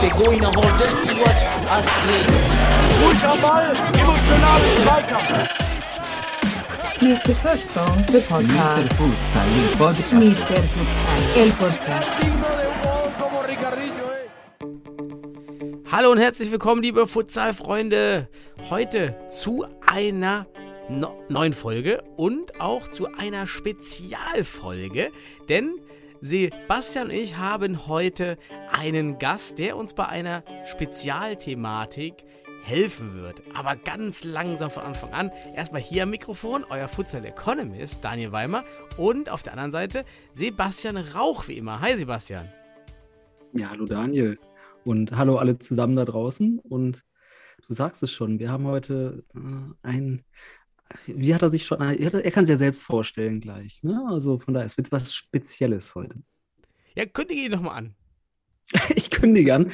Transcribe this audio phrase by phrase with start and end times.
[0.00, 2.26] De Goina holt das Spielwatch Astrid.
[3.04, 5.48] Ruhig am Ball, emotionalen Zweikampf.
[7.00, 7.34] Mr.
[7.36, 8.22] Futsal, the Mr.
[8.28, 8.92] podcast.
[8.94, 10.12] Futsal, il podcast.
[10.12, 10.62] Mr.
[10.74, 12.16] Futsal, el podcast.
[15.92, 18.28] Hallo und herzlich willkommen, liebe Futsal-Freunde.
[18.68, 20.46] Heute zu einer
[20.90, 25.10] no neuen Folge und auch zu einer Spezialfolge,
[25.48, 25.80] denn
[26.20, 28.38] Sebastian und ich haben heute
[28.70, 32.24] einen Gast, der uns bei einer Spezialthematik
[32.64, 33.42] helfen wird.
[33.54, 35.30] Aber ganz langsam von Anfang an.
[35.54, 38.64] Erstmal hier am Mikrofon, euer Futsal Economist, Daniel Weimer.
[38.96, 41.80] Und auf der anderen Seite Sebastian Rauch, wie immer.
[41.80, 42.48] Hi, Sebastian.
[43.52, 44.38] Ja, hallo Daniel
[44.84, 46.58] und hallo alle zusammen da draußen.
[46.58, 47.04] Und
[47.66, 49.38] du sagst es schon, wir haben heute äh,
[49.82, 50.24] ein,
[51.06, 53.82] wie hat er sich schon, er, kann sich ja selbst vorstellen gleich.
[53.82, 54.02] Ne?
[54.08, 56.22] Also von daher, es wird was Spezielles heute.
[56.94, 57.94] Ja, kündige ihn nochmal an.
[58.94, 59.70] Ich kündige an.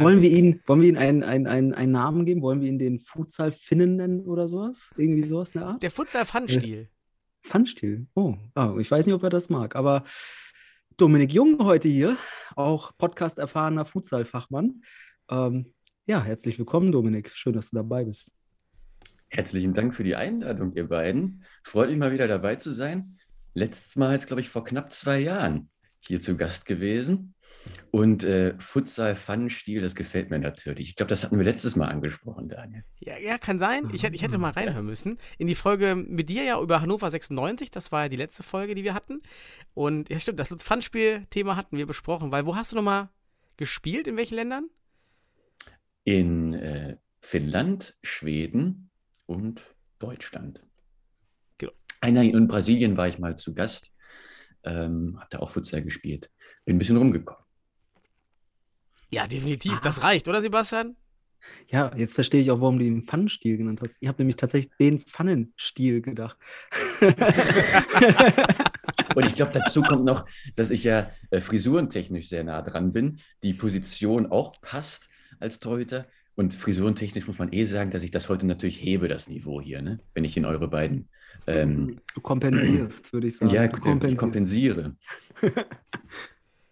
[0.00, 2.42] Wollen wir ihn, wollen wir ihn einen, einen, einen, einen Namen geben?
[2.42, 4.94] Wollen wir ihn den Futsal Finnen nennen oder sowas?
[4.96, 5.82] Irgendwie sowas in der Art?
[5.82, 6.88] Der Futsal-Fun-Stil.
[7.42, 8.06] Pfandstil.
[8.14, 10.04] Oh, oh, ich weiß nicht, ob er das mag, aber
[10.96, 12.16] Dominik Jung heute hier,
[12.56, 14.82] auch Podcast-erfahrener Futsal-Fachmann.
[15.30, 15.74] Ähm,
[16.06, 17.30] ja, herzlich willkommen, Dominik.
[17.34, 18.32] Schön, dass du dabei bist.
[19.36, 21.44] Herzlichen Dank für die Einladung, ihr beiden.
[21.62, 23.18] Freut mich mal wieder dabei zu sein.
[23.52, 25.68] Letztes Mal jetzt, glaube ich, vor knapp zwei Jahren
[26.06, 27.34] hier zu Gast gewesen.
[27.90, 30.88] Und äh, Futsal-Fun-Stil, das gefällt mir natürlich.
[30.88, 32.84] Ich glaube, das hatten wir letztes Mal angesprochen, Daniel.
[32.98, 33.90] Ja, ja, kann sein.
[33.92, 35.18] Ich, hätte- ich hätte mal reinhören müssen.
[35.36, 37.70] In die Folge mit dir ja über Hannover 96.
[37.70, 39.20] Das war ja die letzte Folge, die wir hatten.
[39.74, 42.30] Und ja, stimmt, das Fun-Spiel-Thema hatten wir besprochen.
[42.32, 43.10] Weil wo hast du nochmal
[43.58, 44.06] gespielt?
[44.06, 44.70] In welchen Ländern?
[46.04, 48.85] In äh, Finnland, Schweden
[49.26, 49.62] und
[49.98, 50.62] Deutschland.
[51.58, 51.72] Genau.
[52.00, 53.90] Einer in Brasilien war ich mal zu Gast.
[54.64, 56.30] Ähm, habe da auch Futsal gespielt.
[56.64, 57.44] Bin ein bisschen rumgekommen.
[59.10, 59.80] Ja, definitiv.
[59.80, 60.96] Das reicht, oder Sebastian?
[61.68, 63.98] Ja, jetzt verstehe ich auch, warum du ihn Pfannenstil genannt hast.
[64.00, 66.36] Ich habe nämlich tatsächlich den Pfannenstil gedacht.
[69.14, 70.26] Und ich glaube, dazu kommt noch,
[70.56, 73.20] dass ich ja äh, frisurentechnisch sehr nah dran bin.
[73.42, 75.08] Die Position auch passt
[75.40, 76.06] als Torhüter.
[76.36, 79.82] Und frisurentechnisch muss man eh sagen, dass ich das heute natürlich hebe, das Niveau hier,
[79.82, 80.00] ne?
[80.14, 81.08] wenn ich in eure beiden.
[81.46, 83.52] Ähm, du kompensierst, würde ich sagen.
[83.52, 84.96] ja, Du ich kompensiere.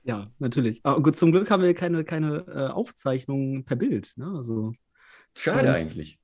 [0.07, 0.81] Ja, natürlich.
[0.85, 4.13] Aber gut, zum Glück haben wir keine, keine äh, Aufzeichnung per Bild.
[4.17, 4.27] Ne?
[4.37, 4.75] Also,
[5.35, 6.19] Schade eigentlich.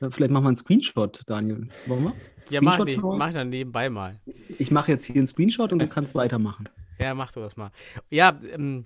[0.00, 1.68] vielleicht machen wir einen Screenshot, Daniel.
[1.86, 2.14] Wollen wir?
[2.48, 4.18] Ja, mach, für- mach ich dann nebenbei mal.
[4.58, 6.68] Ich mache jetzt hier einen Screenshot und du kannst weitermachen.
[7.00, 7.70] Ja, mach du das mal.
[8.10, 8.84] Ja, ähm,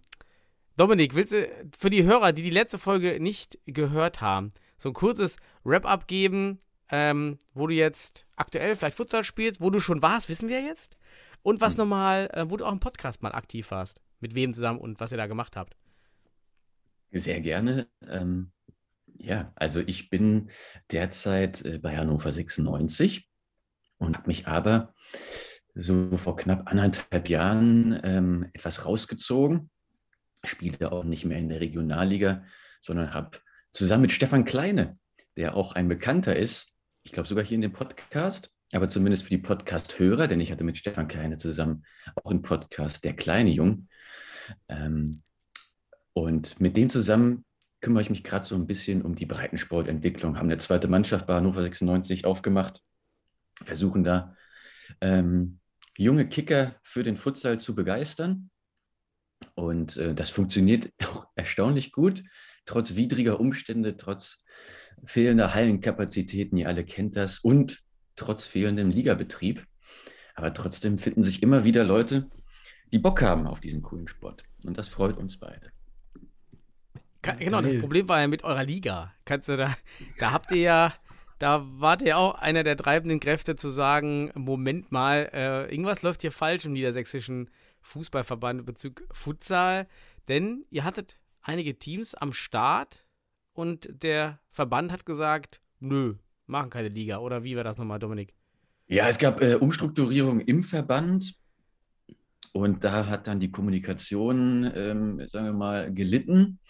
[0.77, 4.95] Dominik, willst du für die Hörer, die die letzte Folge nicht gehört haben, so ein
[4.95, 6.59] kurzes Wrap-up geben,
[6.91, 10.97] ähm, wo du jetzt aktuell vielleicht Futsal spielst, wo du schon warst, wissen wir jetzt?
[11.43, 14.01] Und was nochmal, äh, wo du auch im Podcast mal aktiv warst.
[14.21, 15.77] Mit wem zusammen und was ihr da gemacht habt.
[17.11, 17.89] Sehr gerne.
[18.07, 18.53] Ähm,
[19.19, 20.51] ja, also ich bin
[20.91, 23.29] derzeit äh, bei Hannover 96
[23.99, 24.95] und habe mich aber
[25.75, 29.71] so vor knapp anderthalb Jahren ähm, etwas rausgezogen.
[30.45, 32.45] Spiele auch nicht mehr in der Regionalliga,
[32.81, 33.39] sondern habe
[33.73, 34.99] zusammen mit Stefan Kleine,
[35.37, 36.73] der auch ein Bekannter ist,
[37.03, 40.65] ich glaube sogar hier in dem Podcast, aber zumindest für die Podcast-Hörer, denn ich hatte
[40.65, 41.85] mit Stefan Kleine zusammen
[42.17, 43.89] auch einen Podcast, der kleine Jung.
[44.69, 45.23] Ähm,
[46.13, 47.45] und mit dem zusammen
[47.81, 51.35] kümmere ich mich gerade so ein bisschen um die Breitensportentwicklung, haben eine zweite Mannschaft bei
[51.35, 52.81] Hannover 96 aufgemacht,
[53.63, 54.37] versuchen da
[55.01, 55.59] ähm,
[55.97, 58.51] junge Kicker für den Futsal zu begeistern.
[59.55, 62.23] Und äh, das funktioniert auch erstaunlich gut,
[62.65, 64.45] trotz widriger Umstände, trotz
[65.05, 67.83] fehlender Hallenkapazitäten, ihr alle kennt das, und
[68.17, 69.67] trotz fehlendem Ligabetrieb.
[70.35, 72.29] Aber trotzdem finden sich immer wieder Leute,
[72.93, 74.45] die Bock haben auf diesen coolen Sport.
[74.65, 75.73] Und das freut uns beide.
[77.23, 77.79] Genau, das.
[77.79, 79.15] Problem war ja mit eurer Liga.
[79.25, 79.77] Kannst du da,
[80.19, 80.95] da habt ihr ja,
[81.39, 86.23] da wart ihr auch einer der treibenden Kräfte zu sagen, Moment mal, äh, irgendwas läuft
[86.23, 87.49] hier falsch im niedersächsischen
[87.83, 89.87] Fußballverband bezüglich Futsal,
[90.29, 93.05] denn ihr hattet einige Teams am Start
[93.53, 96.15] und der Verband hat gesagt, nö,
[96.47, 97.19] machen keine Liga.
[97.19, 98.35] Oder wie war das nochmal, Dominik?
[98.87, 101.35] Ja, es gab äh, Umstrukturierung im Verband
[102.53, 106.61] und da hat dann die Kommunikation, ähm, sagen wir mal, gelitten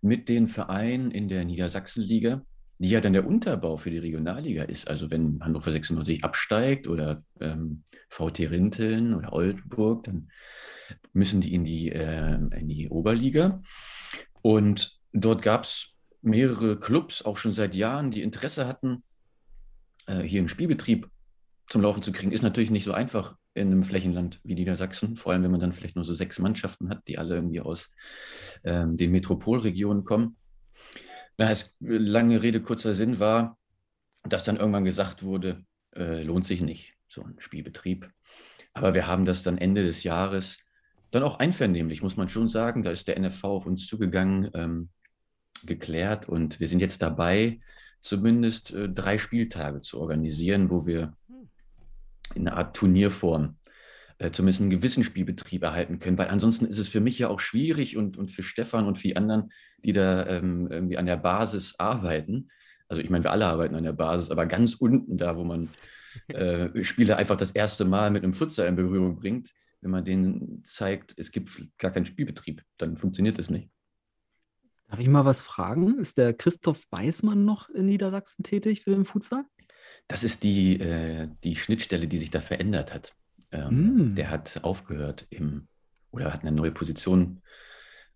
[0.00, 2.44] mit den Vereinen in der Niedersachsenliga,
[2.78, 4.88] die ja dann der Unterbau für die Regionalliga ist.
[4.88, 10.30] Also wenn Hannover 96 absteigt oder ähm, VT Rinteln oder Oldenburg, dann
[11.12, 13.62] müssen die in die, äh, in die Oberliga.
[14.42, 19.02] Und dort gab es mehrere Clubs, auch schon seit Jahren, die Interesse hatten,
[20.06, 21.08] äh, hier einen Spielbetrieb
[21.66, 25.32] zum Laufen zu kriegen, ist natürlich nicht so einfach in einem Flächenland wie Niedersachsen, vor
[25.32, 27.90] allem wenn man dann vielleicht nur so sechs Mannschaften hat, die alle irgendwie aus
[28.64, 30.36] ähm, den Metropolregionen kommen.
[31.42, 33.58] Na, es, lange Rede, kurzer Sinn war,
[34.22, 38.08] dass dann irgendwann gesagt wurde, äh, lohnt sich nicht, so ein Spielbetrieb.
[38.74, 40.58] Aber wir haben das dann Ende des Jahres
[41.10, 42.84] dann auch einvernehmlich, muss man schon sagen.
[42.84, 44.90] Da ist der NFV auf uns zugegangen, ähm,
[45.64, 47.58] geklärt und wir sind jetzt dabei,
[48.00, 51.16] zumindest äh, drei Spieltage zu organisieren, wo wir
[52.36, 53.56] in einer Art Turnierform
[54.30, 57.96] zumindest einen gewissen Spielbetrieb erhalten können, weil ansonsten ist es für mich ja auch schwierig
[57.96, 59.50] und, und für Stefan und für die anderen,
[59.84, 62.50] die da ähm, irgendwie an der Basis arbeiten.
[62.88, 65.70] Also ich meine, wir alle arbeiten an der Basis, aber ganz unten da, wo man
[66.28, 70.62] äh, Spieler einfach das erste Mal mit einem Futsal in Berührung bringt, wenn man denen
[70.64, 73.68] zeigt, es gibt gar keinen Spielbetrieb, dann funktioniert das nicht.
[74.88, 75.98] Darf ich mal was fragen?
[75.98, 79.44] Ist der Christoph Beißmann noch in Niedersachsen tätig für den Futsal?
[80.06, 83.14] Das ist die, äh, die Schnittstelle, die sich da verändert hat.
[83.52, 84.14] Ähm, Mm.
[84.14, 85.68] Der hat aufgehört im,
[86.10, 87.42] oder hat eine neue Position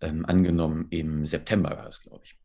[0.01, 2.37] ähm, angenommen im September, war das, glaube ich.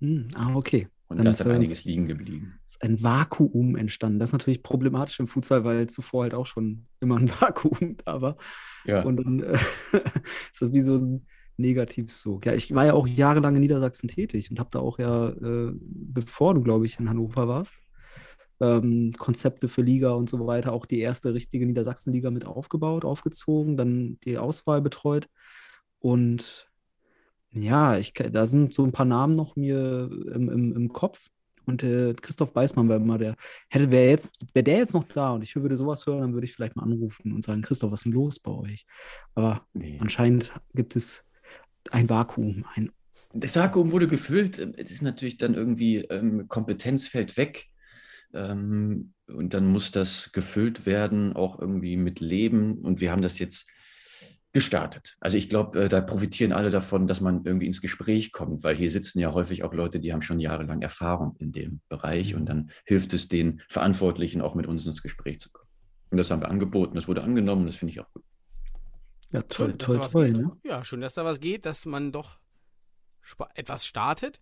[0.00, 0.88] Hm, ah, okay.
[1.08, 2.60] Und Dann da ist, dann einiges liegen geblieben.
[2.66, 4.20] ist ein Vakuum entstanden.
[4.20, 8.20] Das ist natürlich problematisch im Futsal, weil zuvor halt auch schon immer ein Vakuum da
[8.20, 8.36] war.
[8.84, 9.54] Ja, Und dann äh,
[10.52, 11.26] ist das wie so ein
[11.56, 12.46] Negativsog.
[12.46, 15.72] Ja, ich war ja auch jahrelang in Niedersachsen tätig und habe da auch ja, äh,
[15.74, 17.76] bevor du, glaube ich, in Hannover warst,
[18.60, 23.76] ähm, Konzepte für Liga und so weiter, auch die erste richtige Niedersachsenliga mit aufgebaut, aufgezogen,
[23.76, 25.28] dann die Auswahl betreut.
[25.98, 26.70] Und
[27.52, 31.28] ja, ich, da sind so ein paar Namen noch mir im, im, im Kopf.
[31.66, 33.36] Und äh, Christoph Beißmann war immer der,
[33.68, 36.46] hätte, wäre jetzt, wäre der jetzt noch da und ich würde sowas hören, dann würde
[36.46, 38.86] ich vielleicht mal anrufen und sagen, Christoph, was ist denn los bei euch?
[39.34, 39.98] Aber nee.
[40.00, 41.24] anscheinend gibt es
[41.90, 42.90] ein Vakuum, ein
[43.32, 44.58] Das Vakuum wurde gefüllt.
[44.58, 47.69] Es ist natürlich dann irgendwie ähm, Kompetenz fällt weg.
[48.34, 52.78] Ähm, und dann muss das gefüllt werden, auch irgendwie mit Leben.
[52.78, 53.66] Und wir haben das jetzt
[54.52, 55.16] gestartet.
[55.20, 58.74] Also ich glaube, äh, da profitieren alle davon, dass man irgendwie ins Gespräch kommt, weil
[58.74, 62.46] hier sitzen ja häufig auch Leute, die haben schon jahrelang Erfahrung in dem Bereich und
[62.46, 65.68] dann hilft es den Verantwortlichen auch mit uns ins Gespräch zu kommen.
[66.10, 68.24] Und das haben wir angeboten, das wurde angenommen, das finde ich auch gut.
[69.30, 70.50] Ja, toll, toll, toll, ne?
[70.64, 72.40] Ja, schön, dass da was geht, dass man doch
[73.54, 74.40] etwas startet.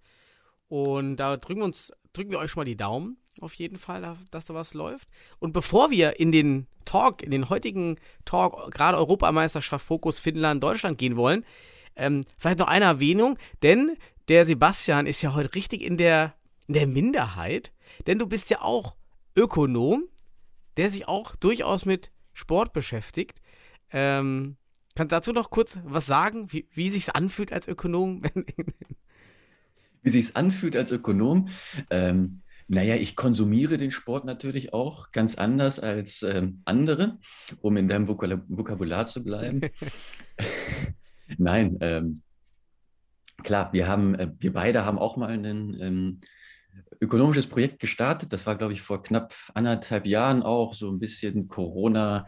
[0.69, 4.03] Und da drücken wir uns, drücken wir euch schon mal die Daumen, auf jeden Fall,
[4.03, 5.09] da- dass da was läuft.
[5.39, 10.99] Und bevor wir in den Talk, in den heutigen Talk, gerade Europameisterschaft, Fokus Finnland, Deutschland
[10.99, 11.45] gehen wollen,
[11.97, 13.97] ähm, vielleicht noch eine Erwähnung, denn
[14.29, 16.35] der Sebastian ist ja heute richtig in der,
[16.67, 17.73] in der Minderheit,
[18.07, 18.97] denn du bist ja auch
[19.37, 20.05] Ökonom,
[20.77, 23.41] der sich auch durchaus mit Sport beschäftigt.
[23.91, 24.57] Ähm,
[24.95, 28.23] kannst du dazu noch kurz was sagen, wie, wie sich anfühlt als Ökonom?
[30.03, 31.49] wie sich anfühlt als Ökonom.
[31.91, 37.19] Ähm, naja, ich konsumiere den Sport natürlich auch ganz anders als ähm, andere,
[37.61, 39.63] um in deinem Vokala- Vokabular zu bleiben.
[41.39, 42.23] Nein, ähm,
[43.43, 45.45] klar, wir haben, äh, wir beide haben auch mal ein
[45.81, 46.19] ähm,
[47.01, 48.33] ökonomisches Projekt gestartet.
[48.33, 52.27] Das war, glaube ich, vor knapp anderthalb Jahren auch so ein bisschen Corona.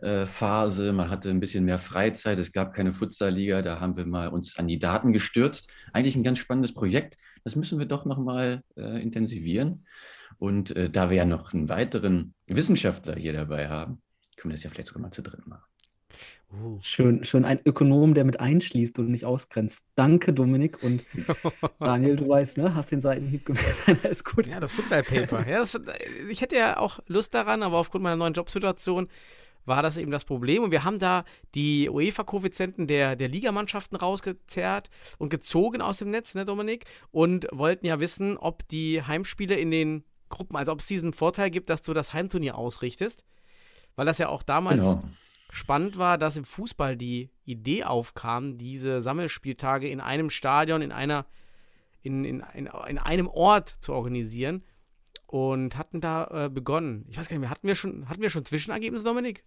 [0.00, 4.06] Äh, Phase, man hatte ein bisschen mehr Freizeit, es gab keine Futsal-Liga, da haben wir
[4.06, 5.70] mal uns an die Daten gestürzt.
[5.92, 9.86] Eigentlich ein ganz spannendes Projekt, das müssen wir doch nochmal äh, intensivieren.
[10.38, 14.00] Und äh, da wir ja noch einen weiteren Wissenschaftler hier dabei haben,
[14.36, 15.64] können wir das ja vielleicht sogar mal zu dritt machen.
[16.50, 16.78] Uh.
[16.80, 19.84] Schön, schön ein Ökonom, der mit einschließt und nicht ausgrenzt.
[19.96, 20.82] Danke, Dominik.
[20.82, 21.02] Und
[21.78, 22.74] Daniel, du weißt, ne?
[22.74, 24.04] Hast den Seitenhieb gemerkt.
[24.04, 24.46] ist gut.
[24.46, 25.46] Ja, das Futsal Paper.
[25.46, 25.78] Ja, das,
[26.30, 29.08] ich hätte ja auch Lust daran, aber aufgrund meiner neuen Jobsituation
[29.68, 30.62] war das eben das Problem.
[30.62, 36.34] Und wir haben da die UEFA-Koeffizienten der, der Ligamannschaften rausgezerrt und gezogen aus dem Netz,
[36.34, 36.84] ne, Dominik?
[37.10, 41.50] Und wollten ja wissen, ob die Heimspiele in den Gruppen, also ob es diesen Vorteil
[41.50, 43.24] gibt, dass du das Heimturnier ausrichtest.
[43.96, 45.02] Weil das ja auch damals Genau.
[45.50, 51.26] spannend war, dass im Fußball die Idee aufkam, diese Sammelspieltage in einem Stadion, in einer,
[52.02, 54.62] in, in, in, in einem Ort zu organisieren
[55.26, 57.04] und hatten da äh, begonnen.
[57.08, 59.44] Ich weiß gar nicht mehr, hatten wir schon, hatten wir schon Zwischenergebnisse, Dominik?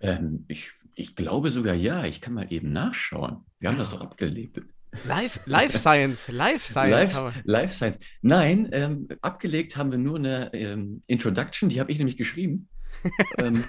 [0.00, 3.44] Ähm, ich, ich glaube sogar ja, ich kann mal eben nachschauen.
[3.58, 4.60] Wir haben das doch abgelegt.
[5.06, 7.14] Live, Live Science, Live Science.
[7.14, 7.98] Life, Life Science.
[8.22, 12.68] Nein, ähm, abgelegt haben wir nur eine ähm, Introduction, die habe ich nämlich geschrieben.
[13.38, 13.64] ähm,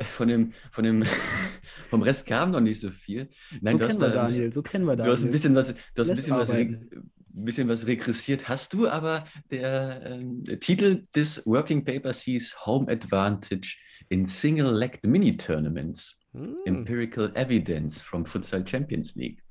[0.00, 1.04] von dem, von dem,
[1.88, 3.28] vom Rest kam noch nicht so viel.
[3.60, 5.10] Nein, so du hast kennen wir da ein bisschen, Daniel, so kennen wir du hast
[5.10, 5.32] ein Daniel.
[5.32, 7.10] bisschen was, du hast ein bisschen was, re, arbeiten.
[7.28, 8.48] bisschen was regressiert.
[8.48, 13.76] Hast du aber der, ähm, der Titel des Working Papers hieß Home Advantage
[14.10, 16.16] in Single-Legged Mini-Tournaments.
[16.32, 16.56] Hm.
[16.66, 19.42] Empirical Evidence from Futsal Champions League.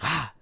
[0.00, 0.32] Ah,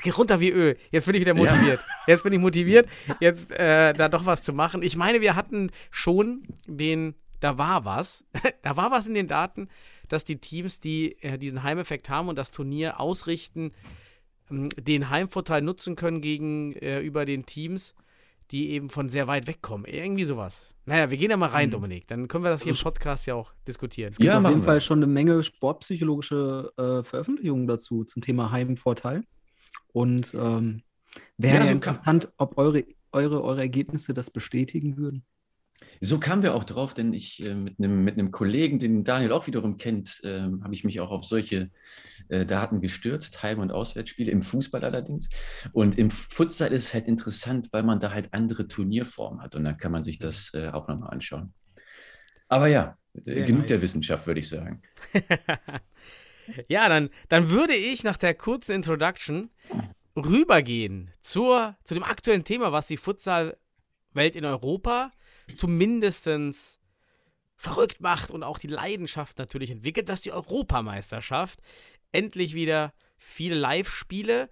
[0.00, 0.76] geht runter wie Öl.
[0.90, 1.80] Jetzt bin ich wieder motiviert.
[1.80, 1.94] Ja.
[2.06, 2.88] Jetzt bin ich motiviert,
[3.20, 4.82] jetzt äh, da doch was zu machen.
[4.82, 8.24] Ich meine, wir hatten schon den, da war was,
[8.62, 9.68] da war was in den Daten,
[10.08, 13.72] dass die Teams, die äh, diesen Heimeffekt haben und das Turnier ausrichten,
[14.50, 17.94] ähm, den Heimvorteil nutzen können gegenüber äh, den Teams,
[18.50, 19.86] die eben von sehr weit wegkommen.
[19.86, 20.74] Irgendwie sowas.
[20.86, 21.72] Naja, wir gehen ja mal rein, mhm.
[21.72, 22.08] Dominik.
[22.08, 24.12] Dann können wir das hier im Podcast ja auch diskutieren.
[24.12, 28.50] Es gibt ja, auf jeden Fall schon eine Menge sportpsychologische äh, Veröffentlichungen dazu zum Thema
[28.50, 29.24] Heimvorteil.
[29.92, 30.82] Und ähm,
[31.36, 35.24] wäre ja, so interessant, ob eure, eure, eure Ergebnisse das bestätigen würden.
[36.00, 39.46] So kamen wir auch drauf, denn ich äh, mit einem mit Kollegen, den Daniel auch
[39.46, 41.70] wiederum kennt, äh, habe ich mich auch auf solche
[42.28, 45.28] äh, Daten gestürzt, Heim- und Auswärtsspiele, im Fußball allerdings.
[45.72, 49.64] Und im Futsal ist es halt interessant, weil man da halt andere Turnierformen hat und
[49.64, 51.52] dann kann man sich das äh, auch nochmal anschauen.
[52.48, 53.68] Aber ja, äh, genug nice.
[53.68, 54.82] der Wissenschaft, würde ich sagen.
[56.68, 59.50] ja, dann, dann würde ich nach der kurzen Introduction
[60.16, 65.12] rübergehen zur, zu dem aktuellen Thema, was die Futsal-Welt in Europa
[65.54, 66.28] zumindest
[67.58, 71.60] verrückt macht und auch die Leidenschaft natürlich entwickelt, dass die Europameisterschaft
[72.12, 74.48] endlich wieder viele Live-Spiele.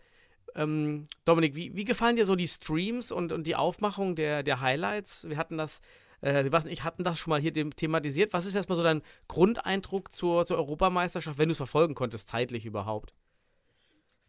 [0.56, 4.60] Ähm, Dominik, wie, wie, gefallen dir so die Streams und, und die Aufmachung der, der
[4.60, 5.28] Highlights?
[5.28, 5.80] Wir hatten das,
[6.20, 8.32] äh, Sebastian ich hatten das schon mal hier thematisiert.
[8.32, 12.66] Was ist erstmal so dein Grundeindruck zur, zur Europameisterschaft, wenn du es verfolgen konntest, zeitlich
[12.66, 13.14] überhaupt?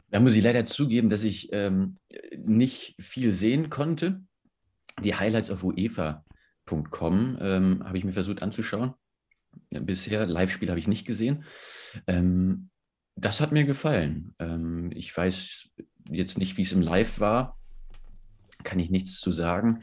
[0.09, 1.97] Da muss ich leider zugeben, dass ich ähm,
[2.37, 4.21] nicht viel sehen konnte.
[5.03, 6.23] Die Highlights auf UEFA
[6.67, 8.93] Com ähm, habe ich mir versucht anzuschauen.
[9.69, 11.45] Bisher, Live-Spiel habe ich nicht gesehen.
[12.05, 12.69] Ähm,
[13.15, 14.35] das hat mir gefallen.
[14.39, 15.69] Ähm, ich weiß
[16.09, 17.57] jetzt nicht, wie es im Live war.
[18.63, 19.81] Kann ich nichts zu sagen.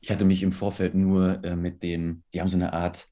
[0.00, 3.06] Ich hatte mich im Vorfeld nur äh, mit dem, die haben so eine Art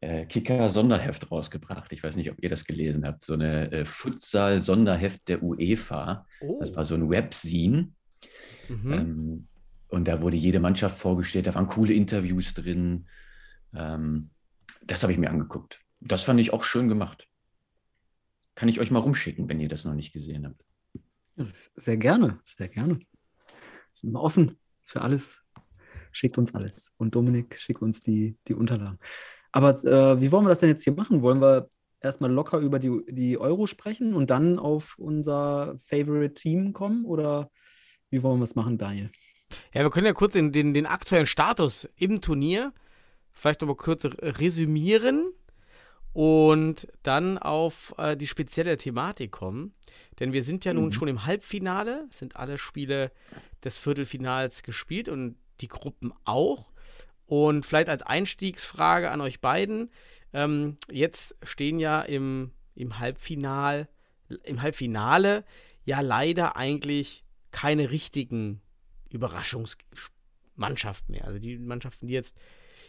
[0.00, 1.92] äh, Kicker-Sonderheft rausgebracht.
[1.92, 3.24] Ich weiß nicht, ob ihr das gelesen habt.
[3.24, 6.26] So eine äh, Futsal-Sonderheft der UEFA.
[6.40, 6.58] Oh.
[6.60, 7.92] Das war so ein Webzine.
[8.68, 8.92] Mhm.
[8.92, 9.48] Ähm,
[9.92, 13.06] und da wurde jede Mannschaft vorgestellt, da waren coole Interviews drin.
[13.74, 14.30] Ähm,
[14.82, 15.80] das habe ich mir angeguckt.
[16.00, 17.28] Das fand ich auch schön gemacht.
[18.54, 20.64] Kann ich euch mal rumschicken, wenn ihr das noch nicht gesehen habt.
[21.76, 23.00] Sehr gerne, sehr gerne.
[23.90, 25.42] Sind wir offen für alles.
[26.10, 26.94] Schickt uns alles.
[26.96, 28.98] Und Dominik, schickt uns die, die Unterlagen.
[29.52, 31.20] Aber äh, wie wollen wir das denn jetzt hier machen?
[31.20, 31.68] Wollen wir
[32.00, 37.04] erstmal locker über die, die Euro sprechen und dann auf unser Favorite Team kommen?
[37.04, 37.50] Oder
[38.08, 39.10] wie wollen wir es machen, Daniel?
[39.72, 42.72] Ja, wir können ja kurz den, den, den aktuellen Status im Turnier
[43.32, 45.32] vielleicht nochmal kurz resümieren
[46.12, 49.74] und dann auf äh, die spezielle Thematik kommen.
[50.20, 50.92] Denn wir sind ja nun mhm.
[50.92, 53.10] schon im Halbfinale, sind alle Spiele
[53.64, 56.70] des Viertelfinals gespielt und die Gruppen auch.
[57.26, 59.90] Und vielleicht als Einstiegsfrage an euch beiden,
[60.34, 63.88] ähm, jetzt stehen ja im, im Halbfinal,
[64.44, 65.44] im Halbfinale
[65.84, 68.61] ja leider eigentlich keine richtigen
[69.12, 71.26] Überraschungsmannschaft mehr.
[71.26, 72.36] Also die Mannschaften, die jetzt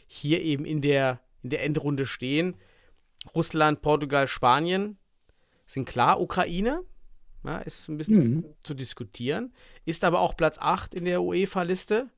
[0.07, 2.55] hier eben in der, in der Endrunde stehen,
[3.33, 4.97] Russland, Portugal, Spanien,
[5.65, 6.83] sind klar, Ukraine,
[7.43, 8.45] ja, ist ein bisschen mhm.
[8.61, 9.53] zu diskutieren,
[9.85, 12.09] ist aber auch Platz 8 in der UEFA-Liste,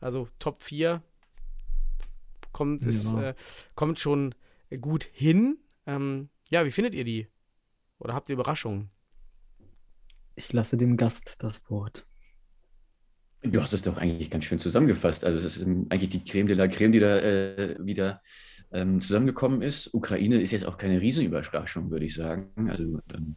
[0.00, 1.02] also Top 4
[2.52, 2.88] kommt, ja.
[2.88, 3.34] ist, äh,
[3.74, 4.34] kommt schon
[4.80, 5.58] gut hin.
[5.86, 7.28] Ähm, ja, wie findet ihr die?
[7.98, 8.90] Oder habt ihr Überraschungen?
[10.36, 12.06] Ich lasse dem Gast das Wort.
[13.44, 15.24] Du hast es doch eigentlich ganz schön zusammengefasst.
[15.24, 18.22] Also es ist eigentlich die Creme de la Creme, die da äh, wieder
[18.72, 19.92] ähm, zusammengekommen ist.
[19.92, 22.50] Ukraine ist jetzt auch keine Riesenüberraschung, würde ich sagen.
[22.70, 23.34] Also ähm,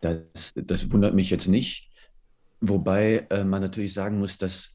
[0.00, 1.90] das, das, wundert mich jetzt nicht.
[2.60, 4.70] Wobei äh, man natürlich sagen muss, dass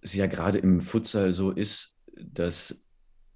[0.00, 2.76] es ja gerade im Futsal so ist, dass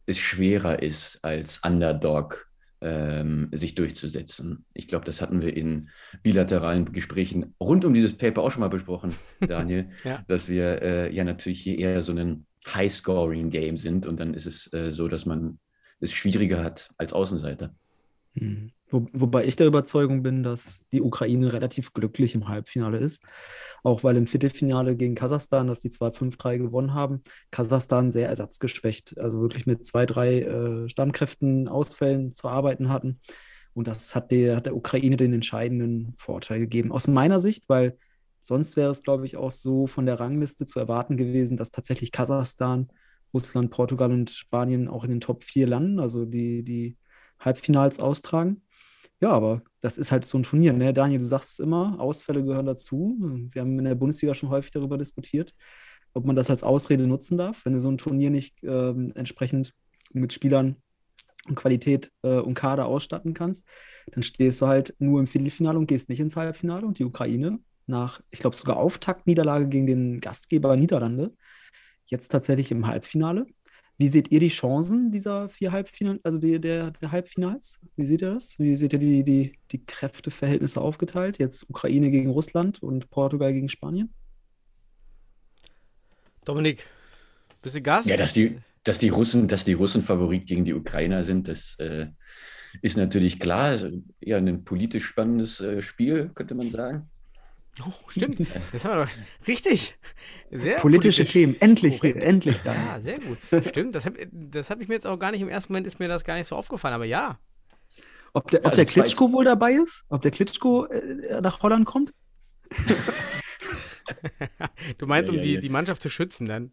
[0.06, 2.45] es schwerer ist als Underdog
[2.80, 4.64] ähm, sich durchzusetzen.
[4.74, 5.88] Ich glaube, das hatten wir in
[6.22, 10.24] bilateralen Gesprächen rund um dieses Paper auch schon mal besprochen, Daniel, ja.
[10.28, 14.72] dass wir äh, ja natürlich hier eher so ein High-Scoring-Game sind und dann ist es
[14.72, 15.58] äh, so, dass man
[16.00, 17.74] es schwieriger hat als Außenseiter.
[18.34, 18.72] Mhm.
[18.88, 23.24] Wo, wobei ich der Überzeugung bin, dass die Ukraine relativ glücklich im Halbfinale ist.
[23.82, 29.18] Auch weil im Viertelfinale gegen Kasachstan, dass die zwar 5-3 gewonnen haben, Kasachstan sehr ersatzgeschwächt,
[29.18, 33.20] also wirklich mit zwei, drei äh, Stammkräften, Ausfällen zu arbeiten hatten.
[33.74, 36.92] Und das hat der, hat der Ukraine den entscheidenden Vorteil gegeben.
[36.92, 37.98] Aus meiner Sicht, weil
[38.38, 42.12] sonst wäre es, glaube ich, auch so von der Rangliste zu erwarten gewesen, dass tatsächlich
[42.12, 42.88] Kasachstan,
[43.34, 46.96] Russland, Portugal und Spanien auch in den Top 4 landen, also die, die
[47.38, 48.62] Halbfinals austragen.
[49.20, 50.72] Ja, aber das ist halt so ein Turnier.
[50.72, 50.92] Ne?
[50.92, 53.16] Daniel, du sagst es immer, Ausfälle gehören dazu.
[53.50, 55.54] Wir haben in der Bundesliga schon häufig darüber diskutiert,
[56.12, 59.72] ob man das als Ausrede nutzen darf, wenn du so ein Turnier nicht ähm, entsprechend
[60.12, 60.76] mit Spielern
[61.48, 63.66] und Qualität äh, und Kader ausstatten kannst,
[64.12, 66.86] dann stehst du halt nur im Viertelfinale und gehst nicht ins Halbfinale.
[66.86, 71.34] Und die Ukraine nach, ich glaube, sogar Auftaktniederlage gegen den Gastgeber Niederlande,
[72.06, 73.46] jetzt tatsächlich im Halbfinale.
[73.98, 77.80] Wie seht ihr die Chancen dieser vier Halbfinals, also die, der, der Halbfinals?
[77.96, 78.58] Wie seht ihr das?
[78.58, 81.38] Wie seht ihr die, die, die Kräfteverhältnisse aufgeteilt?
[81.38, 84.12] Jetzt Ukraine gegen Russland und Portugal gegen Spanien?
[86.44, 86.86] Dominik,
[87.62, 88.06] bist du Gast?
[88.06, 91.76] Ja, dass die, dass die Russen, dass die Russen Favorit gegen die Ukrainer sind, das
[91.78, 92.08] äh,
[92.82, 93.70] ist natürlich klar.
[93.70, 97.08] Also eher ein politisch spannendes äh, Spiel, könnte man sagen.
[97.84, 98.40] Oh, stimmt.
[98.72, 99.10] Das haben wir doch
[99.48, 99.98] richtig.
[100.50, 102.22] Sehr Politische politisch Themen, endlich, korrekt.
[102.22, 102.56] endlich.
[102.64, 102.74] Ja.
[102.74, 103.38] Ja, sehr gut.
[103.68, 105.98] Stimmt, das habe das hab ich mir jetzt auch gar nicht, im ersten Moment ist
[105.98, 107.38] mir das gar nicht so aufgefallen, aber ja.
[108.32, 110.04] Ob der, ob Also der Klitschko wohl dabei ist?
[110.08, 112.12] Ob der Klitschko äh, nach Holland kommt?
[114.98, 115.60] Du meinst, Ja, um ja, die, ja.
[115.60, 116.72] die Mannschaft zu schützen dann.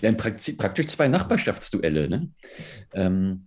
[0.00, 2.08] Ja, praktisch, praktisch zwei Nachbarschaftsduelle.
[2.08, 2.32] Ne?
[2.92, 3.46] Ähm,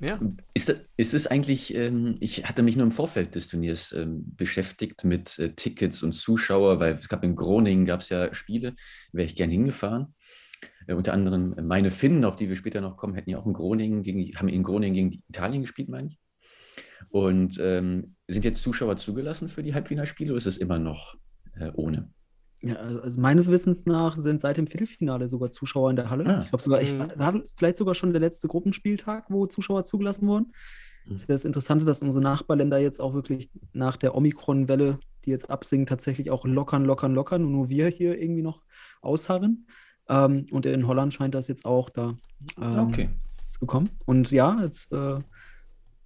[0.00, 0.18] Ja.
[0.52, 4.34] ist, das, ist es eigentlich, ähm, ich hatte mich nur im Vorfeld des Turniers ähm,
[4.36, 8.74] beschäftigt mit äh, Tickets und Zuschauer, weil es gab in Groningen gab es ja Spiele,
[9.12, 10.14] wäre ich gern hingefahren.
[10.86, 13.52] Äh, unter anderem meine Finnen, auf die wir später noch kommen, hätten ja auch in
[13.52, 16.18] Groningen gegen, haben in Groningen gegen Italien gespielt, meine ich.
[17.10, 21.16] Und ähm, sind jetzt Zuschauer zugelassen für die Halbfinalspiele oder ist es immer noch
[21.54, 22.10] äh, ohne?
[22.64, 26.26] Ja, also meines Wissens nach sind seit dem Viertelfinale sogar Zuschauer in der Halle.
[26.26, 26.40] Ah.
[26.42, 27.10] Ich glaube sogar, ich, Mhm.
[27.16, 30.52] war vielleicht sogar schon der letzte Gruppenspieltag, wo Zuschauer zugelassen wurden.
[31.04, 35.30] Das ist ja das Interessante, dass unsere Nachbarländer jetzt auch wirklich nach der Omikron-Welle, die
[35.30, 38.62] jetzt absinkt, tatsächlich auch lockern, lockern, lockern und nur wir hier irgendwie noch
[39.00, 39.66] ausharren.
[40.08, 42.16] Ähm, und in Holland scheint das jetzt auch da
[42.60, 43.08] ähm, Okay.
[43.46, 43.90] zu kommen.
[44.04, 45.18] Und ja, jetzt äh,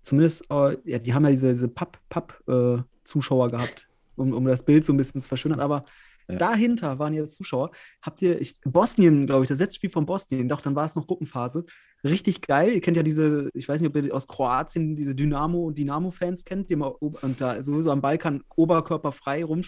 [0.00, 4.92] zumindest, äh, ja, die haben ja diese, diese Papp-Papp-Zuschauer gehabt, um, um das Bild so
[4.92, 5.60] ein bisschen zu verschönern.
[5.60, 5.82] Aber
[6.28, 6.36] Ja.
[6.36, 7.70] dahinter waren jetzt Zuschauer.
[8.02, 10.96] Habt ihr, ich, Bosnien, glaube ich, das letzte Spiel von Bosnien, doch, dann war es
[10.96, 11.64] noch Gruppenphase.
[12.04, 12.72] Richtig geil.
[12.72, 16.68] Ihr kennt ja diese, ich weiß nicht, ob ihr aus Kroatien diese Dynamo Dynamo-Fans kennt,
[16.68, 19.62] die immer und da sowieso am Balkan oberkörperfrei rum,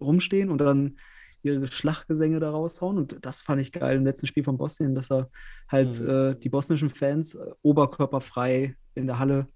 [0.00, 0.98] rumstehen und dann
[1.42, 2.96] ihre Schlachtgesänge da raushauen.
[2.96, 5.28] Und das fand ich geil im letzten Spiel von Bosnien, dass er
[5.68, 6.08] halt Mhm.
[6.08, 9.48] äh, die bosnischen Fans äh, oberkörperfrei in der Halle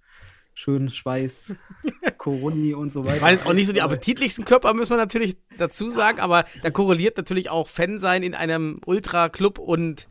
[0.59, 1.55] schön Schweiß,
[2.19, 3.17] Coroni und so weiter.
[3.17, 6.71] Ich meine, auch nicht so die appetitlichsten Körper, müssen wir natürlich dazu sagen, aber da
[6.71, 10.09] korreliert natürlich auch Fan sein in einem Ultra-Club und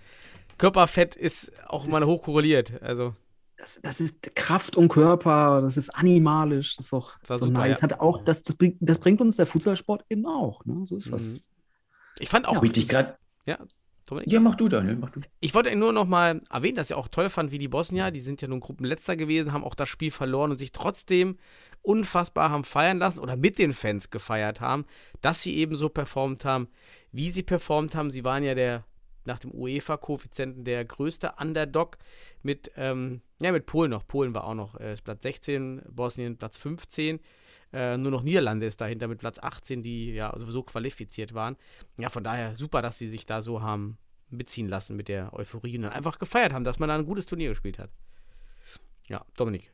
[0.58, 2.82] Körperfett ist auch Das mal hoch korreliert.
[2.82, 3.14] Also,
[3.58, 7.60] Das, das ist Kraft und Körper, das ist animalisch, das ist doch Das so super,
[7.60, 7.82] nice.
[7.82, 7.84] ja.
[7.84, 10.64] Hat auch, das, das, bringt, das bringt uns der Futsalsport eben auch.
[10.64, 10.86] Ne?
[10.86, 11.34] So ist das.
[11.34, 11.40] Mhm.
[12.20, 12.56] ich fand auch.
[12.56, 13.18] Habe ich dich gerade.
[14.08, 14.32] Dominik?
[14.32, 15.22] Ja, mach du, Daniel, mach du.
[15.40, 18.20] Ich wollte nur noch mal erwähnen, dass ich auch toll fand, wie die Bosnier, die
[18.20, 21.38] sind ja nun Gruppenletzter gewesen, haben auch das Spiel verloren und sich trotzdem
[21.82, 24.86] unfassbar haben feiern lassen oder mit den Fans gefeiert haben,
[25.22, 26.68] dass sie eben so performt haben,
[27.12, 28.10] wie sie performt haben.
[28.10, 28.84] Sie waren ja der
[29.28, 31.98] nach dem UEFA-Koeffizienten der größte Underdog
[32.42, 34.08] mit, ähm, ja, mit Polen noch.
[34.08, 37.20] Polen war auch noch äh, Platz 16, Bosnien Platz 15.
[37.74, 41.58] Äh, nur noch Niederlande ist dahinter mit Platz 18, die ja sowieso qualifiziert waren.
[42.00, 43.98] Ja, von daher super, dass sie sich da so haben
[44.30, 47.26] mitziehen lassen mit der Euphorie und dann einfach gefeiert haben, dass man da ein gutes
[47.26, 47.90] Turnier gespielt hat.
[49.10, 49.72] Ja, Dominik.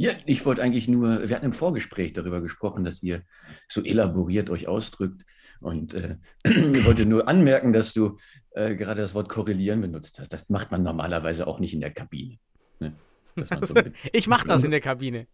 [0.00, 3.24] Ja, ich wollte eigentlich nur, wir hatten im Vorgespräch darüber gesprochen, dass ihr
[3.68, 5.26] so elaboriert euch ausdrückt.
[5.60, 8.16] Und äh, ich wollte nur anmerken, dass du
[8.52, 10.32] äh, gerade das Wort korrelieren benutzt hast.
[10.32, 12.38] Das macht man normalerweise auch nicht in der Kabine.
[12.78, 12.94] Ne?
[13.34, 13.74] So
[14.12, 15.26] Ich mach das in der Kabine.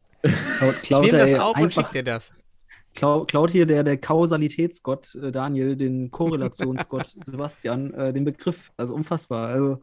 [0.58, 2.32] Klaut, Ich klaut, nehme das auf und schick dir das.
[2.94, 8.72] klau, klaut hier der, der Kausalitätsgott äh, Daniel, den Korrelationsgott Sebastian, äh, den Begriff.
[8.76, 9.48] Also unfassbar.
[9.48, 9.80] Also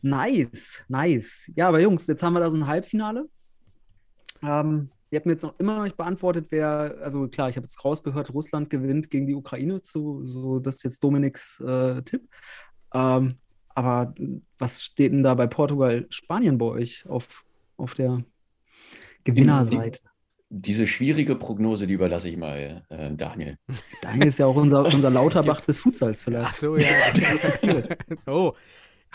[0.00, 1.52] nice, nice.
[1.54, 3.28] Ja, aber Jungs, jetzt haben wir da so ein Halbfinale.
[4.42, 7.64] Ähm, ihr habt mir jetzt noch immer noch nicht beantwortet, wer, also klar, ich habe
[7.64, 12.28] jetzt rausgehört, Russland gewinnt gegen die Ukraine, zu, so das ist jetzt Dominiks äh, Tipp.
[12.92, 13.36] Ähm,
[13.74, 14.14] aber
[14.58, 17.44] was steht denn da bei Portugal, Spanien bei euch auf,
[17.76, 18.24] auf der
[19.24, 20.00] Gewinnerseite?
[20.54, 23.58] diese schwierige Prognose, die überlasse ich mal äh, Daniel.
[24.02, 26.56] Daniel ist ja auch unser, unser Lauterbach des Futsals Ach vielleicht.
[26.56, 26.90] so, ja.
[28.26, 28.52] oh,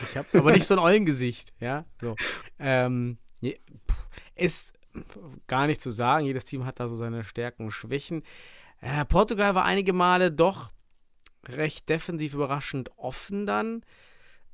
[0.01, 1.85] ich habe aber nicht so ein Eulengesicht, ja.
[2.01, 2.15] So.
[2.57, 3.19] Ähm,
[4.35, 4.73] ist
[5.45, 6.25] gar nicht zu sagen.
[6.25, 8.23] Jedes Team hat da so seine Stärken und Schwächen.
[8.81, 10.71] Äh, Portugal war einige Male doch
[11.47, 13.83] recht defensiv überraschend offen dann.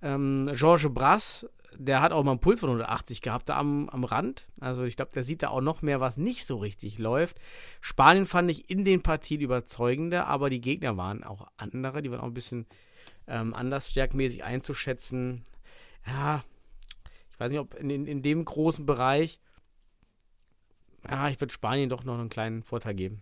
[0.01, 4.03] Ähm, Georges Brass, der hat auch mal einen Puls von 180 gehabt da am, am
[4.03, 4.47] Rand.
[4.59, 7.37] Also ich glaube, der sieht da auch noch mehr, was nicht so richtig läuft.
[7.81, 12.19] Spanien fand ich in den Partien überzeugender, aber die Gegner waren auch andere, die waren
[12.19, 12.65] auch ein bisschen
[13.27, 15.45] ähm, anders stärkmäßig einzuschätzen.
[16.05, 16.41] Ja,
[17.31, 19.39] ich weiß nicht, ob in, in, in dem großen Bereich,
[21.09, 23.21] ja, ich würde Spanien doch noch einen kleinen Vorteil geben.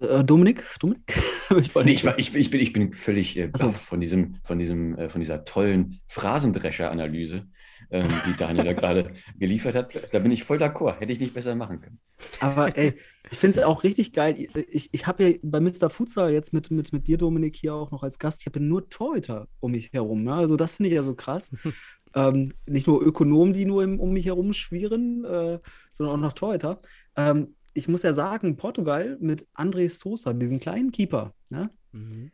[0.00, 0.64] Äh, Dominik?
[0.80, 1.02] Dominik?
[1.60, 3.72] ich, nee, ich, war, ich, ich, bin, ich bin völlig äh, so.
[3.72, 7.46] von, diesem, von, diesem, äh, von dieser tollen Phrasendrescher-Analyse,
[7.90, 9.92] ähm, die Daniel da gerade geliefert hat.
[10.12, 11.00] Da bin ich voll d'accord.
[11.00, 11.98] Hätte ich nicht besser machen können.
[12.40, 12.94] Aber ey,
[13.30, 14.48] ich finde es auch richtig geil.
[14.70, 15.90] Ich, ich habe ja bei Mr.
[15.90, 18.64] Futsal jetzt mit, mit, mit dir, Dominik, hier auch noch als Gast, ich habe ja
[18.64, 20.24] nur Torhüter um mich herum.
[20.24, 20.34] Ne?
[20.34, 21.50] Also das finde ich ja so krass.
[22.14, 25.58] ähm, nicht nur Ökonomen, die nur im, um mich herum schwirren, äh,
[25.92, 26.80] sondern auch noch Torhüter.
[27.16, 31.70] Ähm, ich muss ja sagen, Portugal mit André Sosa, diesen kleinen Keeper, ne?
[31.92, 32.30] Mhm.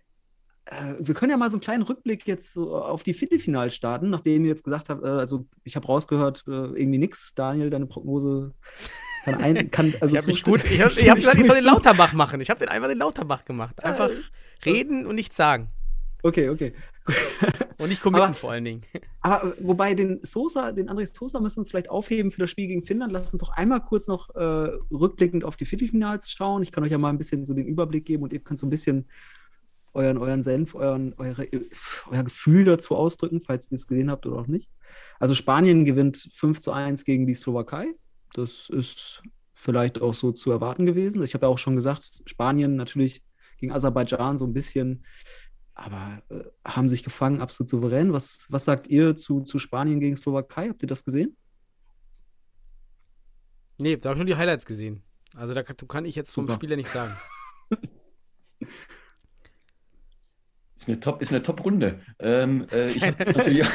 [0.65, 4.11] Äh, wir können ja mal so einen kleinen Rückblick jetzt so auf die Viertelfinals starten,
[4.11, 7.35] nachdem ihr jetzt gesagt habt, äh, also ich habe rausgehört, äh, irgendwie nix.
[7.35, 8.55] Daniel, deine Prognose
[9.25, 11.65] kann ein, kann also ich habe mich gut, ich habe hab gesagt, ich soll den.
[11.65, 12.41] Lauterbach machen.
[12.41, 13.83] Ich habe den einfach den Lauterbach gemacht.
[13.85, 14.11] Einfach
[14.65, 15.69] reden und nichts sagen.
[16.27, 16.73] Okay, okay.
[17.79, 18.83] Und nicht committen Aber- vor allen Dingen.
[19.21, 22.51] Aber äh, wobei den Sosa, den André Sosa müssen wir uns vielleicht aufheben für das
[22.51, 23.13] Spiel gegen Finnland.
[23.13, 26.65] Lass uns doch einmal kurz noch äh, rückblickend auf die Viertelfinals schauen.
[26.65, 28.67] Ich kann euch ja mal ein bisschen so den Überblick geben und ihr könnt so
[28.67, 29.07] ein bisschen
[29.95, 31.69] euren, euren Senf, euren, eure, äh,
[32.11, 34.69] euer Gefühl dazu ausdrücken, falls ihr es gesehen habt oder auch nicht.
[35.21, 37.95] Also Spanien gewinnt 5 zu 1 gegen die Slowakei.
[38.35, 39.23] Das ist
[39.55, 41.23] vielleicht auch so zu erwarten gewesen.
[41.23, 43.23] Ich habe ja auch schon gesagt, Spanien natürlich
[43.59, 45.05] gegen Aserbaidschan so ein bisschen
[45.77, 48.13] aber äh, haben sich gefangen, absolut souverän.
[48.13, 50.69] Was, was sagt ihr zu, zu Spanien gegen Slowakei?
[50.69, 51.37] Habt ihr das gesehen?
[53.79, 55.03] Nee, da habe ich nur die Highlights gesehen.
[55.35, 56.55] Also da kann, kann ich jetzt zum Super.
[56.55, 57.15] Spiel ja nicht sagen.
[60.79, 62.01] Ist eine Top, ist eine Top-Runde.
[62.21, 63.67] Ähm, äh, ich habe es natürlich,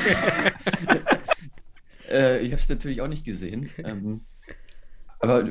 [2.10, 3.70] äh, natürlich auch nicht gesehen.
[3.80, 4.22] Ähm,
[5.20, 5.44] aber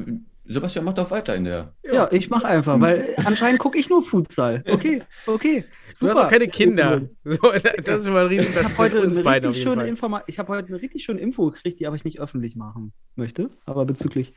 [0.52, 1.74] Sebastian macht doch weiter in der.
[1.84, 4.64] Ja, ich mache einfach, weil anscheinend gucke ich nur Futsal.
[4.68, 5.64] Okay, okay.
[5.98, 7.02] Du hast auch keine Kinder.
[7.24, 7.52] So,
[7.84, 11.20] das ist schon mal ein Ich riesen habe heute, ich hab heute eine richtig schöne
[11.20, 13.50] Info gekriegt, die aber ich nicht öffentlich machen möchte.
[13.64, 14.34] Aber bezüglich.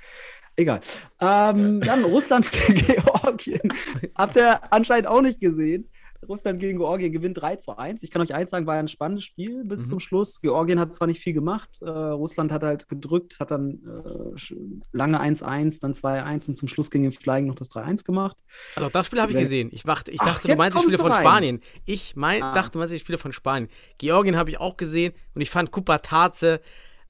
[0.55, 0.81] Egal.
[1.19, 3.73] Ähm, dann Russland gegen Georgien.
[4.15, 5.89] Habt ihr anscheinend auch nicht gesehen.
[6.27, 8.03] Russland gegen Georgien gewinnt 3 zu 1.
[8.03, 9.85] Ich kann euch eins sagen, war ein spannendes Spiel bis Mhm.
[9.85, 10.41] zum Schluss.
[10.41, 14.55] Georgien hat zwar nicht viel gemacht, äh, Russland hat halt gedrückt, hat dann äh,
[14.91, 18.37] lange 1-1, dann 2-1 und zum Schluss gegen den Flying noch das 3-1 gemacht.
[18.75, 19.69] Also das Spiel habe ich gesehen.
[19.71, 21.21] Ich, dachte, ich Ach, dachte, du jetzt meinst die Spiele du von rein.
[21.21, 21.61] Spanien.
[21.85, 22.53] Ich mein, Ah.
[22.53, 23.69] dachte, du meinst die Spiele von Spanien.
[23.97, 26.61] Georgien habe ich auch gesehen und ich fand Kupataze,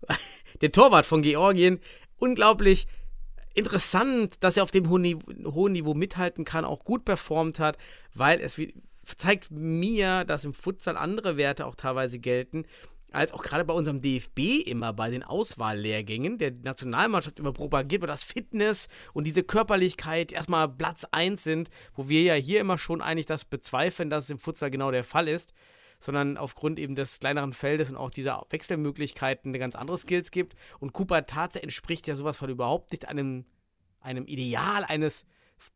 [0.61, 1.79] der Torwart von Georgien,
[2.17, 2.87] unglaublich
[3.53, 5.21] interessant, dass er auf dem hohen Niveau,
[5.53, 7.77] hohen Niveau mithalten kann, auch gut performt hat,
[8.15, 8.73] weil es wie,
[9.17, 12.65] zeigt mir, dass im Futsal andere Werte auch teilweise gelten,
[13.13, 18.09] als auch gerade bei unserem DFB immer bei den Auswahllehrgängen der Nationalmannschaft immer propagiert wird,
[18.09, 23.01] dass Fitness und diese Körperlichkeit erstmal Platz 1 sind, wo wir ja hier immer schon
[23.01, 25.53] eigentlich das bezweifeln, dass es im Futsal genau der Fall ist,
[25.99, 30.55] sondern aufgrund eben des kleineren Feldes und auch dieser Wechselmöglichkeiten eine ganz andere Skills gibt.
[30.79, 33.45] Und Cooper Tatze entspricht ja sowas von überhaupt nicht einem,
[34.01, 35.25] einem Ideal eines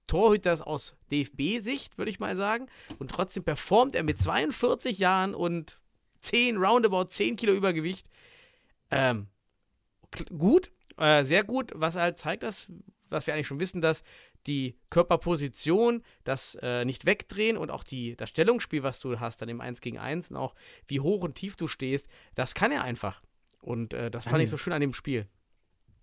[0.08, 2.68] Torhüters aus DFB-Sicht, würde ich mal sagen.
[3.00, 5.80] Und trotzdem performt er mit 42 Jahren und
[6.22, 8.08] 10, roundabout 10 Kilo Übergewicht.
[8.92, 9.28] Ähm,
[10.38, 12.72] gut, äh, sehr gut, was halt zeigt das,
[13.10, 14.04] was wir eigentlich schon wissen, dass
[14.48, 19.50] die Körperposition, das äh, nicht wegdrehen und auch die, das Stellungsspiel, was du hast, dann
[19.50, 20.56] im 1 gegen 1 und auch
[20.88, 23.22] wie hoch und tief du stehst, das kann er einfach.
[23.60, 25.28] Und äh, das fand ich so schön an dem Spiel.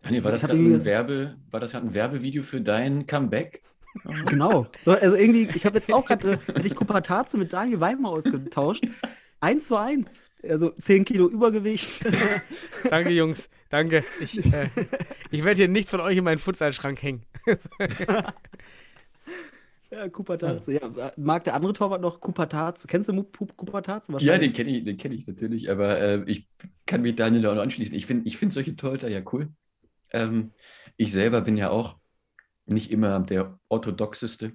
[0.02, 3.62] Daniel, war das gerade irgendwie- ein Werbe, war das gerade ein Werbevideo für dein Comeback?
[4.26, 4.66] Genau.
[4.80, 8.84] So, also irgendwie, ich habe jetzt auch gerade, hätte ich Kupataze mit Daniel Weimar ausgetauscht.
[9.40, 10.26] 1 zu 1.
[10.42, 12.04] Also 10 Kilo Übergewicht.
[12.90, 13.48] Danke, Jungs.
[13.70, 14.04] Danke.
[14.20, 14.68] Ich, äh,
[15.30, 17.22] ich werde hier nicht von euch in meinen Futsalschrank hängen.
[19.90, 20.72] ja, Kupataze.
[20.74, 21.12] Ja.
[21.16, 22.86] Mag der andere Torwart noch Kupataze?
[22.88, 24.52] Kennst du Mu- Pu- Kupataze Ja, wahrscheinlich?
[24.52, 26.48] den kenne ich, den kenn ich natürlich, aber äh, ich
[26.86, 27.94] kann mich Daniel da auch noch anschließen.
[27.94, 29.48] Ich finde ich find solche Torhüter ja cool.
[30.10, 30.52] Ähm,
[30.96, 31.96] ich selber bin ja auch
[32.66, 34.52] nicht immer der orthodoxeste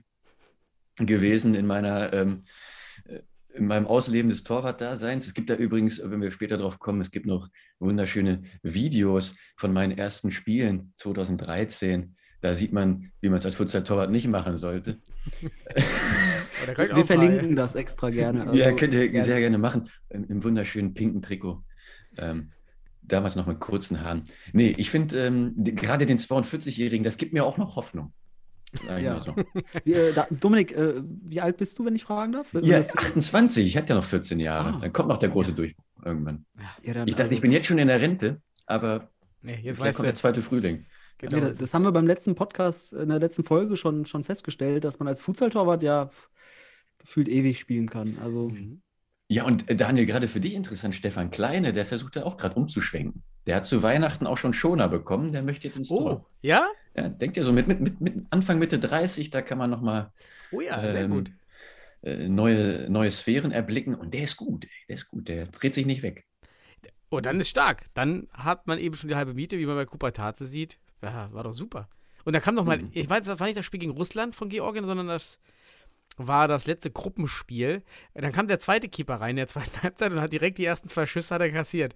[0.97, 2.43] gewesen in meiner ähm,
[3.05, 3.19] äh,
[3.53, 5.25] in meinem Ausleben des Torwartdaseins.
[5.25, 9.73] Es gibt da übrigens, wenn wir später drauf kommen, es gibt noch wunderschöne Videos von
[9.73, 12.15] meinen ersten Spielen 2013.
[12.41, 14.99] Da sieht man, wie man es als Futsal-Torwart nicht machen sollte.
[16.75, 18.55] Wir verlinken das extra gerne.
[18.55, 19.25] ja, Also, könnt ihr gerne.
[19.25, 19.89] sehr gerne machen.
[20.09, 21.63] Im, im wunderschönen pinken Trikot.
[22.17, 22.51] Ähm,
[23.11, 24.23] damals noch mit kurzen Haaren.
[24.53, 28.13] Nee, ich finde ähm, gerade den 42-Jährigen, das gibt mir auch noch Hoffnung.
[28.87, 29.19] Ja.
[29.21, 29.35] so.
[29.83, 32.53] Wie, äh, da, Dominik, äh, wie alt bist du, wenn ich fragen darf?
[32.53, 34.75] Ja, Das- 28, ich hatte ja noch 14 Jahre.
[34.75, 34.77] Ah.
[34.79, 36.45] Dann kommt noch der große Durchbruch irgendwann.
[36.83, 39.09] ja, dann, Ich dachte, also- ich bin jetzt schon in der Rente, aber
[39.41, 40.17] Nee, jetzt kommt der du.
[40.19, 40.85] zweite Frühling.
[41.17, 41.37] Genau.
[41.37, 44.99] Ja, das haben wir beim letzten Podcast, in der letzten Folge schon, schon festgestellt, dass
[44.99, 46.09] man als Futsal-Torwart ja
[46.99, 48.17] gefühlt ewig spielen kann.
[48.23, 48.81] Also, Mhm.
[49.31, 52.55] Ja, und äh, Daniel, gerade für dich interessant, Stefan Kleine, der versucht ja auch gerade
[52.55, 53.23] umzuschwenken.
[53.45, 56.29] Der hat zu Weihnachten auch schon Schoner bekommen, der möchte jetzt ins Oh, Tor.
[56.41, 56.67] ja?
[56.95, 60.11] Ja, denkt ihr so, mit, mit, mit, mit Anfang, Mitte 30, da kann man nochmal
[60.51, 61.31] Oh ja, sehr ähm, gut.
[62.01, 65.85] äh, neue, neue Sphären erblicken und der ist gut, der ist gut, der dreht sich
[65.85, 66.25] nicht weg.
[67.11, 67.85] Oh, dann ist stark.
[67.93, 70.77] Dann hat man eben schon die halbe Miete, wie man bei Cooper Tatze sieht.
[71.01, 71.89] Ja, war doch super.
[72.25, 72.89] Und da kam noch mal, Mhm.
[72.93, 75.39] ich weiß, das war nicht das Spiel gegen Russland von Georgien, sondern das
[76.19, 77.81] war das letzte Gruppenspiel.
[78.13, 80.89] Dann kam der zweite Keeper rein in der zweiten Halbzeit und hat direkt die ersten
[80.89, 81.95] zwei Schüsse hat er kassiert.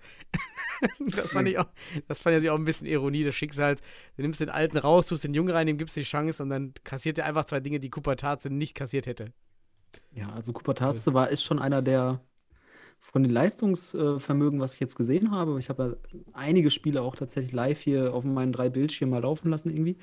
[1.00, 1.68] das fand ich auch,
[2.08, 3.82] das fand ich auch ein bisschen Ironie des Schicksals.
[4.16, 6.74] Du nimmst den Alten raus, tust den Jungen rein, dem gibst die Chance und dann
[6.84, 9.34] kassiert er einfach zwei Dinge, die Cooper Tatze nicht kassiert hätte.
[10.12, 12.22] Ja, also Cooper Taste war, ist schon einer der
[13.00, 15.60] von den Leistungsvermögen, was ich jetzt gesehen habe.
[15.60, 19.50] Ich habe ja einige Spiele auch tatsächlich live hier auf meinen drei Bildschirmen mal laufen
[19.50, 19.98] lassen irgendwie.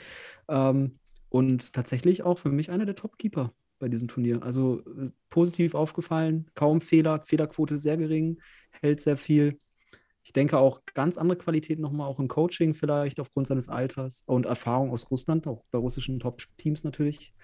[0.48, 0.98] Ähm,
[1.30, 4.42] und tatsächlich auch für mich einer der Top-Keeper bei diesem Turnier.
[4.42, 8.40] Also äh, positiv aufgefallen, kaum Fehler, Fehlerquote sehr gering,
[8.70, 9.58] hält sehr viel.
[10.22, 14.46] Ich denke auch ganz andere Qualität nochmal, auch im Coaching vielleicht aufgrund seines Alters und
[14.46, 17.34] Erfahrung aus Russland, auch bei russischen Top-Teams natürlich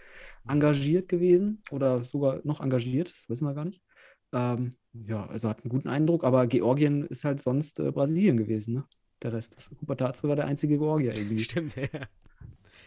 [0.47, 3.83] engagiert gewesen oder sogar noch engagiert, das wissen wir gar nicht.
[4.33, 8.75] Ähm, ja, also hat einen guten Eindruck, aber Georgien ist halt sonst äh, Brasilien gewesen,
[8.75, 8.85] ne?
[9.23, 9.71] Der Rest.
[9.79, 11.39] Kupataze war der einzige Georgier irgendwie.
[11.39, 12.07] Stimmt, ja.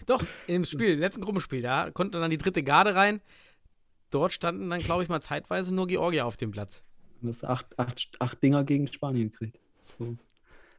[0.05, 3.21] Doch, im Spiel, letzten Gruppenspiel, da konnte dann die dritte Garde rein.
[4.09, 6.83] Dort standen dann, glaube ich, mal zeitweise nur Georgier auf dem Platz.
[7.21, 9.59] Und das acht, acht, acht Dinger gegen Spanien gekriegt.
[9.81, 10.17] So,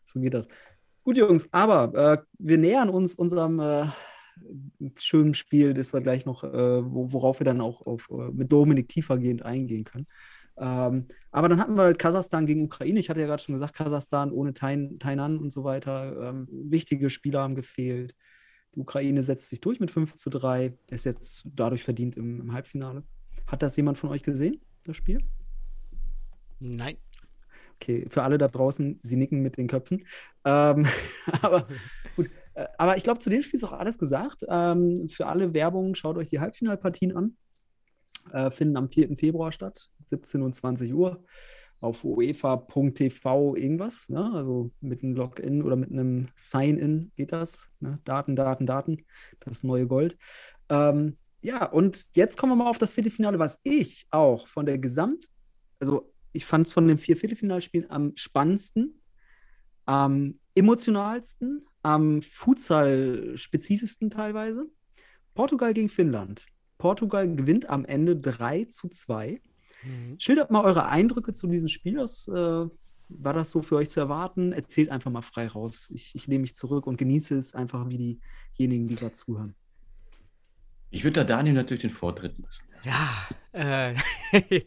[0.04, 0.48] so geht das.
[1.04, 3.86] Gut, Jungs, aber äh, wir nähern uns unserem äh,
[4.96, 8.50] schönen Spiel, das wir gleich noch, äh, wo, worauf wir dann auch auf, äh, mit
[8.50, 10.06] Dominik tiefergehend eingehen können.
[10.58, 13.00] Ähm, aber dann hatten wir halt Kasachstan gegen Ukraine.
[13.00, 16.30] Ich hatte ja gerade schon gesagt, Kasachstan ohne Tain, Tainan und so weiter.
[16.30, 18.14] Ähm, wichtige Spieler haben gefehlt.
[18.74, 20.74] Die Ukraine setzt sich durch mit 5 zu 3.
[20.88, 23.02] Ist jetzt dadurch verdient im, im Halbfinale.
[23.46, 25.22] Hat das jemand von euch gesehen, das Spiel?
[26.60, 26.96] Nein.
[27.76, 30.06] Okay, für alle da draußen, sie nicken mit den Köpfen.
[30.44, 30.86] Ähm,
[31.42, 31.66] aber
[32.14, 34.44] gut, äh, aber ich glaube, zu dem Spiel ist auch alles gesagt.
[34.48, 37.36] Ähm, für alle Werbung, schaut euch die Halbfinalpartien an.
[38.32, 39.16] Äh, finden am 4.
[39.16, 41.24] Februar statt, 17 und 20 Uhr
[41.80, 44.08] auf uefa.tv irgendwas.
[44.08, 44.30] Ne?
[44.34, 47.70] Also mit einem Login oder mit einem Sign-in geht das.
[47.80, 47.98] Ne?
[48.04, 49.04] Daten, Daten, Daten,
[49.40, 50.16] das neue Gold.
[50.68, 54.78] Ähm, ja, und jetzt kommen wir mal auf das Viertelfinale, was ich auch von der
[54.78, 55.26] Gesamt,
[55.78, 59.00] also ich fand es von den vier Viertelfinalspielen am spannendsten,
[59.86, 64.66] am emotionalsten, am Futsal-spezifischsten teilweise.
[65.34, 66.44] Portugal gegen Finnland.
[66.78, 69.40] Portugal gewinnt am Ende 3 zu 2.
[69.82, 70.18] Mhm.
[70.18, 71.98] Schildert mal eure Eindrücke zu diesem Spiel.
[71.98, 72.66] Was, äh,
[73.10, 74.52] war das so für euch zu erwarten?
[74.52, 75.90] Erzählt einfach mal frei raus.
[75.92, 78.18] Ich, ich lehne mich zurück und genieße es einfach wie
[78.56, 79.54] diejenigen, die gerade zuhören.
[80.90, 82.64] Ich würde da Daniel natürlich den Vortritt lassen.
[82.82, 83.94] Ja, äh,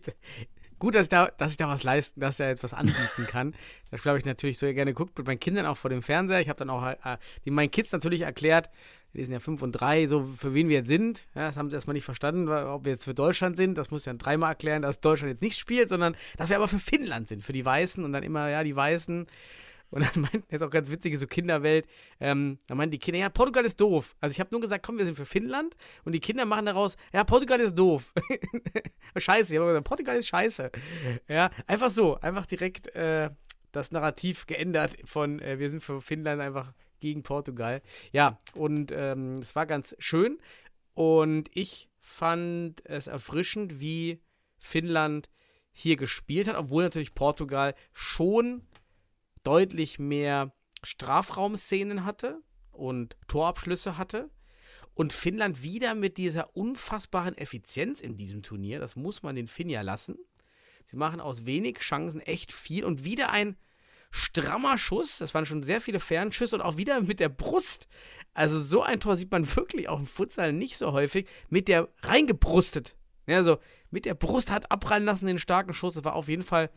[0.84, 3.56] gut, dass ich, da, dass ich da was leisten, dass er jetzt was anbieten kann.
[3.90, 6.42] Das glaube ich natürlich so gerne guckt mit meinen Kindern auch vor dem Fernseher.
[6.42, 8.72] Ich habe dann auch äh, meinen Kids natürlich erklärt,
[9.14, 11.28] die sind ja fünf und drei, so für wen wir jetzt sind.
[11.36, 13.78] Ja, das haben sie erstmal nicht verstanden, ob wir jetzt für Deutschland sind.
[13.78, 16.68] Das muss ich dann dreimal erklären, dass Deutschland jetzt nicht spielt, sondern dass wir aber
[16.68, 19.28] für Finnland sind, für die Weißen und dann immer, ja, die Weißen.
[19.94, 21.88] Und dann meinten, jetzt auch ganz witzige so Kinderwelt,
[22.20, 24.16] ähm, da meinten die Kinder, ja, Portugal ist doof.
[24.20, 26.98] Also ich habe nur gesagt, komm, wir sind für Finnland und die Kinder machen daraus,
[27.14, 28.12] ja, Portugal ist doof.
[29.16, 30.72] scheiße, ich habe gesagt, Portugal ist scheiße.
[31.28, 33.30] Ja, einfach so, einfach direkt äh,
[33.72, 37.84] das Narrativ geändert von, äh, wir sind für Finnland einfach gegen Portugal.
[38.12, 40.40] Ja, und ähm, es war ganz schön
[40.96, 44.24] und ich fand es erfrischend, wie
[44.58, 45.30] Finnland
[45.72, 48.64] hier gespielt hat, obwohl natürlich Portugal schon
[49.44, 50.54] deutlich mehr
[50.84, 54.30] Strafraumszenen hatte und Torabschlüsse hatte.
[54.96, 59.70] Und Finnland wieder mit dieser unfassbaren Effizienz in diesem Turnier, das muss man den Finn
[59.70, 60.18] ja lassen.
[60.86, 63.58] Sie machen aus wenig Chancen echt viel und wieder ein
[64.12, 65.18] strammer Schuss.
[65.18, 67.88] Das waren schon sehr viele Fernschüsse und auch wieder mit der Brust.
[68.36, 71.28] Also so ein Tor sieht man wirklich auch im Futsal nicht so häufig.
[71.50, 72.96] Mit der reingebrustet.
[73.26, 73.58] Also
[73.90, 75.96] mit der Brust hat abprallen lassen den starken Schuss.
[75.96, 76.70] Das war auf jeden Fall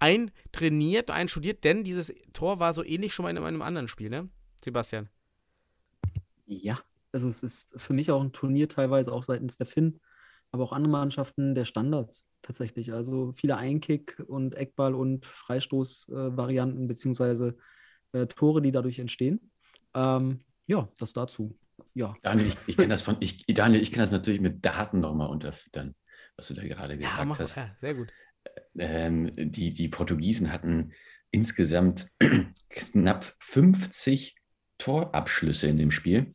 [0.00, 4.28] eintrainiert, einstudiert, denn dieses Tor war so ähnlich schon mal in einem anderen Spiel, ne?
[4.62, 5.08] Sebastian.
[6.46, 6.78] Ja,
[7.12, 10.00] also es ist für mich auch ein Turnier teilweise auch seitens der Finn,
[10.50, 12.92] aber auch andere Mannschaften der Standards tatsächlich.
[12.92, 17.56] Also viele Einkick- und Eckball- und Freistoß-Varianten beziehungsweise
[18.12, 19.50] äh, Tore, die dadurch entstehen.
[19.94, 21.58] Ähm, ja, das dazu.
[21.94, 22.16] Ja.
[22.22, 25.28] Daniel, ich, ich kann das von, ich, Daniel, ich kann das natürlich mit Daten nochmal
[25.28, 25.94] unterfüttern,
[26.36, 27.56] was du da gerade gesagt Ja, mach, hast.
[27.56, 28.08] ja, sehr gut.
[28.78, 30.92] Ähm, die, die Portugiesen hatten
[31.30, 32.08] insgesamt
[32.70, 34.36] knapp 50
[34.78, 36.34] Torabschlüsse in dem Spiel,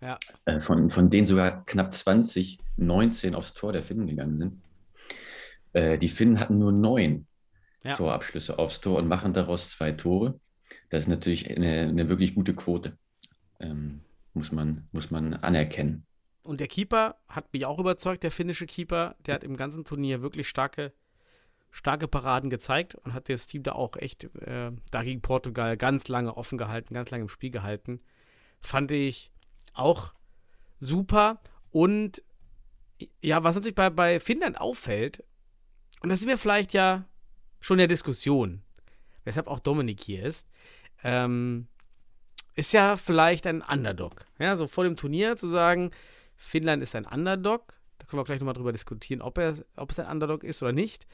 [0.00, 0.18] ja.
[0.44, 4.62] äh, von, von denen sogar knapp 20, 19 aufs Tor der Finnen gegangen sind.
[5.72, 7.26] Äh, die Finnen hatten nur neun
[7.84, 7.94] Ja.
[7.94, 10.40] Torabschlüsse aufs Tor und machen daraus zwei Tore.
[10.90, 12.96] Das ist natürlich eine, eine wirklich gute Quote.
[13.60, 14.00] Ähm,
[14.32, 16.06] muss man, muss man anerkennen.
[16.42, 19.16] Und der Keeper hat mich auch überzeugt, der finnische Keeper.
[19.26, 20.92] Der hat im ganzen Turnier wirklich starke,
[21.76, 26.08] starke Paraden gezeigt und hat das Team da auch echt äh, da gegen Portugal ganz
[26.08, 28.00] lange offen gehalten, ganz lange im Spiel gehalten.
[28.60, 29.30] Fand ich
[29.74, 30.14] auch
[30.80, 31.38] super.
[31.70, 32.22] Und
[33.20, 35.22] ja, was natürlich bei, bei Finnland auffällt,
[36.00, 37.04] und da sind wir vielleicht ja
[37.60, 38.62] schon in der Diskussion,
[39.24, 40.48] weshalb auch Dominik hier ist,
[41.04, 41.68] ähm,
[42.54, 44.24] ist ja vielleicht ein Underdog.
[44.38, 45.90] Ja, so vor dem Turnier zu sagen,
[46.36, 47.74] Finnland ist ein Underdog.
[47.98, 50.72] Da können wir gleich nochmal drüber diskutieren, ob, er, ob es ein Underdog ist oder
[50.72, 51.06] nicht.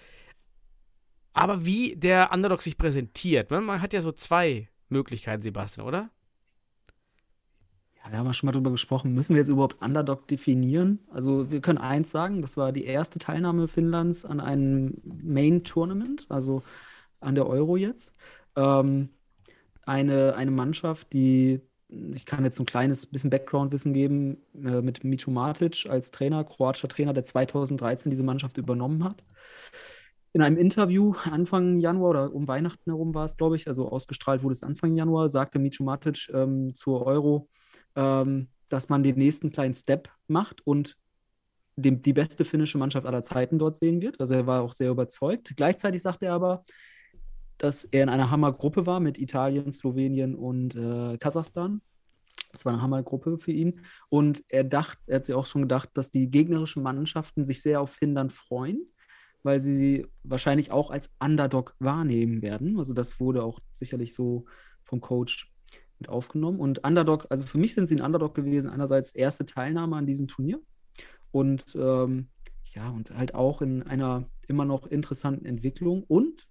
[1.33, 6.11] Aber wie der Underdog sich präsentiert, man hat ja so zwei Möglichkeiten, Sebastian, oder?
[7.97, 9.15] Ja, wir haben ja schon mal drüber gesprochen.
[9.15, 10.99] Müssen wir jetzt überhaupt Underdog definieren?
[11.11, 16.27] Also, wir können eins sagen: Das war die erste Teilnahme Finnlands an einem Main Tournament,
[16.29, 16.63] also
[17.21, 18.15] an der Euro jetzt.
[18.57, 19.09] Ähm,
[19.87, 25.31] eine, eine Mannschaft, die, ich kann jetzt ein kleines bisschen Background-Wissen geben, äh, mit Micho
[25.31, 29.25] Matic als Trainer, kroatischer Trainer, der 2013 diese Mannschaft übernommen hat.
[30.35, 34.43] In einem Interview Anfang Januar oder um Weihnachten herum war es, glaube ich, also ausgestrahlt
[34.43, 37.49] wurde es Anfang Januar, sagte Micho Matic ähm, zur Euro,
[37.97, 40.97] ähm, dass man den nächsten kleinen Step macht und
[41.77, 44.21] dem, die beste finnische Mannschaft aller Zeiten dort sehen wird.
[44.21, 45.53] Also er war auch sehr überzeugt.
[45.57, 46.65] Gleichzeitig sagte er aber,
[47.59, 51.83] dass er in einer Hammergruppe war mit Italien, Slowenien und äh, Kasachstan.
[52.51, 53.81] Das war eine Hammergruppe für ihn.
[54.09, 57.81] Und er dachte, er hat sich auch schon gedacht, dass die gegnerischen Mannschaften sich sehr
[57.81, 58.87] auf Finnland freuen,
[59.43, 62.79] weil sie sie wahrscheinlich auch als Underdog wahrnehmen werden.
[62.79, 64.45] Also das wurde auch sicherlich so
[64.83, 65.53] vom Coach
[65.99, 66.61] mit aufgenommen.
[66.61, 68.71] Und Underdog, also für mich sind sie ein Underdog gewesen.
[68.71, 70.61] Einerseits erste Teilnahme an diesem Turnier
[71.31, 72.29] und ähm,
[72.75, 76.49] ja, und halt auch in einer immer noch interessanten Entwicklung und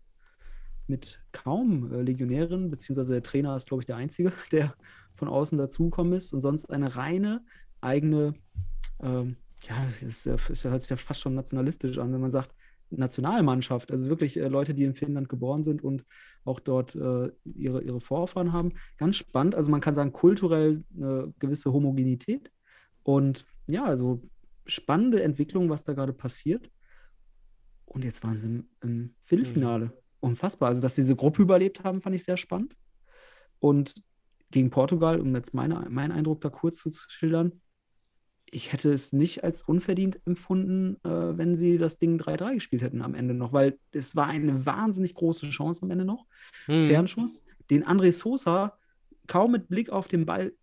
[0.88, 4.75] mit kaum äh, Legionären, beziehungsweise der Trainer ist, glaube ich, der Einzige, der
[5.13, 7.43] von außen dazugekommen ist und sonst eine reine
[7.82, 8.36] eigene,
[9.01, 12.54] ähm, ja, es hört sich ja fast schon nationalistisch an, wenn man sagt,
[12.91, 16.06] Nationalmannschaft, also wirklich äh, Leute, die in Finnland geboren sind und
[16.45, 18.73] auch dort äh, ihre, ihre Vorfahren haben.
[18.97, 22.51] Ganz spannend, also man kann sagen, kulturell eine gewisse Homogenität
[23.04, 24.21] und ja, also
[24.65, 26.69] spannende Entwicklung, was da gerade passiert.
[27.86, 29.86] Und jetzt waren sie im, im Viertelfinale.
[29.86, 30.69] Mhm unfassbar.
[30.69, 32.75] Also, dass diese Gruppe überlebt haben, fand ich sehr spannend.
[33.60, 33.95] Und
[34.51, 37.62] gegen Portugal, um jetzt meine, meinen Eindruck da kurz zu schildern,
[38.52, 43.02] ich hätte es nicht als unverdient empfunden, äh, wenn sie das Ding 3-3 gespielt hätten
[43.02, 46.26] am Ende noch, weil es war eine wahnsinnig große Chance am Ende noch.
[46.66, 46.90] Hm.
[46.90, 48.78] Fernschuss, den André Sosa
[49.28, 50.54] kaum mit Blick auf den Ball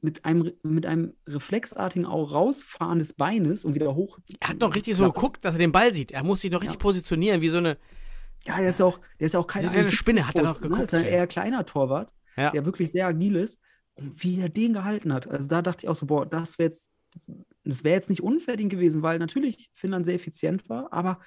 [0.00, 4.18] mit einem, mit einem reflexartigen auch Rausfahren des Beines und wieder hoch.
[4.40, 6.12] Er hat noch richtig so geguckt, dass er den Ball sieht.
[6.12, 6.82] Er muss sich noch richtig ja.
[6.82, 7.78] positionieren, wie so eine,
[8.46, 10.60] ja, der ist ja auch, der ist ja auch kein eine Spinne, hat er noch
[10.60, 10.76] geguckt.
[10.76, 10.82] Ne?
[10.82, 12.50] ist ein eher kleiner Torwart, ja.
[12.50, 13.60] der wirklich sehr agil ist.
[13.96, 15.28] Und wie er den gehalten hat.
[15.28, 16.90] Also da dachte ich auch so, boah, das wäre jetzt,
[17.64, 21.20] das wäre jetzt nicht unverdient gewesen, weil natürlich Finnland sehr effizient war, aber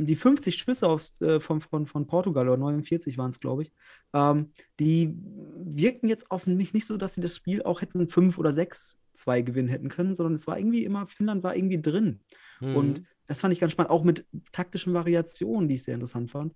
[0.00, 3.72] die 50 Schüsse aufs, äh, von, von, von Portugal oder 49 waren es, glaube ich,
[4.12, 5.12] ähm, die
[5.56, 9.00] wirkten jetzt auf mich nicht so, dass sie das Spiel auch hätten 5 oder 6
[9.18, 12.20] 2 gewinnen hätten können, sondern es war irgendwie immer, Finnland war irgendwie drin.
[12.60, 12.76] Mhm.
[12.76, 16.54] Und das fand ich ganz spannend, auch mit taktischen Variationen, die ich sehr interessant fand.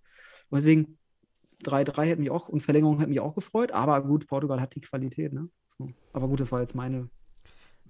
[0.49, 0.99] Und deswegen
[1.65, 4.81] 3-3 hätte mich auch und Verlängerung hätte mich auch gefreut, aber gut, Portugal hat die
[4.81, 5.49] Qualität, ne?
[5.77, 5.91] So.
[6.13, 7.09] Aber gut, das war jetzt meine.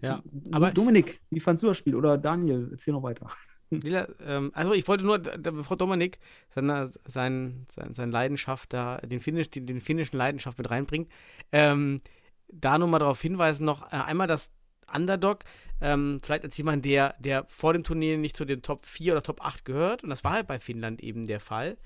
[0.02, 1.94] Ja, aber Dominik, wie fandst du das Spiel?
[1.94, 3.30] Oder Daniel, erzähl noch weiter.
[3.70, 9.20] Lila, ähm, also ich wollte nur, bevor Dominik seine, sein, sein, sein Leidenschaft da, den,
[9.20, 11.08] Finnisch, den, den finnischen Leidenschaft mit reinbringt,
[11.52, 12.02] ähm,
[12.48, 14.50] da nur mal darauf hinweisen, noch äh, einmal das
[14.92, 15.44] Underdog,
[15.80, 19.22] ähm, vielleicht als jemand, der, der vor dem Turnier nicht zu den Top 4 oder
[19.22, 20.04] Top 8 gehört.
[20.04, 21.78] Und das war halt bei Finnland eben der Fall.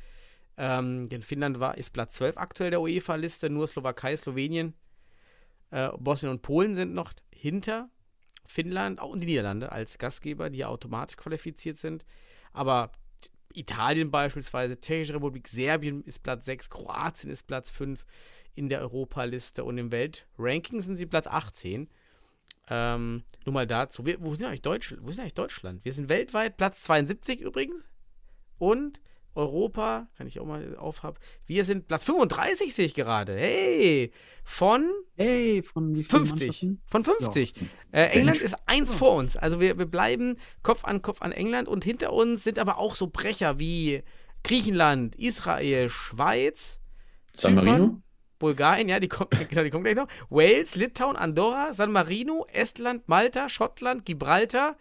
[0.56, 4.74] Ähm, denn Finnland war, ist Platz 12 aktuell der UEFA-Liste, nur Slowakei, Slowenien,
[5.70, 7.90] äh, Bosnien und Polen sind noch hinter
[8.46, 12.04] Finnland, auch die Niederlande als Gastgeber, die ja automatisch qualifiziert sind.
[12.52, 12.92] Aber
[13.54, 18.04] Italien beispielsweise, Tschechische Republik, Serbien ist Platz 6, Kroatien ist Platz 5
[18.54, 21.88] in der Europaliste und im Weltranking sind sie Platz 18.
[22.68, 24.04] Ähm, nur mal dazu.
[24.04, 25.84] Wir, wo, sind eigentlich Deutsch, wo sind eigentlich Deutschland?
[25.84, 27.84] Wir sind weltweit Platz 72 übrigens.
[28.58, 29.00] Und
[29.36, 31.18] Europa, kann ich auch mal aufhaben.
[31.46, 33.36] Wir sind Platz 35, sehe ich gerade.
[33.36, 34.12] Hey!
[34.44, 36.68] Von, hey, von 50.
[36.86, 37.54] Von 50.
[37.56, 37.66] Ja.
[37.90, 39.36] Äh, England ist eins vor uns.
[39.36, 42.94] Also wir, wir bleiben Kopf an Kopf an England und hinter uns sind aber auch
[42.94, 44.02] so Brecher wie
[44.44, 46.80] Griechenland, Israel, Schweiz,
[47.34, 48.00] San Marino.
[48.38, 50.08] Bulgarien, ja, die kommt, genau, die kommt gleich noch.
[50.30, 54.76] Wales, Litauen, Andorra, San Marino, Estland, Malta, Schottland, Gibraltar,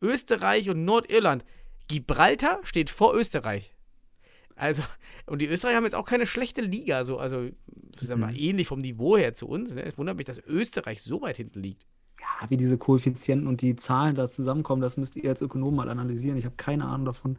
[0.00, 1.44] Österreich und Nordirland.
[1.88, 3.75] Gibraltar steht vor Österreich.
[4.56, 4.82] Also,
[5.26, 7.54] und die Österreicher haben jetzt auch keine schlechte Liga, so, also, sagen
[8.08, 8.38] wir mal, Mhm.
[8.38, 9.72] ähnlich vom Niveau her zu uns.
[9.74, 9.84] Ne?
[9.84, 11.86] Es wundert mich, dass Österreich so weit hinten liegt.
[12.18, 15.88] Ja, wie diese Koeffizienten und die Zahlen da zusammenkommen, das müsst ihr als Ökonom mal
[15.90, 16.38] analysieren.
[16.38, 17.38] Ich habe keine Ahnung davon.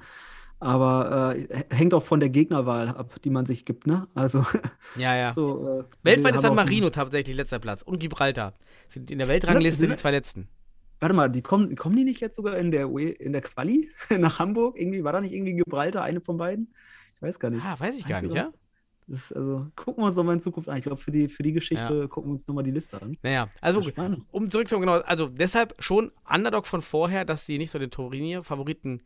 [0.59, 4.07] Aber äh, hängt auch von der Gegnerwahl ab, die man sich gibt, ne?
[4.15, 4.43] Also,
[4.95, 5.31] Ja, ja.
[5.33, 5.81] so.
[5.81, 8.53] Äh, Weltweit ist San Marino tatsächlich letzter Platz und Gibraltar.
[8.87, 10.47] Sind in der Weltrangliste Sind die zwei letzten.
[10.99, 13.89] Warte mal, die kommen, kommen die nicht jetzt sogar in der, UE in der Quali
[14.17, 14.79] nach Hamburg?
[14.79, 16.73] Irgendwie, war da nicht irgendwie Gibraltar eine von beiden?
[17.17, 17.65] Ich weiß gar nicht.
[17.65, 18.53] Ah, weiß ich gar Weißt du nicht, ja?
[19.07, 20.77] Das ist, also, gucken wir uns nochmal in Zukunft an.
[20.77, 23.17] Ich glaube, für die, für die Geschichte gucken wir uns nochmal die Liste an.
[23.21, 23.81] Naja, also
[24.31, 29.01] um zurückzukommen, genau, also deshalb schon Underdog von vorher, dass sie nicht so den Torinier-Favoriten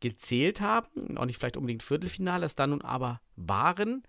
[0.00, 4.02] gezählt haben, auch nicht vielleicht unbedingt Viertelfinale, es dann nun aber waren.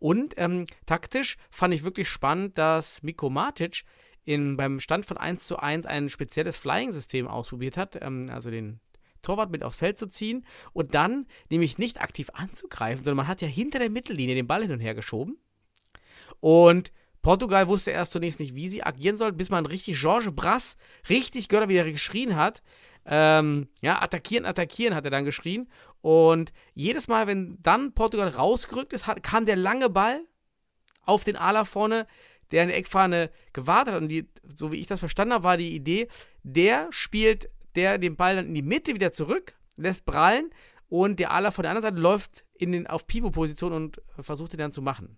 [0.00, 3.84] Und ähm, taktisch fand ich wirklich spannend, dass Miko Matic
[4.24, 8.80] in, beim Stand von 1 zu 1 ein spezielles Flying-System ausprobiert hat, ähm, also den
[9.22, 13.42] Torwart mit aufs Feld zu ziehen und dann nämlich nicht aktiv anzugreifen, sondern man hat
[13.42, 15.38] ja hinter der Mittellinie den Ball hin und her geschoben.
[16.40, 16.92] Und
[17.22, 20.76] Portugal wusste erst zunächst nicht, wie sie agieren soll, bis man richtig Georges Brass
[21.08, 22.62] richtig gehört hat, wie er geschrien hat.
[23.04, 25.68] Ähm, ja, attackieren, attackieren hat er dann geschrien.
[26.00, 30.20] Und jedes Mal, wenn dann Portugal rausgerückt ist, hat, kam der lange Ball
[31.02, 32.06] auf den Ala vorne,
[32.50, 34.02] der in der Eckfahne gewartet hat.
[34.02, 36.08] Und die, so wie ich das verstanden habe, war die Idee,
[36.42, 40.50] der spielt der den Ball dann in die Mitte wieder zurück, lässt prallen
[40.88, 44.58] und der Ala von der anderen Seite läuft in den, auf Pivot-Position und versucht ihn
[44.58, 45.16] dann zu machen.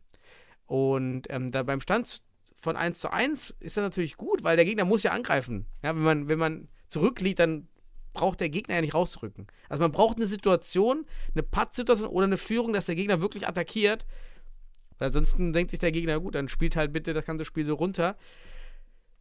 [0.67, 2.23] Und ähm, da beim Stand
[2.61, 5.67] von 1 zu 1 ist das natürlich gut, weil der Gegner muss ja angreifen.
[5.83, 7.69] Ja, wenn man, wenn man zurückliegt, dann
[8.13, 9.47] braucht der Gegner ja nicht rauszurücken.
[9.69, 14.07] Also man braucht eine Situation, eine Pattsituation oder eine Führung, dass der Gegner wirklich attackiert.
[14.99, 17.75] Weil ansonsten denkt sich der Gegner, gut, dann spielt halt bitte das ganze Spiel so
[17.75, 18.17] runter.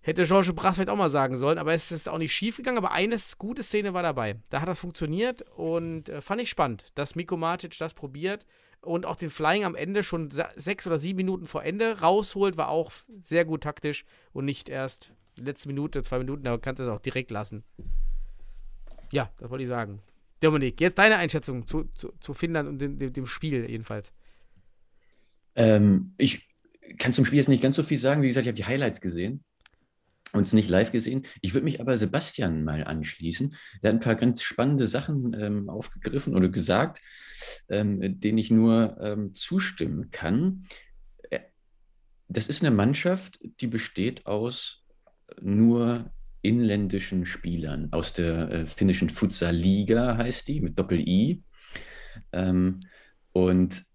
[0.10, 2.80] Hätte Georges Brass vielleicht auch mal sagen sollen, aber es ist auch nicht schief gegangen.
[2.80, 4.38] Aber eine gute Szene war dabei.
[4.50, 8.48] Da hat das funktioniert und äh, fand ich spannend, dass Miko Matic das probiert
[8.82, 12.58] und auch den Flying am Ende schon se- sechs oder sieben Minuten vor Ende rausholt,
[12.58, 12.92] war auch
[13.24, 14.04] sehr gut taktisch
[14.34, 17.64] und nicht erst letzte Minute, zwei Minuten, da kannst du es auch direkt lassen.
[19.12, 20.02] Ja, das wollte ich sagen.
[20.40, 24.12] Dominik, jetzt deine Einschätzung zu, zu, zu Finnland und dem, dem, dem Spiel jedenfalls.
[25.56, 26.50] Ähm, ich
[26.98, 28.24] kann zum Spiel jetzt nicht ganz so viel sagen.
[28.24, 29.44] Wie gesagt, ich habe die Highlights gesehen
[30.34, 31.26] und es nicht live gesehen.
[31.42, 33.56] Ich würde mich aber Sebastian mal anschließen.
[33.82, 37.02] Der hat ein paar ganz spannende Sachen ähm, aufgegriffen oder gesagt,
[37.70, 40.64] ähm, denen ich nur ähm, zustimmen kann.
[41.30, 41.40] Äh,
[42.28, 44.84] Das ist eine Mannschaft, die besteht aus
[45.42, 46.12] nur
[46.42, 51.44] inländischen Spielern, aus der äh, finnischen Futsal-Liga heißt die, mit Doppel-I.
[52.32, 52.80] Ähm,
[53.34, 53.86] und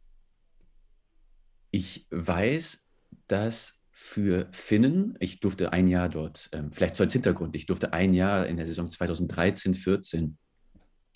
[1.71, 2.85] ich weiß,
[3.27, 7.93] dass für Finnen, ich durfte ein Jahr dort, ähm, vielleicht so als Hintergrund, ich durfte
[7.93, 10.37] ein Jahr in der Saison 2013, 14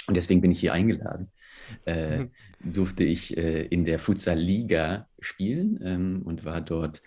[0.07, 1.33] und deswegen bin ich hier eingeladen,
[1.85, 2.27] äh,
[2.65, 7.03] durfte ich äh, in der Futsal-Liga spielen ähm, und war dort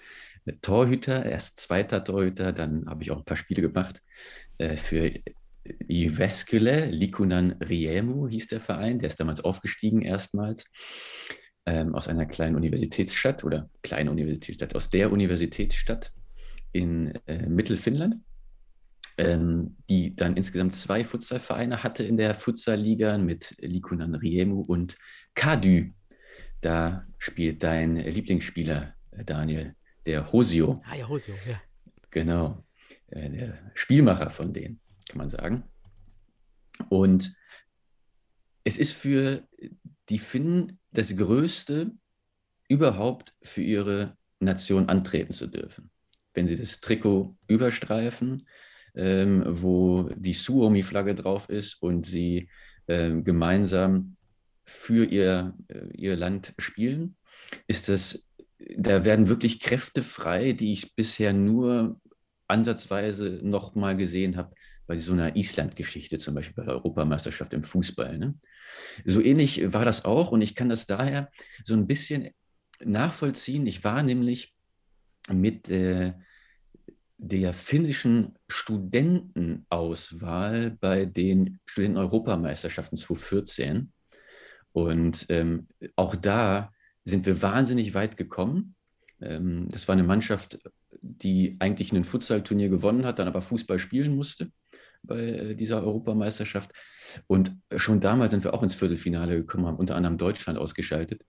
[0.46, 4.02] äh, Torhüter, erst zweiter Torhüter, dann habe ich auch ein paar Spiele gemacht
[4.58, 5.12] äh, für
[5.88, 10.66] Iveskyle, Likunan Riemu hieß der Verein, der ist damals aufgestiegen erstmals
[11.66, 16.12] ähm, aus einer kleinen Universitätsstadt oder kleine Universitätsstadt, aus der Universitätsstadt
[16.72, 18.16] in äh, Mittelfinnland,
[19.18, 24.98] ähm, die dann insgesamt zwei Futsalvereine hatte in der Futsal-Liga mit Likunan Riemu und
[25.36, 25.92] Kadü.
[26.62, 30.82] Da spielt dein Lieblingsspieler, äh, Daniel, der Hosio.
[30.86, 31.62] Ah ja, Hosio, ja.
[32.10, 32.64] Genau.
[33.08, 35.64] Äh, der Spielmacher von denen, kann man sagen.
[36.90, 37.34] Und
[38.64, 39.48] es ist für
[40.10, 41.92] die Finnen das Größte,
[42.68, 45.92] überhaupt für ihre Nation antreten zu dürfen.
[46.34, 48.48] Wenn sie das Trikot überstreifen,
[48.96, 52.50] ähm, wo die Suomi-Flagge drauf ist und sie
[52.88, 54.16] ähm, gemeinsam
[54.64, 57.18] für ihr, äh, ihr Land spielen,
[57.68, 58.26] ist das,
[58.78, 62.00] da werden wirklich Kräfte frei, die ich bisher nur
[62.48, 64.54] ansatzweise noch mal gesehen habe
[64.88, 68.18] bei so einer Island-Geschichte, zum Beispiel bei der Europameisterschaft im Fußball.
[68.18, 68.36] Ne?
[69.06, 71.30] So ähnlich war das auch und ich kann das daher
[71.64, 72.30] so ein bisschen
[72.84, 73.68] nachvollziehen.
[73.68, 74.54] Ich war nämlich
[75.32, 76.14] mit äh,
[77.18, 83.92] der finnischen Studentenauswahl bei den Studenten-Europameisterschaften 2014
[84.74, 86.74] und ähm, auch da
[87.04, 88.76] sind wir wahnsinnig weit gekommen.
[89.22, 90.60] Ähm, das war eine Mannschaft,
[91.02, 94.52] die eigentlich ein Futsal-Turnier gewonnen hat, dann aber Fußball spielen musste
[95.04, 96.72] bei äh, dieser Europameisterschaft.
[97.28, 101.24] Und schon damals sind wir auch ins Viertelfinale gekommen, haben unter anderem Deutschland ausgeschaltet.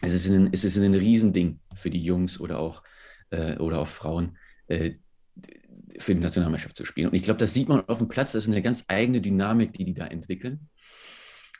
[0.00, 2.82] Es ist ein, es ist ein Riesending für die Jungs oder auch,
[3.30, 4.36] äh, oder auch Frauen,
[4.68, 4.94] äh,
[5.98, 7.08] für die Nationalmannschaft zu spielen.
[7.08, 9.72] Und ich glaube, das sieht man auf dem Platz, das ist eine ganz eigene Dynamik,
[9.72, 10.68] die die da entwickeln.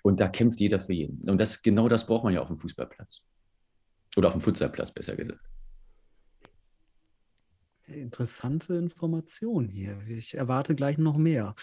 [0.02, 1.28] Und da kämpft jeder für jeden.
[1.28, 3.22] Und das, genau das braucht man ja auf dem Fußballplatz.
[4.16, 5.40] Oder auf dem Futsalplatz, besser gesagt.
[7.88, 9.98] Interessante Information hier.
[10.08, 11.54] Ich erwarte gleich noch mehr.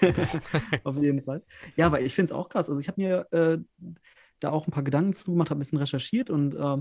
[0.84, 1.42] Auf jeden Fall.
[1.76, 2.68] Ja, aber ich finde es auch krass.
[2.68, 3.58] Also ich habe mir äh,
[4.38, 6.76] da auch ein paar Gedanken zu gemacht, habe ein bisschen recherchiert und äh,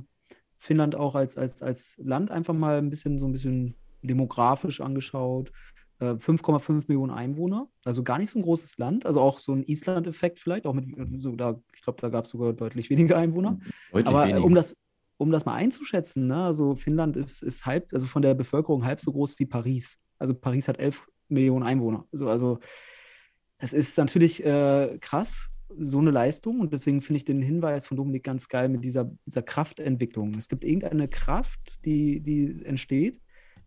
[0.57, 5.51] Finnland auch als, als, als Land einfach mal ein bisschen so ein bisschen demografisch angeschaut.
[5.99, 9.63] Äh, 5,5 Millionen Einwohner, also gar nicht so ein großes Land, also auch so ein
[9.63, 10.87] Island-Effekt vielleicht, auch mit
[11.21, 13.59] so da, ich glaube, da gab es sogar deutlich weniger Einwohner.
[13.91, 14.45] Deutlich Aber äh, weniger.
[14.45, 14.75] um das,
[15.17, 18.99] um das mal einzuschätzen, ne, also Finnland ist, ist halb, also von der Bevölkerung halb
[18.99, 19.99] so groß wie Paris.
[20.17, 22.05] Also Paris hat 11 Millionen Einwohner.
[22.11, 22.59] Also, also
[23.59, 25.49] das ist natürlich äh, krass,
[25.79, 26.59] so eine Leistung.
[26.59, 30.35] Und deswegen finde ich den Hinweis von Dominik ganz geil mit dieser, dieser Kraftentwicklung.
[30.35, 33.21] Es gibt irgendeine Kraft, die, die entsteht,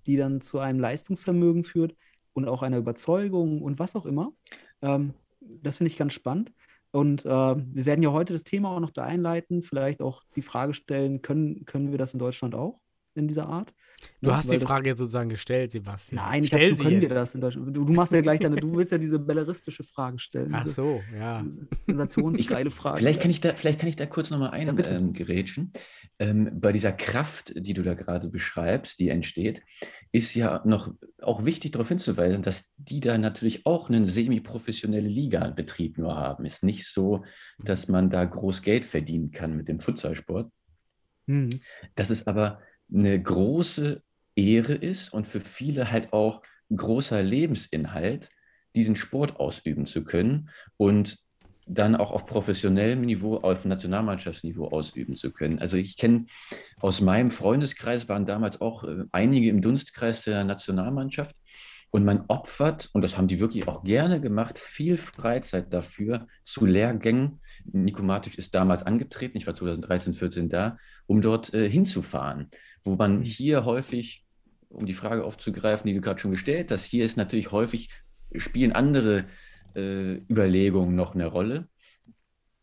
[0.06, 1.94] die dann zu einem Leistungsvermögen führt
[2.32, 4.32] und auch einer Überzeugung und was auch immer.
[4.82, 6.52] Ähm, das finde ich ganz spannend.
[6.96, 10.40] Und äh, wir werden ja heute das Thema auch noch da einleiten, vielleicht auch die
[10.40, 12.80] Frage stellen, können, können wir das in Deutschland auch
[13.14, 13.74] in dieser Art?
[14.22, 16.22] Du Ne, hast die Frage jetzt sozusagen gestellt, Sebastian.
[16.22, 17.14] Nein, ich dachte, so können wir jetzt.
[17.14, 17.74] das in Deutschland.
[17.76, 20.52] Du, du machst ja gleich deine, du willst ja diese belleristische Frage stellen.
[20.54, 21.42] Ach so, ja.
[21.80, 22.98] sensationsgeile Frage.
[22.98, 24.90] Vielleicht kann ich da, vielleicht kann ich da kurz nochmal Ja, bitte.
[24.96, 25.72] eingerätschen.
[26.18, 29.62] ähm, bei dieser Kraft, die du da gerade beschreibst, die entsteht,
[30.16, 35.98] ist ja noch auch wichtig darauf hinzuweisen, dass die da natürlich auch einen semi-professionelle Liga-Betrieb
[35.98, 36.46] nur haben.
[36.46, 37.24] Ist nicht so,
[37.58, 40.50] dass man da groß Geld verdienen kann mit dem Futsalsport.
[41.28, 41.50] Hm.
[41.96, 44.00] dass es aber eine große
[44.36, 46.40] Ehre ist und für viele halt auch
[46.74, 48.28] großer Lebensinhalt,
[48.76, 51.18] diesen Sport ausüben zu können und
[51.66, 55.58] dann auch auf professionellem Niveau, auf Nationalmannschaftsniveau ausüben zu können.
[55.58, 56.26] Also ich kenne
[56.80, 61.34] aus meinem Freundeskreis waren damals auch äh, einige im Dunstkreis der Nationalmannschaft
[61.90, 66.66] und man opfert, und das haben die wirklich auch gerne gemacht, viel Freizeit dafür zu
[66.66, 67.40] Lehrgängen.
[67.64, 72.50] Nico Matic ist damals angetreten, ich war 2013, 14 da, um dort äh, hinzufahren,
[72.82, 74.24] wo man hier häufig,
[74.68, 77.88] um die Frage aufzugreifen, die du gerade schon gestellt hast, hier ist natürlich häufig,
[78.34, 79.24] spielen andere
[79.76, 81.68] äh, Überlegungen noch eine Rolle,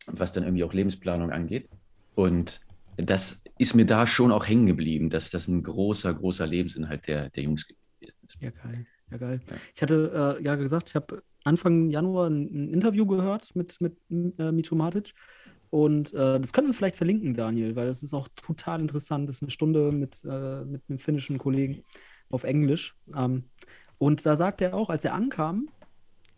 [0.06, 1.68] was dann irgendwie auch Lebensplanung angeht.
[2.14, 2.60] Und
[2.96, 7.30] das ist mir da schon auch hängen geblieben, dass das ein großer, großer Lebensinhalt der,
[7.30, 8.36] der Jungs gewesen ist.
[8.40, 8.86] Ja, geil.
[9.10, 9.40] Ja, geil.
[9.48, 9.56] Ja.
[9.74, 13.96] Ich hatte äh, ja gesagt, ich habe Anfang Januar ein, ein Interview gehört mit, mit
[14.10, 15.12] äh, Micho Matic.
[15.70, 19.28] Und äh, das können wir vielleicht verlinken, Daniel, weil das ist auch total interessant.
[19.28, 21.82] Das ist eine Stunde mit, äh, mit einem finnischen Kollegen
[22.30, 22.96] auf Englisch.
[23.16, 23.44] Ähm,
[23.98, 25.68] und da sagt er auch, als er ankam,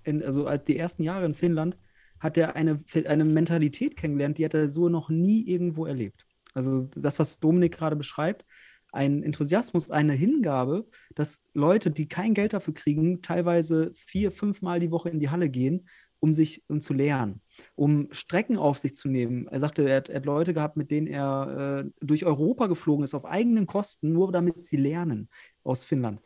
[0.07, 1.77] in, also als die ersten Jahre in Finnland,
[2.19, 6.27] hat er eine, eine Mentalität kennengelernt, die hat er so noch nie irgendwo erlebt.
[6.55, 8.47] Also das, was Dominik gerade beschreibt,
[8.93, 14.81] ein Enthusiasmus, eine Hingabe, dass Leute, die kein Geld dafür kriegen, teilweise vier, fünf Mal
[14.81, 15.87] die Woche in die Halle gehen,
[16.19, 17.43] um sich um zu lernen,
[17.75, 19.49] um Strecken auf sich zu nehmen.
[19.49, 23.05] Er sagte, er hat, er hat Leute gehabt, mit denen er äh, durch Europa geflogen
[23.05, 25.29] ist, auf eigenen Kosten, nur damit sie lernen
[25.63, 26.21] aus Finnland.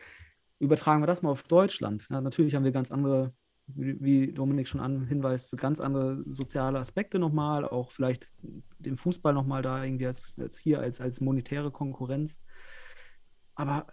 [0.60, 2.06] Übertragen wir das mal auf Deutschland.
[2.10, 3.32] Ja, natürlich haben wir ganz andere,
[3.76, 8.30] wie, Dominik schon an hinweist, so ganz andere soziale Aspekte nochmal, auch vielleicht
[8.78, 12.40] den Fußball nochmal da irgendwie als, als hier als, als monetäre Konkurrenz.
[13.54, 13.86] Aber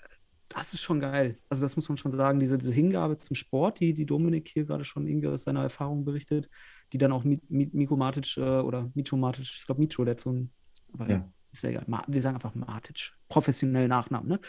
[0.50, 1.40] das ist schon geil.
[1.50, 4.66] Also das muss man schon sagen, diese, diese Hingabe zum Sport, die, die Dominik hier
[4.66, 6.50] gerade schon irgendwie aus seiner Erfahrung berichtet,
[6.94, 10.18] die dann auch Mi- Mi- Miko Matic äh, oder Micho Matic, ich glaube Micho, der
[10.18, 10.52] so ein,
[10.94, 11.30] aber Ja.
[11.52, 14.40] ist ja egal, Ma wir sagen einfach Matic, professionell Nachnamen, ne?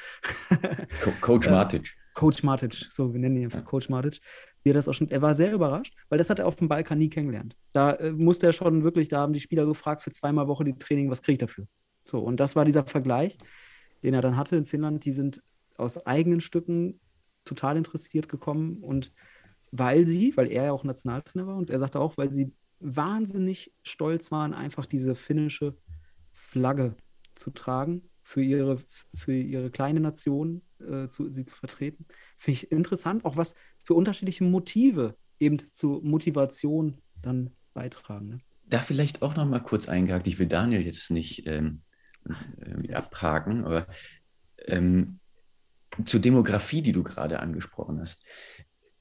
[1.02, 1.96] Co Coach Äh, Matic.
[2.18, 3.64] Coach Matic, so, wir nennen ihn einfach Ja.
[3.64, 4.20] Coach Matic.
[4.64, 6.66] Wie er das auch schon, er war sehr überrascht, weil das hat er auf dem
[6.66, 7.56] Balkan nie kennengelernt.
[7.72, 10.76] Da äh, musste er schon wirklich, da haben die Spieler gefragt, für zweimal Woche die
[10.76, 11.68] Training, was kriege ich dafür?
[12.02, 13.38] So, und das war dieser Vergleich,
[14.02, 15.04] den er dann hatte in Finnland.
[15.04, 15.40] Die sind
[15.76, 16.98] aus eigenen Stücken
[17.44, 19.12] total interessiert gekommen und
[19.70, 23.72] weil sie, weil er ja auch Nationaltrainer war und er sagte auch, weil sie wahnsinnig
[23.84, 25.76] stolz waren, einfach diese finnische
[26.32, 26.96] Flagge
[27.36, 28.82] zu tragen, für ihre,
[29.14, 32.06] für ihre kleine Nation äh, zu, sie zu vertreten.
[32.36, 38.28] Finde ich interessant, auch was für unterschiedliche Motive eben zur Motivation dann beitragen.
[38.28, 38.38] Ne?
[38.66, 41.82] Da vielleicht auch noch mal kurz eingehakt, ich will Daniel jetzt nicht ähm,
[42.82, 43.06] Yes.
[43.06, 43.86] abhaken, aber
[44.66, 45.20] ähm,
[46.04, 48.24] zur Demografie, die du gerade angesprochen hast.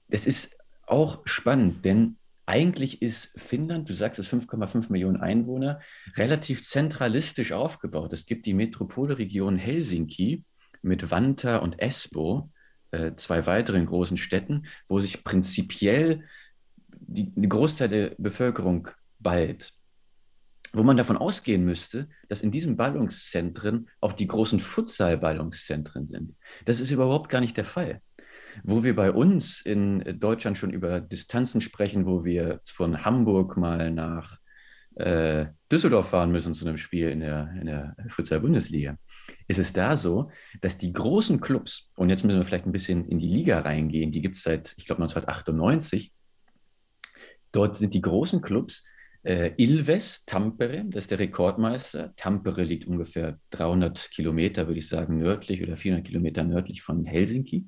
[0.07, 0.55] Das ist
[0.85, 5.81] auch spannend, denn eigentlich ist Finnland, du sagst es 5,5 Millionen Einwohner,
[6.15, 8.13] relativ zentralistisch aufgebaut.
[8.13, 10.45] Es gibt die Metropolregion Helsinki
[10.81, 12.49] mit Vantaa und Espoo,
[12.91, 16.23] äh, zwei weiteren großen Städten, wo sich prinzipiell
[16.99, 19.73] die, die Großteil der Bevölkerung ballt.
[20.73, 26.35] Wo man davon ausgehen müsste, dass in diesen Ballungszentren auch die großen Futsal-Ballungszentren sind.
[26.65, 28.01] Das ist überhaupt gar nicht der Fall.
[28.63, 33.91] Wo wir bei uns in Deutschland schon über Distanzen sprechen, wo wir von Hamburg mal
[33.91, 34.39] nach
[34.95, 38.97] äh, Düsseldorf fahren müssen zu einem Spiel in der, in der Futsal-Bundesliga,
[39.47, 43.07] ist es da so, dass die großen Clubs, und jetzt müssen wir vielleicht ein bisschen
[43.07, 46.13] in die Liga reingehen, die gibt es seit, ich glaube, 1998,
[47.51, 48.85] dort sind die großen Clubs
[49.23, 52.13] äh, Ilves, Tampere, das ist der Rekordmeister.
[52.15, 57.65] Tampere liegt ungefähr 300 Kilometer, würde ich sagen, nördlich oder 400 Kilometer nördlich von Helsinki.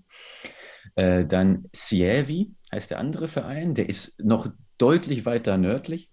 [0.95, 6.09] Äh, dann Sievi heißt der andere Verein, der ist noch deutlich weiter nördlich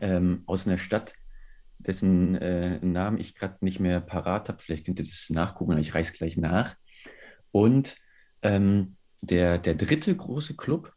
[0.00, 1.14] ähm, aus einer Stadt,
[1.78, 4.62] dessen äh, Namen ich gerade nicht mehr parat habe.
[4.62, 6.76] Vielleicht könnt ihr das nachgucken, ich reiße gleich nach.
[7.52, 7.96] Und
[8.42, 10.92] ähm, der, der dritte große Club,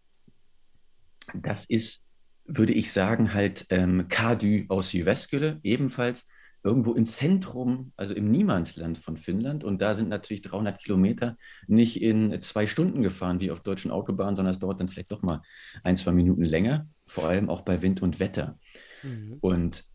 [1.34, 2.04] das ist,
[2.46, 6.26] würde ich sagen, halt ähm, Kadu aus Jyväskylä, ebenfalls
[6.64, 9.64] irgendwo im Zentrum, also im Niemandsland von Finnland.
[9.64, 14.36] Und da sind natürlich 300 Kilometer nicht in zwei Stunden gefahren wie auf deutschen Autobahnen,
[14.36, 15.42] sondern es dauert dann vielleicht doch mal
[15.84, 18.60] ein, zwei Minuten länger, vor allem auch bei Wind und Wetter.
[19.04, 19.38] Mhm.
[19.40, 19.86] Und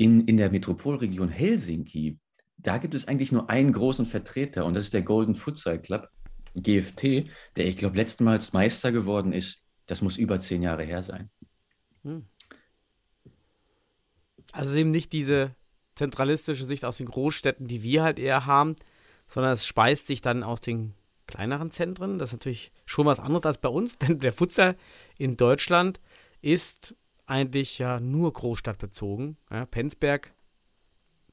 [0.00, 2.18] in, in der Metropolregion Helsinki,
[2.56, 6.08] da gibt es eigentlich nur einen großen Vertreter und das ist der Golden Futsal Club,
[6.54, 9.62] GFT, der ich glaube letztmals Meister geworden ist.
[9.84, 11.28] Das muss über zehn Jahre her sein.
[12.02, 12.24] Mhm.
[14.52, 15.54] Also eben nicht diese
[15.96, 18.76] zentralistische Sicht aus den Großstädten, die wir halt eher haben,
[19.26, 20.94] sondern es speist sich dann aus den
[21.26, 22.18] kleineren Zentren.
[22.18, 24.76] Das ist natürlich schon was anderes als bei uns, denn der Futsal
[25.18, 26.00] in Deutschland
[26.40, 26.96] ist
[27.30, 29.36] eigentlich ja nur großstadtbezogen.
[29.50, 30.32] Ja, Penzberg,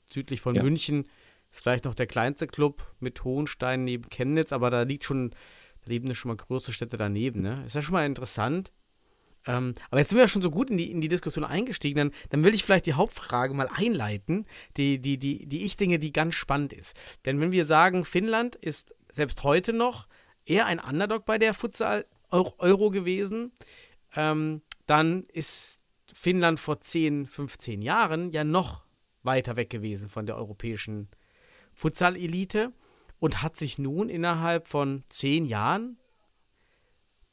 [0.10, 0.64] südlich von ja.
[0.64, 1.08] München,
[1.52, 5.88] ist vielleicht noch der kleinste Club mit Hohenstein neben Chemnitz, aber da liegt schon, da
[5.88, 7.42] leben schon mal große Städte daneben.
[7.42, 7.64] Ne?
[7.66, 8.72] Ist ja schon mal interessant.
[9.46, 11.98] Ähm, aber jetzt sind wir ja schon so gut in die, in die Diskussion eingestiegen,
[11.98, 14.46] dann, dann will ich vielleicht die Hauptfrage mal einleiten,
[14.76, 16.98] die, die, die, die ich denke, die ganz spannend ist.
[17.26, 20.08] Denn wenn wir sagen, Finnland ist selbst heute noch
[20.46, 23.54] eher ein Underdog bei der Futsal-Euro gewesen,
[24.16, 25.82] ähm, dann ist
[26.20, 28.82] Finnland vor 10, 15 Jahren ja noch
[29.22, 31.10] weiter weg gewesen von der europäischen
[31.76, 32.74] Futsal-Elite
[33.20, 36.00] und hat sich nun innerhalb von 10 Jahren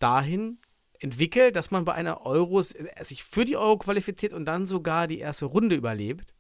[0.01, 0.59] dahin
[0.99, 5.07] entwickelt, dass man bei einer Euro äh, sich für die Euro qualifiziert und dann sogar
[5.07, 6.35] die erste Runde überlebt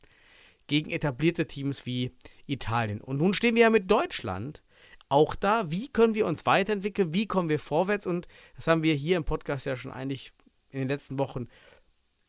[0.67, 2.13] gegen etablierte Teams wie
[2.45, 3.01] Italien.
[3.01, 4.63] Und nun stehen wir ja mit Deutschland
[5.09, 5.71] auch da.
[5.71, 7.15] Wie können wir uns weiterentwickeln?
[7.15, 8.07] Wie kommen wir vorwärts?
[8.07, 10.35] Und das haben wir hier im Podcast ja schon eigentlich
[10.69, 11.49] in den letzten Wochen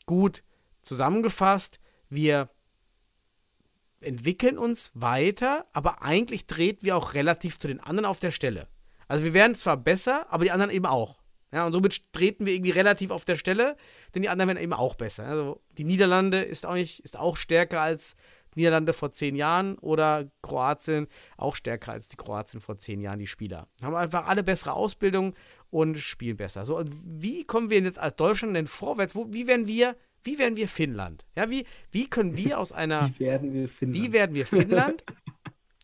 [0.05, 0.43] gut
[0.81, 1.79] zusammengefasst.
[2.09, 2.49] Wir
[4.01, 8.67] entwickeln uns weiter, aber eigentlich treten wir auch relativ zu den anderen auf der Stelle.
[9.07, 11.19] Also wir werden zwar besser, aber die anderen eben auch.
[11.51, 13.77] Ja, und somit treten wir irgendwie relativ auf der Stelle,
[14.13, 15.25] denn die anderen werden eben auch besser.
[15.25, 18.15] Also die Niederlande ist auch nicht, ist auch stärker als
[18.55, 23.27] Niederlande vor zehn Jahren oder Kroatien auch stärker als die Kroatien vor zehn Jahren, die
[23.27, 23.67] Spieler.
[23.81, 25.35] Haben einfach alle bessere Ausbildung
[25.69, 26.65] und spielen besser.
[26.65, 29.15] So, wie kommen wir jetzt als Deutschland denn vorwärts?
[29.15, 31.25] Wo, wie werden wir, wie werden wir Finnland?
[31.35, 33.09] Ja, wie, wie können wir aus einer.
[33.17, 34.03] Wie werden wir Finnland?
[34.03, 35.03] Wie werden wir Finnland?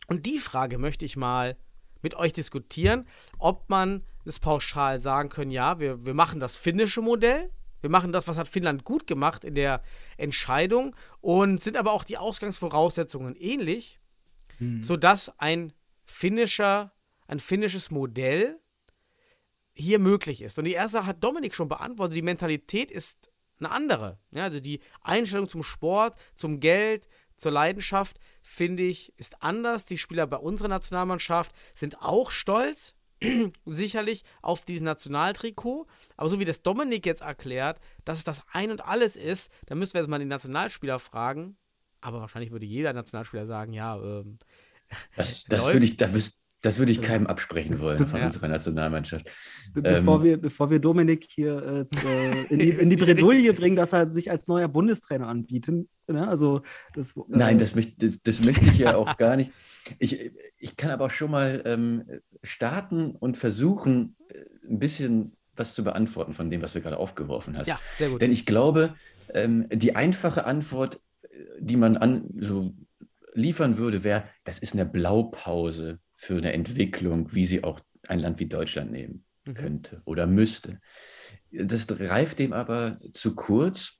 [0.08, 1.56] und die Frage möchte ich mal
[2.02, 3.06] mit euch diskutieren,
[3.38, 7.50] ob man es pauschal sagen können, ja, wir, wir machen das finnische Modell,
[7.82, 9.82] wir machen das, was hat Finnland gut gemacht in der
[10.16, 14.00] Entscheidung und sind aber auch die Ausgangsvoraussetzungen ähnlich,
[14.58, 14.82] mhm.
[14.82, 15.72] sodass ein
[16.06, 16.92] finnischer,
[17.26, 18.58] ein finnisches Modell
[19.74, 20.58] hier möglich ist.
[20.58, 24.18] Und die erste hat Dominik schon beantwortet, die Mentalität ist eine andere.
[24.30, 29.84] Ja, also die Einstellung zum Sport, zum Geld, zur Leidenschaft, finde ich, ist anders.
[29.84, 32.94] Die Spieler bei unserer Nationalmannschaft sind auch stolz,
[33.66, 35.86] sicherlich, auf dieses Nationaltrikot.
[36.16, 39.78] Aber so wie das Dominik jetzt erklärt, dass es das Ein und Alles ist, dann
[39.78, 41.56] müssen wir jetzt mal den Nationalspieler fragen.
[42.00, 44.38] Aber wahrscheinlich würde jeder Nationalspieler sagen, ja, ähm,
[45.16, 48.26] das, das würde ich, da wüs das würde ich keinem absprechen wollen von ja.
[48.26, 49.26] unserer Nationalmannschaft.
[49.74, 53.92] Bevor, ähm, wir, bevor wir Dominik hier äh, in, die, in die Bredouille bringen, dass
[53.92, 55.88] er sich als neuer Bundestrainer anbietet.
[56.06, 56.28] Ne?
[56.28, 56.62] Also
[56.94, 59.50] das, äh, Nein, das, das, das, möchte ich ja auch gar nicht.
[59.98, 62.04] Ich, ich kann aber auch schon mal ähm,
[62.44, 67.58] starten und versuchen, äh, ein bisschen was zu beantworten von dem, was du gerade aufgeworfen
[67.58, 67.66] hast.
[67.66, 68.22] Ja, sehr gut.
[68.22, 68.94] Denn ich glaube,
[69.34, 72.72] ähm, die einfache Antwort, äh, die man an, so
[73.34, 78.38] liefern würde, wäre, das ist eine Blaupause für eine Entwicklung, wie sie auch ein Land
[78.38, 79.54] wie Deutschland nehmen mhm.
[79.54, 80.80] könnte oder müsste.
[81.50, 83.98] Das greift dem aber zu kurz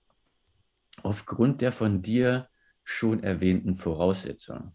[1.03, 2.49] aufgrund der von dir
[2.85, 4.71] schon erwähnten Voraussetzungen.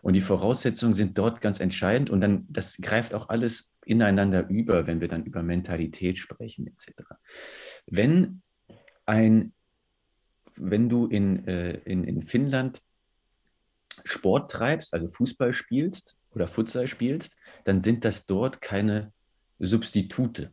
[0.00, 4.86] Und die Voraussetzungen sind dort ganz entscheidend und dann, das greift auch alles ineinander über,
[4.86, 7.02] wenn wir dann über Mentalität sprechen, etc.
[7.86, 8.42] Wenn
[9.06, 9.52] ein,
[10.54, 12.80] wenn du in, äh, in, in Finnland
[14.04, 19.12] Sport treibst, also Fußball spielst, oder Futsal spielst, dann sind das dort keine
[19.58, 20.52] Substitute,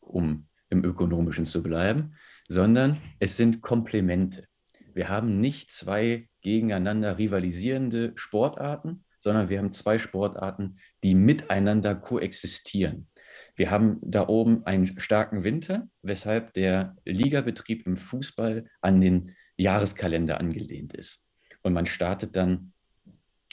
[0.00, 2.14] um im Ökonomischen zu bleiben,
[2.48, 4.46] sondern es sind Komplemente.
[4.94, 13.08] Wir haben nicht zwei gegeneinander rivalisierende Sportarten, sondern wir haben zwei Sportarten, die miteinander koexistieren.
[13.56, 20.38] Wir haben da oben einen starken Winter, weshalb der Ligabetrieb im Fußball an den Jahreskalender
[20.38, 21.22] angelehnt ist.
[21.62, 22.72] Und man startet dann,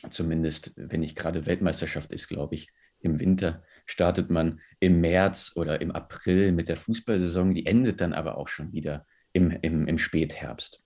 [0.09, 5.81] zumindest wenn nicht gerade Weltmeisterschaft ist, glaube ich, im Winter, startet man im März oder
[5.81, 7.51] im April mit der Fußballsaison.
[7.51, 10.81] Die endet dann aber auch schon wieder im, im, im Spätherbst.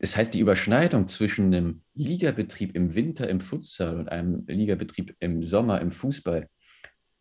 [0.00, 5.44] Das heißt, die Überschneidung zwischen einem Ligabetrieb im Winter im Futsal und einem Ligabetrieb im
[5.44, 6.48] Sommer im Fußball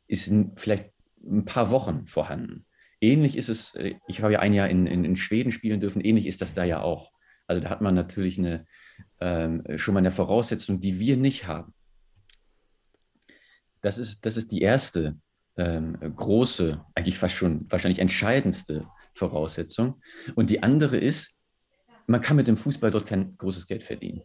[0.07, 0.91] ist vielleicht
[1.23, 2.65] ein paar Wochen vorhanden.
[2.99, 6.01] Ähnlich ist es, äh, ich habe ja ein Jahr in, in, in Schweden spielen dürfen,
[6.01, 7.11] ähnlich ist das da ja auch.
[7.47, 8.65] Also da hat man natürlich eine,
[9.19, 11.73] ähm, schon mal eine Voraussetzung, die wir nicht haben.
[13.81, 15.17] Das ist, das ist die erste
[15.57, 20.01] ähm, große, eigentlich fast schon wahrscheinlich entscheidendste Voraussetzung.
[20.35, 21.33] Und die andere ist,
[22.07, 24.23] man kann mit dem Fußball dort kein großes Geld verdienen.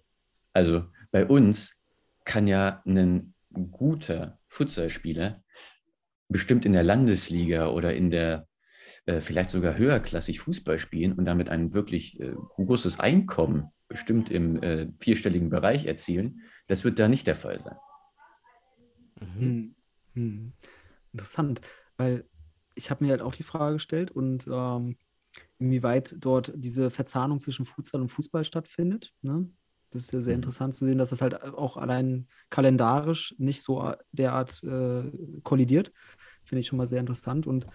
[0.53, 1.77] Also bei uns
[2.25, 3.35] kann ja ein
[3.71, 5.43] guter Futsalspieler
[6.29, 8.47] bestimmt in der Landesliga oder in der
[9.07, 14.63] äh, vielleicht sogar höherklassig Fußball spielen und damit ein wirklich äh, großes Einkommen bestimmt im
[14.63, 16.43] äh, vierstelligen Bereich erzielen.
[16.67, 17.77] Das wird da nicht der Fall sein.
[19.21, 19.75] Mhm.
[20.15, 20.53] Hm.
[21.13, 21.61] Interessant,
[21.97, 22.25] weil
[22.75, 24.97] ich habe mir halt auch die Frage gestellt und ähm,
[25.59, 29.13] inwieweit dort diese Verzahnung zwischen Futsal und Fußball stattfindet.
[29.23, 29.51] Ne?
[29.91, 30.39] Das ist ja sehr mhm.
[30.39, 35.11] interessant zu sehen, dass das halt auch allein kalendarisch nicht so derart äh,
[35.43, 35.93] kollidiert.
[36.45, 37.47] Finde ich schon mal sehr interessant.
[37.47, 37.67] Und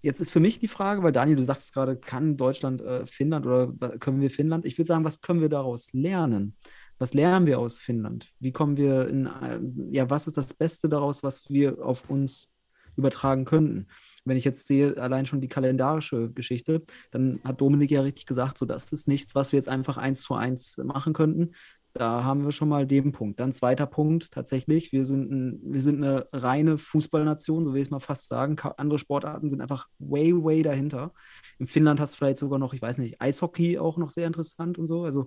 [0.00, 3.46] jetzt ist für mich die Frage, weil Daniel, du sagst gerade, kann Deutschland äh, Finnland
[3.46, 4.64] oder können wir Finnland?
[4.64, 6.56] Ich würde sagen, was können wir daraus lernen?
[6.98, 8.32] Was lernen wir aus Finnland?
[8.40, 12.52] Wie kommen wir in, äh, ja, was ist das Beste daraus, was wir auf uns
[12.96, 13.86] übertragen könnten?
[14.28, 18.58] wenn ich jetzt sehe, allein schon die kalendarische Geschichte, dann hat Dominik ja richtig gesagt,
[18.58, 21.54] so das ist nichts, was wir jetzt einfach eins zu eins machen könnten.
[21.98, 23.40] Da haben wir schon mal den Punkt.
[23.40, 27.88] Dann zweiter Punkt, tatsächlich, wir sind, ein, wir sind eine reine Fußballnation, so will ich
[27.88, 28.56] es mal fast sagen.
[28.76, 31.12] Andere Sportarten sind einfach way, way dahinter.
[31.58, 34.78] In Finnland hast du vielleicht sogar noch, ich weiß nicht, Eishockey auch noch sehr interessant
[34.78, 35.02] und so.
[35.02, 35.26] Also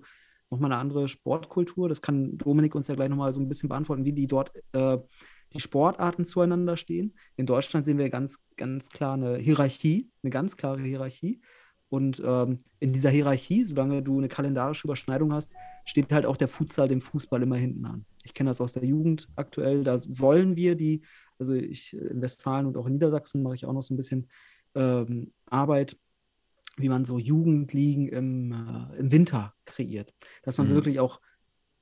[0.49, 1.89] nochmal eine andere Sportkultur.
[1.89, 4.97] Das kann Dominik uns ja gleich nochmal so ein bisschen beantworten, wie die dort äh,
[5.51, 7.17] die Sportarten zueinander stehen.
[7.35, 11.41] In Deutschland sehen wir ganz, ganz klar eine Hierarchie, eine ganz klare Hierarchie.
[11.91, 15.51] Und ähm, in dieser Hierarchie, solange du eine kalendarische Überschneidung hast,
[15.83, 18.05] steht halt auch der Futsal dem Fußball immer hinten an.
[18.23, 19.83] Ich kenne das aus der Jugend aktuell.
[19.83, 21.01] Da wollen wir die,
[21.37, 24.29] also ich in Westfalen und auch in Niedersachsen mache ich auch noch so ein bisschen
[24.73, 25.97] ähm, Arbeit,
[26.77, 30.13] wie man so Jugendligen im, äh, im Winter kreiert.
[30.43, 30.75] Dass man mhm.
[30.75, 31.19] wirklich auch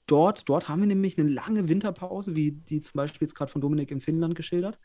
[0.07, 3.61] dort, dort haben wir nämlich eine lange Winterpause, wie die zum Beispiel jetzt gerade von
[3.61, 4.79] Dominik in Finnland geschildert,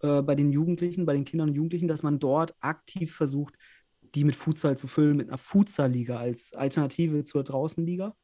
[0.00, 3.58] äh, bei den Jugendlichen, bei den Kindern und Jugendlichen, dass man dort aktiv versucht,
[4.14, 8.16] die mit Futsal zu füllen, mit einer Futsal-Liga als Alternative zur Draußenliga.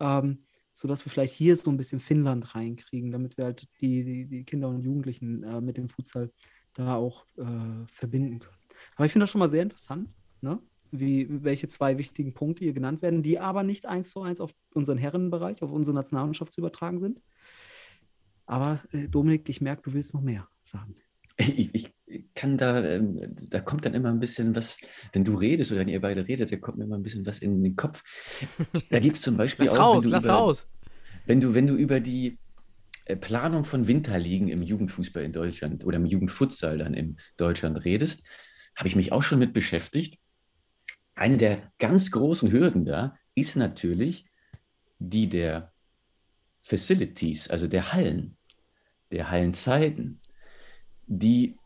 [0.00, 4.26] Ähm, sodass wir vielleicht hier so ein bisschen Finnland reinkriegen, damit wir halt die, die,
[4.26, 6.32] die Kinder und Jugendlichen äh, mit dem Futsal
[6.72, 8.56] da auch äh, verbinden können.
[8.96, 10.08] Aber ich finde das schon mal sehr interessant.
[10.40, 10.58] Ne?
[10.90, 14.52] wie, welche zwei wichtigen Punkte hier genannt werden, die aber nicht eins zu eins auf
[14.74, 17.22] unseren Herrenbereich, auf unsere Nationalmannschaft zu übertragen sind.
[18.46, 20.96] Aber äh, Dominik, ich merke, du willst noch mehr sagen.
[21.40, 21.94] Ich, ich,
[22.34, 23.18] kann da, ähm,
[23.48, 24.76] da kommt dann immer ein bisschen was,
[25.12, 27.38] wenn du redest oder wenn ihr beide redet, da kommt mir immer ein bisschen was
[27.38, 28.02] in den Kopf.
[28.90, 29.94] Da geht es zum Beispiel lass auch.
[29.94, 30.68] Raus, lass über, raus.
[31.26, 32.38] Wenn du, wenn du über die
[33.04, 38.26] äh, Planung von Winterligen im Jugendfußball in Deutschland oder im Jugendfutsal dann in Deutschland redest,
[38.76, 40.18] habe ich mich auch schon mit beschäftigt
[41.20, 44.24] eine der ganz großen Hürden da ist natürlich
[44.98, 45.72] die der
[46.60, 48.36] Facilities, also der Hallen,
[49.12, 50.19] der Hallenzeiten,
[51.10, 51.56] die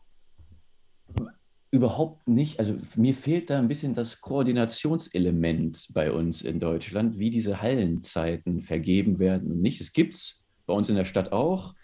[1.69, 7.29] überhaupt nicht, also mir fehlt da ein bisschen das Koordinationselement bei uns in Deutschland, wie
[7.29, 9.81] diese Hallenzeiten vergeben werden und nicht.
[9.81, 11.75] Es gibt es bei uns in der Stadt auch,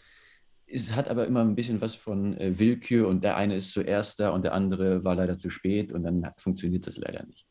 [0.66, 4.20] es hat aber immer ein bisschen was von äh, Willkür und der eine ist zuerst
[4.20, 7.45] da und der andere war leider zu spät und dann funktioniert das leider nicht.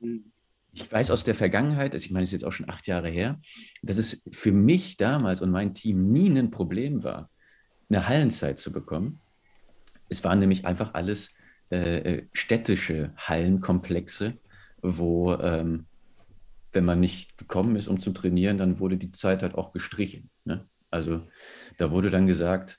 [0.00, 0.32] Hm.
[0.74, 3.10] Ich weiß aus der Vergangenheit, also ich meine, es ist jetzt auch schon acht Jahre
[3.10, 3.40] her,
[3.82, 7.28] dass es für mich damals und mein Team nie ein Problem war,
[7.88, 9.20] eine Hallenzeit zu bekommen.
[10.08, 11.30] Es waren nämlich einfach alles
[11.70, 14.38] äh, äh städtische Hallenkomplexe,
[14.82, 15.86] wo, ähm,
[16.72, 20.30] wenn man nicht gekommen ist, um zu trainieren, dann wurde die Zeit halt auch gestrichen.
[20.44, 20.66] Ne?
[20.90, 21.22] Also
[21.78, 22.78] da wurde dann gesagt,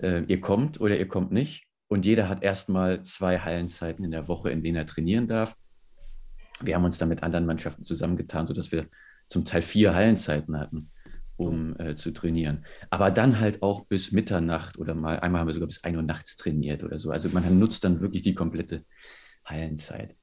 [0.00, 1.66] äh, ihr kommt oder ihr kommt nicht.
[1.88, 5.56] Und jeder hat erstmal zwei Hallenzeiten in der Woche, in denen er trainieren darf.
[6.60, 8.86] Wir haben uns dann mit anderen Mannschaften zusammengetan, sodass wir
[9.28, 10.90] zum Teil vier Hallenzeiten hatten,
[11.48, 12.64] um äh, zu trainieren.
[12.90, 16.02] Aber dann halt auch bis Mitternacht oder mal, einmal haben wir sogar bis 1 Uhr
[16.02, 17.10] nachts trainiert oder so.
[17.10, 18.84] Also man nutzt dann wirklich die komplette
[19.44, 20.16] Hallenzeit.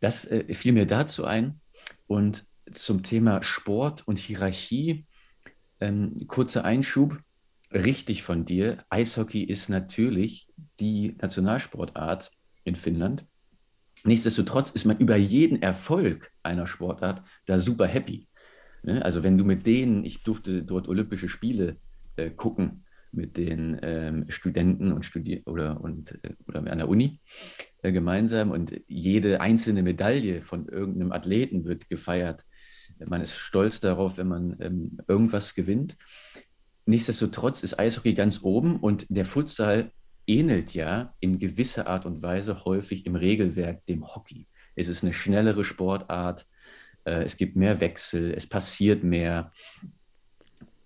[0.00, 1.60] das äh, fiel mir dazu ein.
[2.06, 5.06] Und zum Thema Sport und Hierarchie,
[5.80, 7.18] ähm, kurzer Einschub,
[7.72, 8.84] richtig von dir.
[8.90, 10.48] Eishockey ist natürlich
[10.80, 12.30] die Nationalsportart
[12.64, 13.24] in Finnland.
[14.04, 18.28] Nichtsdestotrotz ist man über jeden Erfolg einer Sportart da super happy.
[18.82, 19.04] Ne?
[19.04, 21.76] Also wenn du mit denen, ich durfte dort Olympische Spiele
[22.16, 27.20] äh, gucken, mit den ähm, Studenten und Studi oder, und, äh, oder an der Uni
[27.82, 32.44] äh, gemeinsam und jede einzelne Medaille von irgendeinem Athleten wird gefeiert.
[33.04, 35.96] Man ist stolz darauf, wenn man ähm, irgendwas gewinnt.
[36.86, 39.92] Nichtsdestotrotz ist Eishockey ganz oben und der Futsal
[40.26, 44.46] ähnelt ja in gewisser Art und Weise häufig im Regelwerk dem Hockey.
[44.74, 46.46] Es ist eine schnellere Sportart,
[47.04, 49.52] äh, es gibt mehr Wechsel, es passiert mehr.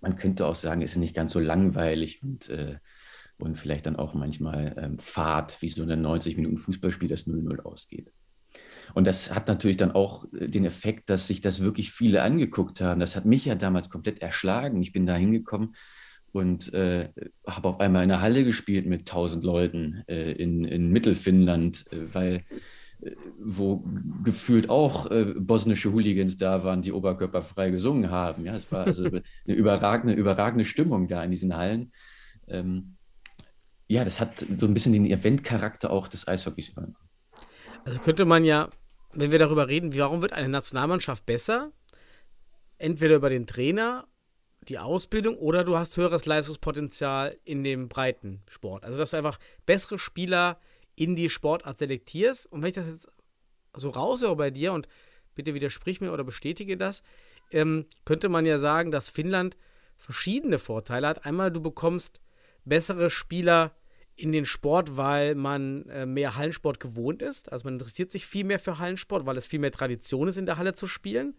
[0.00, 2.76] Man könnte auch sagen, es ist nicht ganz so langweilig und, äh,
[3.38, 7.60] und vielleicht dann auch manchmal ähm, Fahrt, wie so ein 90 Minuten Fußballspiel, das 0-0
[7.62, 8.12] ausgeht.
[8.94, 12.80] Und das hat natürlich dann auch äh, den Effekt, dass sich das wirklich viele angeguckt
[12.80, 13.00] haben.
[13.00, 14.80] Das hat mich ja damals komplett erschlagen.
[14.80, 15.74] Ich bin da hingekommen
[16.32, 17.08] und äh,
[17.46, 22.14] habe auf einmal in einer Halle gespielt mit 1000 Leuten äh, in, in Mittelfinnland, äh,
[22.14, 22.44] weil
[23.38, 23.84] wo
[24.24, 28.44] gefühlt auch äh, bosnische Hooligans da waren, die oberkörperfrei gesungen haben.
[28.44, 31.92] Ja, es war also eine überragende, überragende Stimmung da in diesen Hallen.
[32.48, 32.96] Ähm,
[33.86, 36.96] ja, das hat so ein bisschen den Eventcharakter auch des Eishockeys übernommen.
[37.84, 38.70] Also könnte man ja,
[39.12, 41.72] wenn wir darüber reden, warum wird eine Nationalmannschaft besser?
[42.78, 44.08] Entweder über den Trainer,
[44.68, 48.84] die Ausbildung oder du hast höheres Leistungspotenzial in dem breiten Sport.
[48.84, 50.58] Also dass du einfach bessere Spieler
[50.96, 52.46] in die Sportart selektierst.
[52.50, 53.08] Und wenn ich das jetzt
[53.74, 54.88] so raushöre bei dir und
[55.34, 57.02] bitte widersprich mir oder bestätige das,
[57.52, 59.56] ähm, könnte man ja sagen, dass Finnland
[59.96, 61.24] verschiedene Vorteile hat.
[61.24, 62.20] Einmal, du bekommst
[62.64, 63.74] bessere Spieler
[64.16, 67.52] in den Sport, weil man äh, mehr Hallensport gewohnt ist.
[67.52, 70.46] Also man interessiert sich viel mehr für Hallensport, weil es viel mehr Tradition ist, in
[70.46, 71.36] der Halle zu spielen.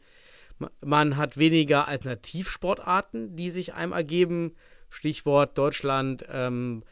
[0.83, 4.55] Man hat weniger Alternativsportarten, die sich einem ergeben.
[4.89, 6.83] Stichwort Deutschland, ähm,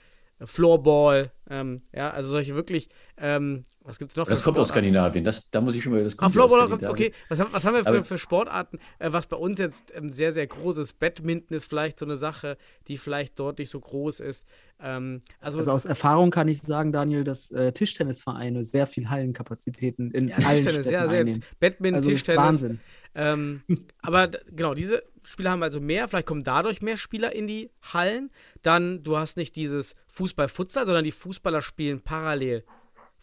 [0.43, 4.27] Floorball, ähm, ja, also solche wirklich, ähm, was gibt es noch?
[4.27, 6.85] Das kommt aus Skandinavien, das, da muss ich schon mal, das kommt ah, Floorball kommt,
[6.87, 10.33] okay, was, was, haben wir für, für Sportarten, äh, was bei uns jetzt ähm, sehr,
[10.33, 10.99] sehr groß ist?
[10.99, 12.57] Badminton ist vielleicht so eine Sache,
[12.87, 14.43] die vielleicht dort nicht so groß ist.
[14.81, 20.11] Ähm, also, also, aus Erfahrung kann ich sagen, Daniel, dass äh, Tischtennisvereine sehr viel Hallenkapazitäten
[20.11, 21.43] in ja, allen Tischtennis, Städten ja, sehr, einnehmen.
[21.59, 22.43] Badminton, Also das ist Tischtennis.
[22.43, 22.79] Wahnsinn.
[23.13, 23.61] Ähm,
[24.01, 28.31] aber genau, diese Spieler haben also mehr, vielleicht kommen dadurch mehr Spieler in die Hallen.
[28.63, 32.63] Dann, du hast nicht dieses Fußball-Futsal, sondern die Fußballer spielen parallel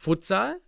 [0.03, 0.61] Futsal.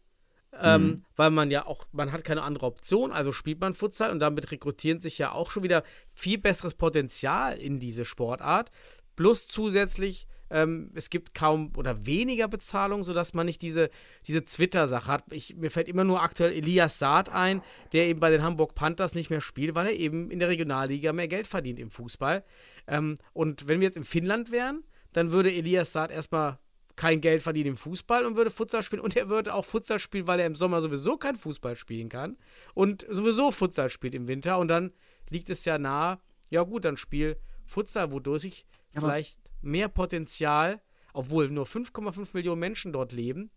[0.56, 1.04] Ähm, Mhm.
[1.16, 4.52] Weil man ja auch, man hat keine andere Option, also spielt man Futsal und damit
[4.52, 5.82] rekrutieren sich ja auch schon wieder
[6.14, 8.70] viel besseres Potenzial in diese Sportart.
[9.16, 13.90] Plus zusätzlich, ähm, es gibt kaum oder weniger Bezahlung, sodass man nicht diese,
[14.28, 15.24] diese Twitter-Sache hat.
[15.32, 17.60] Ich, mir fällt immer nur aktuell Elias Saad ein,
[17.92, 21.12] der eben bei den Hamburg Panthers nicht mehr spielt, weil er eben in der Regionalliga
[21.12, 22.44] mehr Geld verdient im Fußball.
[22.86, 26.58] Ähm, und wenn wir jetzt in Finnland wären, dann würde Elias Saad erstmal
[26.96, 29.02] kein Geld verdienen im Fußball und würde Futsal spielen.
[29.02, 32.36] Und er würde auch Futsal spielen, weil er im Sommer sowieso kein Fußball spielen kann
[32.74, 34.58] und sowieso Futsal spielt im Winter.
[34.58, 34.92] Und dann
[35.30, 36.20] liegt es ja nahe,
[36.50, 40.80] ja gut, dann spiel Futsal, wodurch ich Aber- vielleicht mehr Potenzial,
[41.12, 43.50] obwohl nur 5,5 Millionen Menschen dort leben,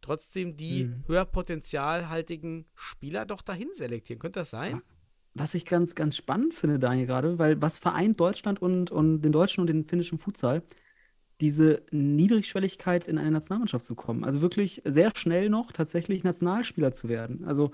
[0.00, 1.04] trotzdem die Mhm.
[1.06, 4.18] höher potenzialhaltigen Spieler doch dahin selektieren.
[4.20, 4.82] Könnte das sein?
[5.34, 9.32] Was ich ganz, ganz spannend finde, Daniel, gerade, weil was vereint Deutschland und, und den
[9.32, 10.62] deutschen und den finnischen Futsal?
[11.42, 14.24] Diese Niedrigschwelligkeit in eine Nationalmannschaft zu kommen.
[14.24, 17.44] Also wirklich sehr schnell noch tatsächlich Nationalspieler zu werden.
[17.44, 17.72] Also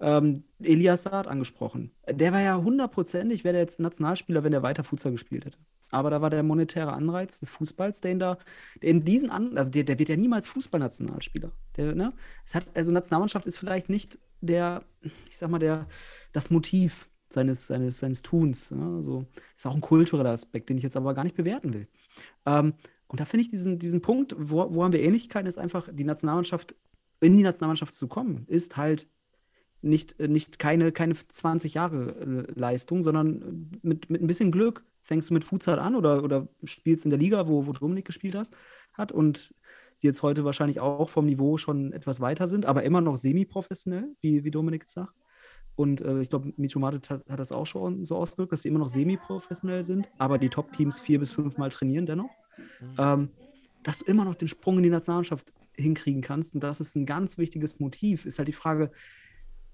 [0.00, 1.92] ähm, Elias Saad angesprochen.
[2.10, 5.58] Der war ja hundertprozentig, wäre der jetzt Nationalspieler, wenn er weiter Futsal gespielt hätte.
[5.90, 8.38] Aber da war der monetäre Anreiz des Fußballs, der ihn da,
[8.82, 11.52] der in diesen an, also der, der wird ja niemals Fußballnationalspieler.
[11.76, 12.12] Ne?
[12.74, 14.84] Also Nationalmannschaft ist vielleicht nicht der,
[15.28, 15.86] ich sag mal, der,
[16.32, 18.70] das Motiv seines, seines, seines Tuns.
[18.70, 18.96] Ne?
[18.96, 21.88] Also, ist auch ein kultureller Aspekt, den ich jetzt aber gar nicht bewerten will.
[22.46, 22.74] Ähm,
[23.10, 26.04] und da finde ich diesen, diesen Punkt, wo, wo haben wir Ähnlichkeiten, ist einfach die
[26.04, 26.76] Nationalmannschaft,
[27.20, 29.08] in die Nationalmannschaft zu kommen, ist halt
[29.82, 35.28] nicht, nicht keine, keine 20 Jahre äh, Leistung, sondern mit, mit ein bisschen Glück fängst
[35.28, 38.56] du mit Futsal an oder, oder spielst in der Liga, wo, wo Dominik gespielt hast,
[38.92, 39.52] hat und
[40.02, 44.14] die jetzt heute wahrscheinlich auch vom Niveau schon etwas weiter sind, aber immer noch semi-professionell,
[44.20, 45.14] wie, wie Dominik sagt.
[45.74, 48.68] Und äh, ich glaube, Micho Matic hat, hat das auch schon so ausgedrückt, dass sie
[48.68, 52.30] immer noch semi-professionell sind, aber die Top-Teams vier bis fünf Mal trainieren dennoch.
[52.98, 53.30] Ähm,
[53.82, 56.54] dass du immer noch den Sprung in die Nationalmannschaft hinkriegen kannst.
[56.54, 58.26] Und das ist ein ganz wichtiges Motiv.
[58.26, 58.90] Ist halt die Frage,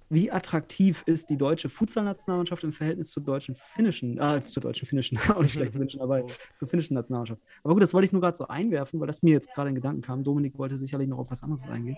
[0.09, 5.19] wie attraktiv ist die deutsche Futsal-Nationalmannschaft im Verhältnis zur deutschen finnischen, äh, zur deutschen finnischen,
[5.35, 6.25] auch nicht schlecht zu Menschen dabei,
[6.55, 7.43] zur finnischen Nationalmannschaft.
[7.65, 9.75] Aber gut, das wollte ich nur gerade so einwerfen, weil das mir jetzt gerade in
[9.75, 10.23] Gedanken kam.
[10.23, 11.97] Dominik wollte sicherlich noch auf was anderes eingehen.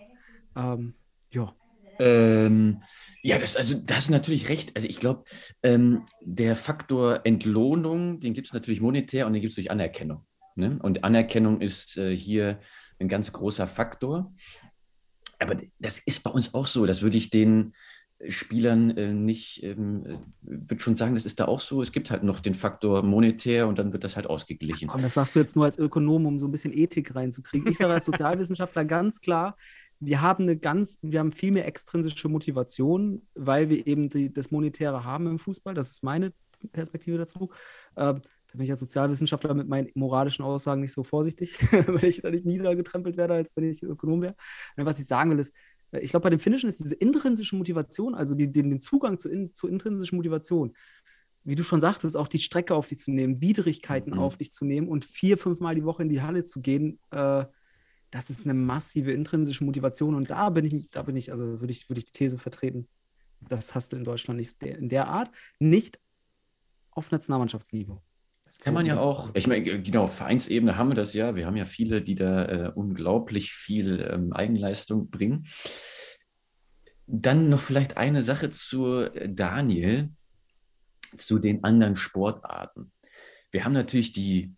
[0.57, 0.95] Ähm,
[1.31, 1.55] ja.
[2.01, 2.83] Ähm,
[3.23, 4.75] ja, das, also, das ist natürlich recht.
[4.77, 5.25] Also ich glaube,
[5.63, 10.25] ähm, der Faktor Entlohnung, den gibt es natürlich monetär und den gibt es durch Anerkennung.
[10.59, 10.79] Ne?
[10.83, 12.61] Und Anerkennung ist äh, hier
[12.99, 14.33] ein ganz großer Faktor.
[15.39, 16.85] Aber das ist bei uns auch so.
[16.85, 17.73] Das würde ich den
[18.29, 21.81] Spielern äh, nicht, ähm, äh, würde schon sagen, das ist da auch so.
[21.81, 24.89] Es gibt halt noch den Faktor monetär und dann wird das halt ausgeglichen.
[24.89, 27.71] Komm, das sagst du jetzt nur als Ökonom, um so ein bisschen Ethik reinzukriegen.
[27.71, 29.57] Ich sage als Sozialwissenschaftler ganz klar,
[30.01, 34.51] wir haben eine ganz, wir haben viel mehr extrinsische Motivation, weil wir eben die, das
[34.51, 35.75] Monetäre haben im Fußball.
[35.75, 36.33] Das ist meine
[36.73, 37.51] Perspektive dazu.
[37.97, 42.23] Ähm, da bin ich als Sozialwissenschaftler mit meinen moralischen Aussagen nicht so vorsichtig, weil ich
[42.23, 44.35] da nicht niedergetrampelt werde, als wenn ich Ökonom wäre.
[44.77, 45.55] Was ich sagen will, ist,
[45.93, 49.19] äh, ich glaube, bei dem Finnischen ist diese intrinsische Motivation, also die, den, den Zugang
[49.19, 50.75] zu, in, zu intrinsischen Motivation,
[51.45, 54.19] wie du schon sagtest, auch die Strecke auf dich zu nehmen, Widrigkeiten mhm.
[54.19, 56.99] auf dich zu nehmen und vier, fünf Mal die Woche in die Halle zu gehen,
[57.11, 57.45] äh,
[58.11, 60.15] das ist eine massive intrinsische Motivation.
[60.15, 62.89] Und da bin ich, da bin ich, also würde ich, würde ich die These vertreten,
[63.41, 66.01] das hast du in Deutschland nicht in der Art, nicht
[66.91, 68.03] auf Nationalmannschaftsniveau.
[68.63, 71.37] Kann man ja auch, ich meine, genau, auf Vereinsebene haben wir das ja.
[71.37, 75.47] Wir haben ja viele, die da äh, unglaublich viel ähm, Eigenleistung bringen.
[77.07, 80.11] Dann noch vielleicht eine Sache zu äh, Daniel,
[81.17, 82.93] zu den anderen Sportarten.
[83.51, 84.57] Wir haben natürlich die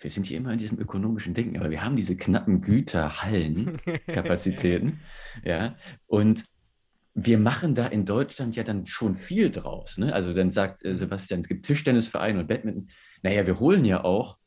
[0.00, 5.00] wir sind hier immer in diesem ökonomischen Denken, aber wir haben diese knappen Güterhallenkapazitäten.
[5.44, 5.76] ja,
[6.06, 6.46] und
[7.14, 9.98] wir machen da in Deutschland ja dann schon viel draus.
[9.98, 10.12] Ne?
[10.14, 12.88] Also dann sagt äh, Sebastian, es gibt Tischtennisvereine und Badminton.
[13.22, 14.38] Naja, wir holen ja auch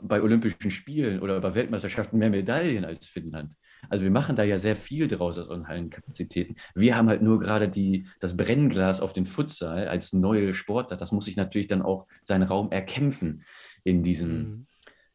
[0.00, 3.54] bei Olympischen Spielen oder bei Weltmeisterschaften mehr Medaillen als Finnland.
[3.90, 6.56] Also wir machen da ja sehr viel draus aus unseren Hallenkapazitäten.
[6.76, 11.00] Wir haben halt nur gerade die, das Brennglas auf den Futsal als neue Sportart.
[11.00, 13.42] Das muss sich natürlich dann auch seinen Raum erkämpfen
[13.82, 14.66] in diesem, mhm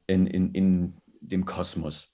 [0.07, 2.09] in, in, in dem Kosmos.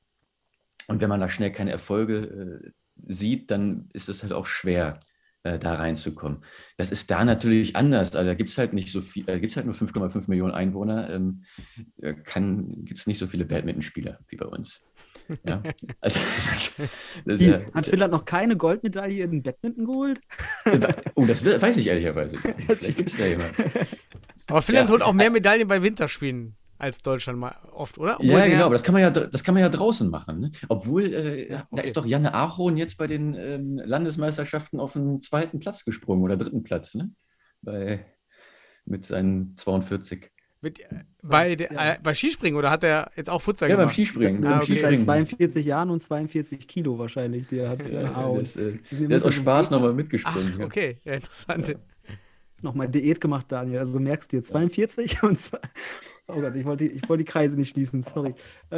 [0.87, 2.71] Und wenn man da schnell keine Erfolge äh,
[3.07, 4.99] sieht, dann ist es halt auch schwer,
[5.43, 6.39] äh, da reinzukommen.
[6.75, 8.13] Das ist da natürlich anders.
[8.13, 10.53] Also da gibt es halt nicht so viel, da gibt es halt nur 5,5 Millionen
[10.53, 11.43] Einwohner, ähm,
[12.01, 14.81] äh, gibt es nicht so viele Badmintonspieler wie bei uns.
[15.47, 15.63] Ja?
[16.01, 16.19] Also,
[17.25, 20.19] das, ja, Hat Finnland noch keine Goldmedaille in Badminton geholt?
[21.15, 22.37] oh, das weiß ich ehrlicherweise.
[22.67, 23.63] Vielleicht gibt es da jemanden.
[24.47, 24.93] Aber Finnland ja.
[24.93, 28.15] holt auch mehr Medaillen bei Winterspielen als Deutschland mal oft, oder?
[28.15, 30.39] Obwohl ja, genau, aber das kann man ja, das kann man ja draußen machen.
[30.39, 30.51] Ne?
[30.69, 31.67] Obwohl, äh, ja, okay.
[31.71, 36.23] da ist doch Janne Ahorn jetzt bei den ähm, Landesmeisterschaften auf den zweiten Platz gesprungen
[36.23, 37.11] oder dritten Platz, ne?
[37.61, 38.05] Bei,
[38.85, 40.31] mit seinen 42.
[40.61, 41.93] Mit, äh, bei, der, ja.
[41.93, 43.97] äh, bei Skispringen oder hat er jetzt auch Futsal ja, gemacht?
[43.97, 44.43] Ja, beim Skispringen.
[44.43, 44.77] Ja, ah, okay.
[44.77, 47.47] Seit 42 Jahren und 42 Kilo wahrscheinlich.
[47.47, 50.53] Der, hat, ja, das, äh, der ist aus Spaß nochmal mitgesprungen.
[50.59, 51.75] Ach, okay, ja, interessant.
[52.61, 53.79] Nochmal Diät gemacht, Daniel.
[53.79, 55.39] Also du merkst dir 42 und
[56.29, 58.35] Oh Gott, ich wollte, ich wollte die Kreise nicht schließen, sorry.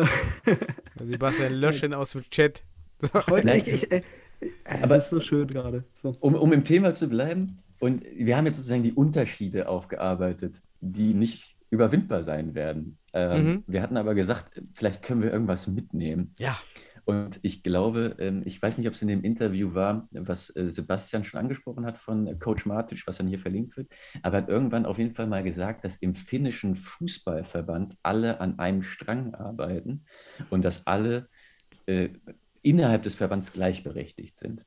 [0.99, 2.63] Sebastian, löschen aus dem Chat.
[3.27, 4.03] Heute, ich, ich, äh,
[4.65, 5.83] es ist so schön gerade.
[5.93, 6.15] So.
[6.19, 11.13] Um, um im Thema zu bleiben, und wir haben jetzt sozusagen die Unterschiede aufgearbeitet, die
[11.13, 12.97] nicht überwindbar sein werden.
[13.13, 13.63] Ähm, mhm.
[13.67, 16.33] Wir hatten aber gesagt, vielleicht können wir irgendwas mitnehmen.
[16.39, 16.57] Ja.
[17.05, 20.69] Und ich glaube, ähm, ich weiß nicht, ob es in dem Interview war, was äh,
[20.69, 23.91] Sebastian schon angesprochen hat von äh, Coach Matic, was dann hier verlinkt wird,
[24.21, 28.59] aber er hat irgendwann auf jeden Fall mal gesagt, dass im finnischen Fußballverband alle an
[28.59, 30.05] einem Strang arbeiten
[30.49, 31.27] und dass alle
[31.87, 32.09] äh,
[32.61, 34.63] innerhalb des Verbands gleichberechtigt sind.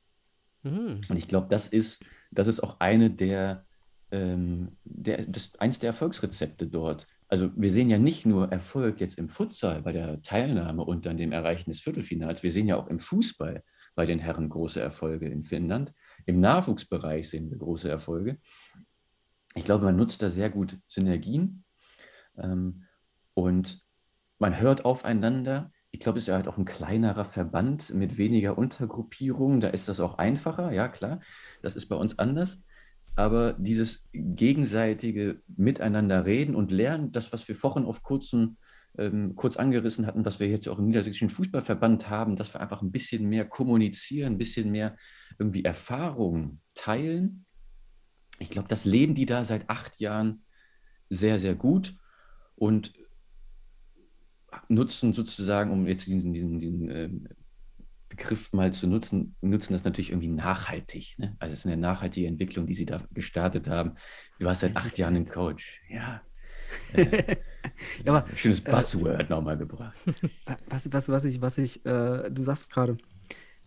[0.63, 1.01] Mhm.
[1.07, 3.65] Und ich glaube, das ist, das ist auch eine der,
[4.11, 9.17] ähm, der, das, eins der Erfolgsrezepte dort also wir sehen ja nicht nur Erfolg jetzt
[9.17, 12.87] im Futsal bei der Teilnahme und dann dem Erreichen des Viertelfinals, wir sehen ja auch
[12.87, 13.63] im Fußball
[13.95, 15.93] bei den Herren große Erfolge in Finnland.
[16.25, 18.37] Im Nachwuchsbereich sehen wir große Erfolge.
[19.55, 21.63] Ich glaube, man nutzt da sehr gut Synergien
[22.37, 22.83] ähm,
[23.33, 23.81] und
[24.37, 25.71] man hört aufeinander.
[25.91, 29.61] Ich glaube, es ist ja halt auch ein kleinerer Verband mit weniger Untergruppierungen.
[29.61, 31.21] Da ist das auch einfacher, ja klar.
[31.61, 32.61] Das ist bei uns anders
[33.15, 38.57] aber dieses gegenseitige Miteinander reden und lernen, das, was wir vorhin auf kurzen,
[38.97, 42.81] ähm, kurz angerissen hatten, was wir jetzt auch im Niedersächsischen Fußballverband haben, dass wir einfach
[42.81, 44.97] ein bisschen mehr kommunizieren, ein bisschen mehr
[45.39, 47.45] irgendwie Erfahrungen teilen.
[48.39, 50.43] Ich glaube, das leben die da seit acht Jahren
[51.09, 51.95] sehr, sehr gut
[52.55, 52.93] und
[54.67, 57.09] nutzen sozusagen, um jetzt diesen, diesen, diesen äh,
[58.09, 61.15] Begriff mal zu nutzen, nutzen das natürlich irgendwie nachhaltig.
[61.17, 61.35] Ne?
[61.39, 63.95] Also es ist eine nachhaltige Entwicklung, die Sie da gestartet haben.
[64.39, 65.81] Du hast seit acht Jahren einen Coach.
[65.89, 66.21] Ja.
[66.93, 67.37] Äh,
[68.03, 69.95] ja aber, schönes äh, Buzzword äh, nochmal gebracht.
[70.69, 72.97] Was, was, was ich, was ich, äh, du sagst gerade,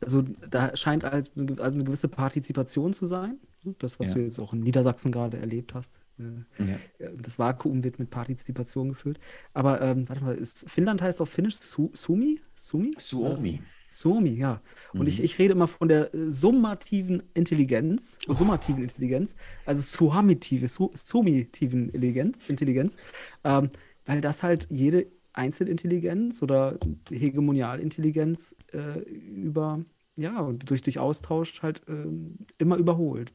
[0.01, 3.39] also da scheint als eine, also eine gewisse Partizipation zu sein.
[3.79, 4.15] Das, was ja.
[4.15, 6.01] du jetzt auch in Niedersachsen gerade erlebt hast.
[6.19, 7.11] Äh, ja.
[7.17, 9.19] Das Vakuum wird mit Partizipation gefüllt.
[9.53, 12.41] Aber ähm, warte mal, ist, Finnland heißt auf Finnisch Su, Sumi?
[12.55, 12.93] Sumi?
[12.99, 13.63] Suomi.
[13.89, 14.63] Somi, ja.
[14.97, 15.09] Und Mhm.
[15.09, 19.35] ich, ich rede immer von der äh, summativen Intelligenz, summativen Intelligenz,
[19.65, 22.97] also summativen, su summativen Intelligenz, Intelligenz,
[23.45, 23.71] ähm,
[24.05, 26.79] weil das halt jede Einzelintelligenz oder
[27.11, 29.85] Hegemonialintelligenz äh, über,
[30.17, 33.33] ja, durch, durch Austausch halt ähm, immer überholt.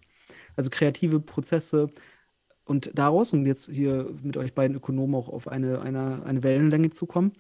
[0.56, 1.90] Also kreative Prozesse
[2.66, 6.92] und daraus, um jetzt hier mit euch beiden Ökonomen auch auf eine, eine, eine Wellenlänge
[6.92, 7.34] zu kommen,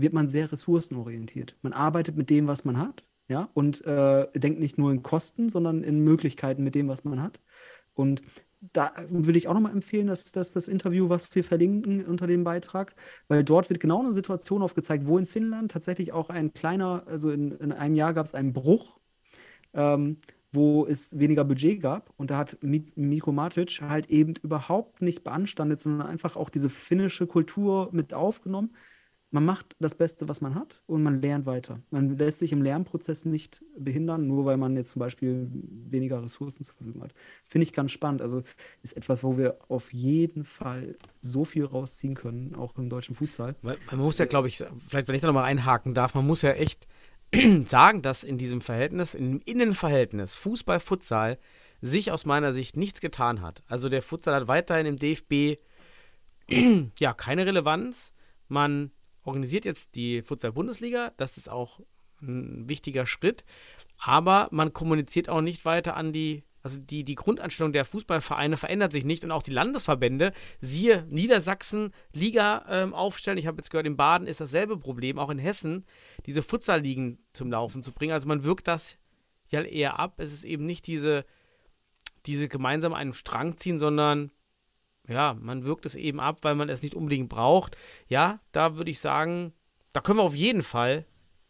[0.00, 1.56] wird man sehr ressourcenorientiert.
[1.62, 5.50] Man arbeitet mit dem, was man hat, ja, und äh, denkt nicht nur in Kosten,
[5.50, 7.40] sondern in Möglichkeiten mit dem, was man hat.
[7.94, 8.22] Und
[8.60, 12.42] da würde ich auch nochmal empfehlen, dass, dass das Interview, was wir verlinken unter dem
[12.44, 12.94] Beitrag,
[13.28, 17.30] weil dort wird genau eine Situation aufgezeigt, wo in Finnland tatsächlich auch ein kleiner, also
[17.30, 18.98] in, in einem Jahr gab es einen Bruch,
[19.74, 20.18] ähm,
[20.50, 22.12] wo es weniger Budget gab.
[22.16, 26.70] Und da hat Mi- Mikko Matic halt eben überhaupt nicht beanstandet, sondern einfach auch diese
[26.70, 28.74] finnische Kultur mit aufgenommen.
[29.30, 31.82] Man macht das Beste, was man hat und man lernt weiter.
[31.90, 36.64] Man lässt sich im Lernprozess nicht behindern, nur weil man jetzt zum Beispiel weniger Ressourcen
[36.64, 37.12] zur Verfügung hat.
[37.46, 38.22] Finde ich ganz spannend.
[38.22, 38.42] Also
[38.82, 43.54] ist etwas, wo wir auf jeden Fall so viel rausziehen können, auch im deutschen Futsal.
[43.60, 46.52] Man muss ja, glaube ich, vielleicht, wenn ich da nochmal einhaken darf, man muss ja
[46.52, 46.86] echt
[47.66, 51.38] sagen, dass in diesem Verhältnis, im Innenverhältnis Fußball, Futsal,
[51.82, 53.62] sich aus meiner Sicht nichts getan hat.
[53.68, 55.60] Also der Futsal hat weiterhin im DFB
[56.98, 58.14] ja keine Relevanz.
[58.48, 58.90] Man
[59.28, 61.80] organisiert jetzt die Futsal-Bundesliga, das ist auch
[62.20, 63.44] ein wichtiger Schritt,
[63.98, 68.92] aber man kommuniziert auch nicht weiter an die, also die, die Grundanstellung der Fußballvereine verändert
[68.92, 73.38] sich nicht und auch die Landesverbände, siehe Niedersachsen, Liga ähm, aufstellen.
[73.38, 75.84] Ich habe jetzt gehört, in Baden ist dasselbe Problem, auch in Hessen,
[76.26, 78.12] diese Futsal-Ligen zum Laufen zu bringen.
[78.12, 78.98] Also man wirkt das
[79.48, 80.20] ja eher ab.
[80.20, 81.24] Es ist eben nicht diese,
[82.26, 84.30] diese gemeinsam einen Strang ziehen, sondern
[85.08, 87.76] ja, man wirkt es eben ab, weil man es nicht unbedingt braucht.
[88.08, 89.52] Ja, da würde ich sagen,
[89.92, 91.06] da können wir auf jeden Fall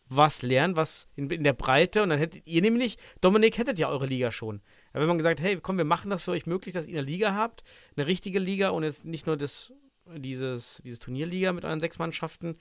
[0.09, 2.03] was lernen, was in, in der Breite.
[2.03, 4.61] Und dann hättet ihr nämlich, Dominik, hättet ja eure Liga schon.
[4.93, 7.07] Da wenn man gesagt, hey, komm, wir machen das für euch möglich, dass ihr eine
[7.07, 7.65] Liga habt,
[7.97, 9.73] eine richtige Liga und jetzt nicht nur das,
[10.07, 12.57] dieses, dieses Turnierliga mit euren sechs Mannschaften.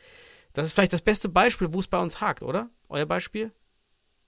[0.54, 2.70] Das ist vielleicht das beste Beispiel, wo es bei uns hakt, oder?
[2.90, 3.52] Euer Beispiel?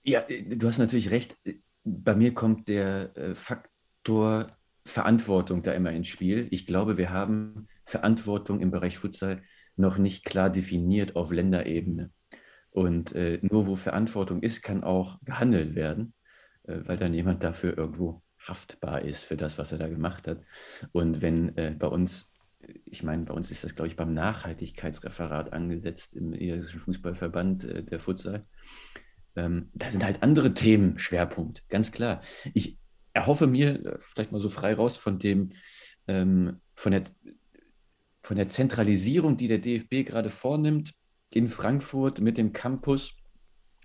[0.03, 1.35] Ja, äh, du hast natürlich recht.
[1.83, 4.55] Bei mir kommt der äh, Faktor
[4.89, 6.47] Verantwortung da immer ins Spiel.
[6.51, 9.41] Ich glaube, wir haben Verantwortung im Bereich Futsal
[9.75, 12.11] noch nicht klar definiert auf Länderebene.
[12.71, 16.13] Und äh, nur wo Verantwortung ist, kann auch gehandelt werden,
[16.63, 20.41] äh, weil dann jemand dafür irgendwo haftbar ist für das, was er da gemacht hat.
[20.91, 22.31] Und wenn äh, bei uns,
[22.85, 27.83] ich meine, bei uns ist das, glaube ich, beim Nachhaltigkeitsreferat angesetzt im Irischen Fußballverband äh,
[27.83, 28.45] der Futsal.
[29.35, 32.21] Ähm, da sind halt andere Themen Schwerpunkt, ganz klar.
[32.53, 32.79] Ich
[33.13, 35.51] erhoffe mir, äh, vielleicht mal so frei raus, von dem,
[36.07, 37.03] ähm, von der,
[38.21, 40.93] von der Zentralisierung, die der DFB gerade vornimmt
[41.33, 43.13] in Frankfurt mit dem Campus,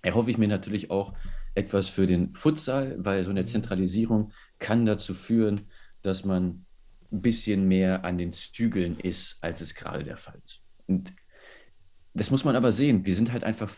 [0.02, 1.14] erhoffe ich mir natürlich auch
[1.54, 5.68] etwas für den Futsal, weil so eine Zentralisierung kann dazu führen,
[6.02, 6.64] dass man
[7.12, 10.60] ein bisschen mehr an den Zügeln ist, als es gerade der Fall ist.
[10.86, 11.12] Und
[12.12, 13.06] das muss man aber sehen.
[13.06, 13.74] Wir sind halt einfach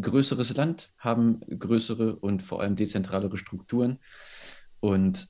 [0.00, 3.98] größeres Land, haben größere und vor allem dezentralere Strukturen.
[4.80, 5.28] Und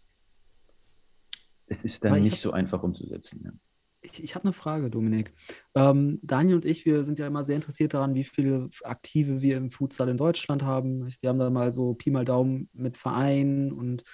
[1.67, 3.43] es ist dann nicht hab- so einfach umzusetzen.
[3.45, 3.53] Ja.
[4.01, 5.35] Ich, ich habe eine Frage, Dominik.
[5.75, 9.57] Ähm, Daniel und ich, wir sind ja immer sehr interessiert daran, wie viele Aktive wir
[9.57, 11.09] im Futsal in Deutschland haben.
[11.21, 14.05] Wir haben da mal so Pi mal Daumen mit Vereinen und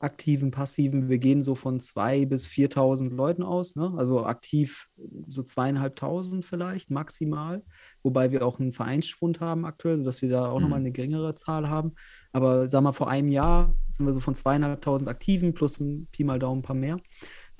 [0.00, 1.08] aktiven, passiven.
[1.08, 3.76] Wir gehen so von 2.000 bis 4.000 Leuten aus.
[3.76, 3.92] Ne?
[3.96, 4.88] Also aktiv
[5.26, 7.62] so zweieinhalbtausend vielleicht maximal.
[8.02, 10.86] Wobei wir auch einen Vereinsschwund haben aktuell, sodass wir da auch nochmal Mhm.
[10.86, 11.92] eine geringere Zahl haben.
[12.32, 16.24] Aber sag mal, vor einem Jahr sind wir so von zweieinhalbtausend Aktiven plus ein Pi
[16.24, 16.98] mal Daumen ein paar mehr.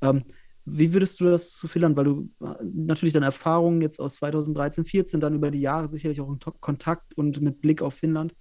[0.01, 0.25] Ähm,
[0.65, 4.85] wie würdest du das zu Finnland, weil du äh, natürlich deine Erfahrungen jetzt aus 2013,
[4.85, 8.35] 14, dann über die Jahre sicherlich auch in Kontakt und mit Blick auf Finnland.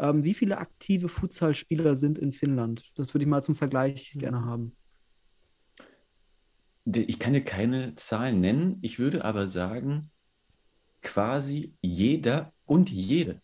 [0.00, 2.90] Ähm, wie viele aktive Futsal-Spieler sind in Finnland?
[2.94, 4.74] Das würde ich mal zum Vergleich gerne haben.
[6.86, 8.78] Ich kann dir keine Zahlen nennen.
[8.80, 10.10] Ich würde aber sagen,
[11.02, 13.42] quasi jeder und jede,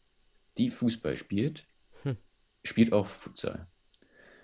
[0.57, 1.67] die Fußball spielt,
[2.03, 2.17] Hm.
[2.65, 3.69] spielt auch Futsal.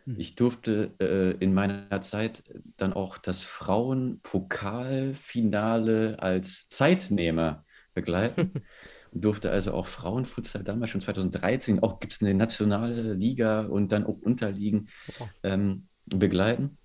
[0.05, 0.21] Hm.
[0.21, 2.43] Ich durfte äh, in meiner Zeit
[2.77, 7.65] dann auch das Frauenpokalfinale als Zeitnehmer
[7.95, 8.53] begleiten.
[9.13, 14.05] durfte also auch Frauenfutsal damals schon 2013, auch gibt es eine nationale Liga und dann
[14.05, 14.89] auch Unterligen
[15.21, 15.27] Oh.
[15.43, 16.79] ähm, begleiten.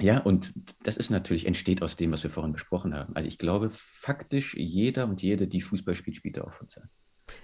[0.00, 0.52] Ja, und
[0.82, 3.14] das ist natürlich, entsteht aus dem, was wir vorhin besprochen haben.
[3.14, 6.88] Also ich glaube, faktisch jeder und jede, die Fußball spielt, spielt auch Futsal.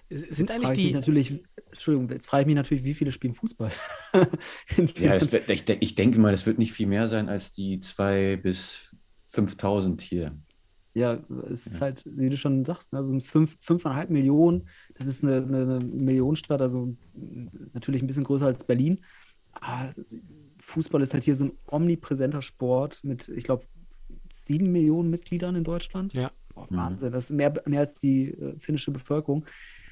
[0.08, 0.92] Sind Jetzt eigentlich die.
[0.92, 3.70] natürlich, Entschuldigung, jetzt frage ich mich natürlich, wie viele spielen Fußball?
[4.98, 8.36] Ja, wird, ich, ich denke mal, das wird nicht viel mehr sein als die 2.000
[8.38, 8.78] bis
[9.34, 10.36] 5.000 hier.
[10.96, 11.82] Ja, es ist Ja.
[11.82, 15.78] halt, wie du schon sagst, ne, also sind fünf, fünfeinhalb Millionen, das ist eine, eine,
[15.80, 16.96] Millionenstadt, also
[17.74, 19.04] natürlich ein bisschen größer als Berlin.
[19.52, 19.92] Aber
[20.60, 23.66] Fußball ist halt hier so ein omnipräsenter Sport mit, ich glaube,
[24.32, 26.14] sieben Millionen Mitgliedern in Deutschland.
[26.14, 26.30] Ja.
[26.56, 26.76] Mhm.
[26.78, 29.44] Wahnsinn, das ist mehr, mehr als die äh, finnische Bevölkerung.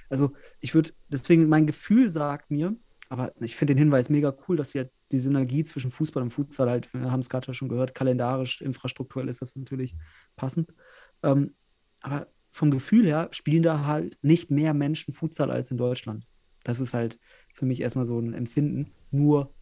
[0.08, 2.74] Also ich würde, deswegen, mein Gefühl sagt mir,
[3.10, 6.32] aber ich finde den Hinweis mega cool, dass sie halt die Synergie zwischen Fußball und
[6.32, 9.94] Futsal halt, wir haben es gerade ja schon gehört, kalendarisch, infrastrukturell ist das natürlich
[10.36, 10.72] passend.
[11.24, 11.54] Ähm,
[12.00, 16.26] aber vom Gefühl her spielen da halt nicht mehr Menschen Futsal als in Deutschland.
[16.62, 17.18] Das ist halt
[17.52, 19.52] für mich erstmal so ein Empfinden, nur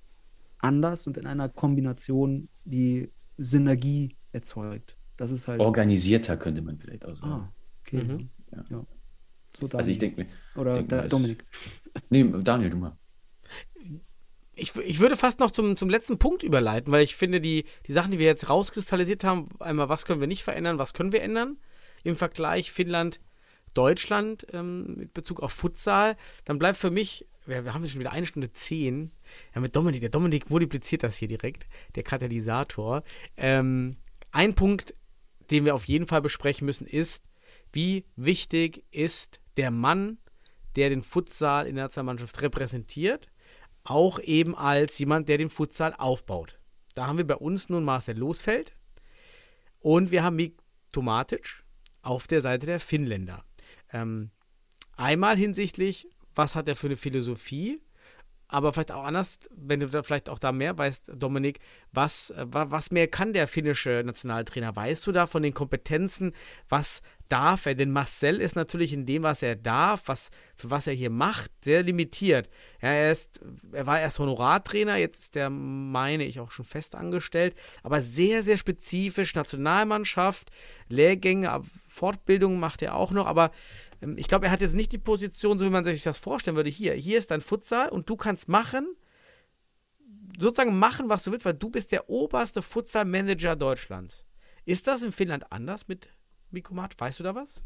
[0.59, 4.97] anders und in einer Kombination, die Synergie erzeugt.
[5.17, 5.61] Das ist halt.
[5.61, 7.33] Organisierter könnte man vielleicht auch sagen.
[7.33, 8.05] Ah, okay.
[8.05, 8.29] Mhm.
[8.53, 8.65] Ja.
[8.71, 8.87] Ja.
[9.55, 10.29] So also ich denke mir,
[10.61, 11.45] Oder denk das- Dominik.
[12.11, 12.97] nee, Daniel, du mal.
[14.55, 17.93] Ich, ich würde fast noch zum, zum letzten Punkt überleiten, weil ich finde, die, die
[17.93, 21.23] Sachen, die wir jetzt rauskristallisiert haben, einmal, was können wir nicht verändern, was können wir
[21.23, 21.57] ändern,
[22.05, 23.21] im Vergleich Finnland,
[23.73, 28.01] Deutschland ähm, mit Bezug auf Futsal, dann bleibt für mich, wir, wir haben jetzt schon
[28.01, 29.13] wieder eine Stunde zehn,
[29.55, 33.03] ja, mit Dominik, der Dominik multipliziert das hier direkt, der Katalysator.
[33.39, 33.97] Ähm,
[34.31, 34.95] ein Punkt,
[35.51, 37.25] den wir auf jeden Fall besprechen müssen, ist,
[37.73, 40.19] wie wichtig ist der Mann,
[40.77, 43.32] der den Futsal in der Nationalmannschaft repräsentiert,
[43.85, 46.59] auch eben als jemand, der den Futsal aufbaut.
[46.95, 48.75] Da haben wir bei uns nun Marcel Losfeld
[49.81, 50.59] und wir haben Mik
[50.93, 51.65] Tomatic
[52.03, 53.45] auf der Seite der Finnländer.
[53.93, 54.31] Ähm,
[54.97, 57.81] einmal hinsichtlich, was hat er für eine Philosophie,
[58.49, 61.61] aber vielleicht auch anders, wenn du da vielleicht auch da mehr weißt, Dominik,
[61.93, 64.77] was, äh, wa- was mehr kann der finnische Nationaltrainer?
[64.77, 66.35] Weißt du da von den Kompetenzen,
[66.69, 67.75] was darf er?
[67.75, 71.51] Denn Marcel ist natürlich in dem, was er darf, was, für was er hier macht,
[71.65, 72.49] sehr limitiert.
[72.81, 73.41] Ja, er, ist,
[73.73, 78.43] er war erst Honorartrainer, jetzt ist er, meine ich, auch schon fest angestellt, aber sehr,
[78.43, 80.51] sehr spezifisch, Nationalmannschaft,
[80.89, 83.51] Lehrgänge, Fortbildungen macht er auch noch, aber
[84.03, 86.57] ähm, ich glaube, er hat jetzt nicht die Position, so wie man sich das vorstellen
[86.57, 86.71] würde.
[86.71, 88.97] Hier, hier ist dein Futsal und du kannst machen,
[90.39, 94.25] sozusagen machen, was du willst, weil du bist der oberste Futsal-Manager Deutschlands.
[94.65, 96.09] Ist das in Finnland anders mit
[96.53, 96.99] Mikomat?
[97.01, 97.63] Weißt du da was?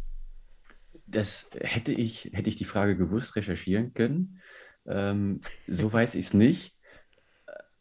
[1.07, 4.41] Das hätte ich, hätte ich die Frage gewusst, recherchieren können.
[4.87, 6.75] Ähm, so weiß ich es nicht.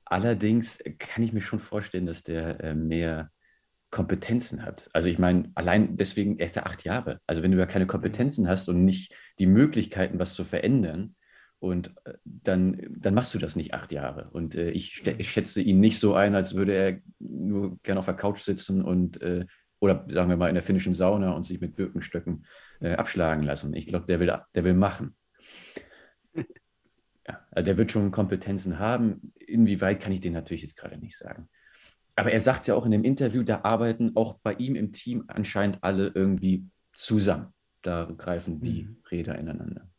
[0.06, 3.32] Allerdings kann ich mir schon vorstellen, dass der äh, mehr
[3.90, 4.90] Kompetenzen hat.
[4.94, 7.22] Also ich meine, allein deswegen, er ist ja acht Jahre.
[7.28, 11.16] Also wenn du ja keine Kompetenzen hast und nicht die Möglichkeiten, was zu verändern,
[11.60, 14.30] und äh, dann, dann machst du das nicht acht Jahre.
[14.32, 18.00] Und äh, ich, ste- ich schätze ihn nicht so ein, als würde er nur gerne
[18.00, 19.46] auf der Couch sitzen und äh,
[19.86, 22.46] oder sagen wir mal in der finnischen Sauna und sich mit Birkenstöcken
[22.82, 23.74] äh, abschlagen lassen.
[23.74, 25.16] Ich glaube, der will, der will machen.
[27.28, 29.34] Ja, also der wird schon Kompetenzen haben.
[29.40, 31.50] Inwieweit kann ich den natürlich jetzt gerade nicht sagen.
[32.16, 35.24] Aber er sagt ja auch in dem Interview, da arbeiten auch bei ihm im Team
[35.28, 37.48] anscheinend alle irgendwie zusammen.
[37.82, 38.98] Da greifen die Mhm.
[39.10, 39.90] Räder ineinander.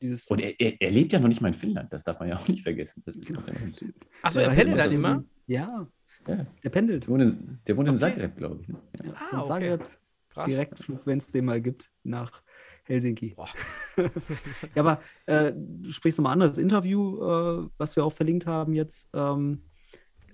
[0.00, 2.28] Dieses, Und er, er, er lebt ja noch nicht mal in Finnland, das darf man
[2.28, 3.02] ja auch nicht vergessen.
[3.04, 3.88] Das kommt ja.
[4.22, 5.24] Achso, er pendelt dann immer?
[5.48, 5.88] Ja,
[6.28, 7.04] Ja, der pendelt.
[7.04, 8.00] der wohnt in, der wohnt in Okay.
[8.00, 8.68] Zagreb, glaube ich.
[8.68, 8.78] Ne?
[9.04, 9.12] Ja.
[9.14, 9.46] Ah, okay.
[9.48, 9.90] Zagreb
[10.32, 10.48] Krass.
[10.48, 12.42] Direktflug, wenn es den mal gibt, nach
[12.84, 13.34] Helsinki.
[14.74, 18.72] Ja, aber äh, du sprichst nochmal an, das Interview, äh, was wir auch verlinkt haben
[18.72, 19.64] jetzt, ähm,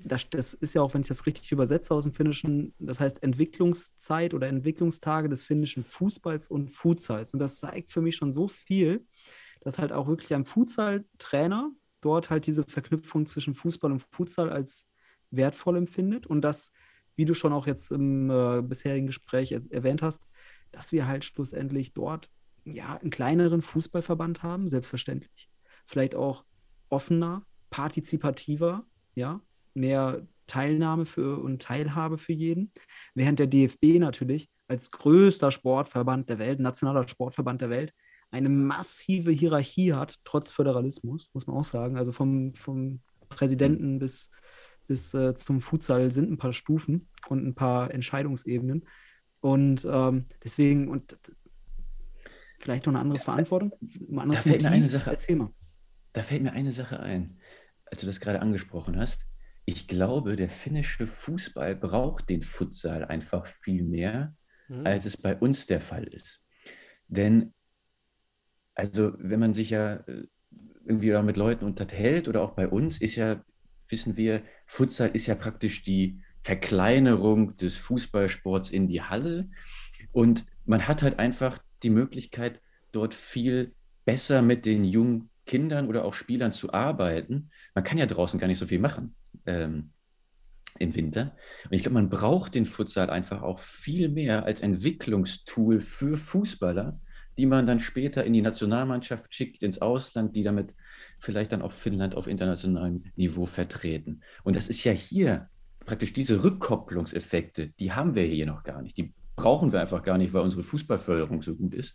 [0.05, 3.25] das, das ist ja auch, wenn ich das richtig übersetze aus dem Finnischen, das heißt
[3.25, 7.35] Entwicklungszeit oder Entwicklungstage des finnischen Fußballs und Futsals.
[7.35, 9.05] Und das zeigt für mich schon so viel,
[9.61, 14.89] dass halt auch wirklich ein Futsal-Trainer dort halt diese Verknüpfung zwischen Fußball und Futsal als
[15.31, 16.73] wertvoll empfindet und das,
[17.17, 20.27] wie du schon auch jetzt im äh, bisherigen Gespräch er- erwähnt hast,
[20.73, 22.31] dass wir halt schlussendlich dort
[22.65, 25.51] ja einen kleineren Fußballverband haben, selbstverständlich.
[25.87, 26.45] Vielleicht auch
[26.91, 28.85] offener, partizipativer,
[29.15, 29.41] ja,
[29.75, 32.73] mehr Teilnahme für und Teilhabe für jeden.
[33.15, 37.93] Während der DFB natürlich als größter Sportverband der Welt, nationaler Sportverband der Welt,
[38.31, 41.97] eine massive Hierarchie hat, trotz Föderalismus, muss man auch sagen.
[41.97, 44.31] Also vom, vom Präsidenten bis,
[44.89, 48.89] bis äh, zum Futsal sind ein paar Stufen und ein paar Entscheidungsebenen.
[49.41, 51.17] Und ähm, deswegen, und
[52.61, 55.51] vielleicht noch eine andere Verantwortung, ein anderes fällt mir eine Sache- Erzähl mal.
[56.15, 57.39] Da fällt mir eine Sache ein,
[57.85, 59.27] als du das gerade angesprochen hast.
[59.67, 64.35] Ich glaube, der finnische Fußball braucht den Futsal einfach viel mehr,
[64.69, 64.87] Mhm.
[64.87, 66.43] als es bei uns der Fall ist.
[67.07, 67.53] Denn,
[68.75, 70.27] also, wenn man sich ja äh,
[70.85, 73.45] irgendwie auch mit Leuten unterhält oder auch bei uns, ist ja,
[73.89, 79.51] wissen wir, Futsal ist ja praktisch die Verkleinerung des Fußballsports in die Halle.
[80.13, 82.61] Und man hat halt einfach die Möglichkeit,
[82.93, 83.75] dort viel
[84.05, 87.51] besser mit den jungen Kindern oder auch Spielern zu arbeiten.
[87.75, 89.15] Man kann ja draußen gar nicht so viel machen.
[89.47, 89.91] Ähm,
[90.79, 91.37] im Winter.
[91.65, 97.01] Und ich glaube, man braucht den Futsal einfach auch viel mehr als Entwicklungstool für Fußballer,
[97.37, 100.75] die man dann später in die Nationalmannschaft schickt, ins Ausland, die damit
[101.19, 104.23] vielleicht dann auch Finnland auf internationalem Niveau vertreten.
[104.45, 105.49] Und das ist ja hier
[105.85, 108.97] praktisch diese Rückkopplungseffekte, die haben wir hier noch gar nicht.
[108.97, 111.95] Die brauchen wir einfach gar nicht, weil unsere Fußballförderung so gut ist.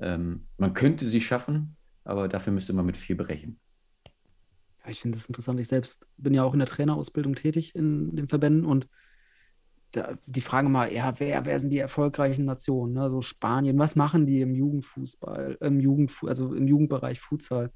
[0.00, 3.60] Ähm, man könnte sie schaffen, aber dafür müsste man mit viel brechen.
[4.84, 5.60] Ja, ich finde das interessant.
[5.60, 8.88] Ich selbst bin ja auch in der Trainerausbildung tätig in den Verbänden und
[9.92, 12.94] da, die fragen mal, ja, wer, wer sind die erfolgreichen Nationen?
[12.94, 13.10] Ne?
[13.10, 17.70] So Spanien, was machen die im Jugendfußball, im Jugendfu also im Jugendbereich Futsal?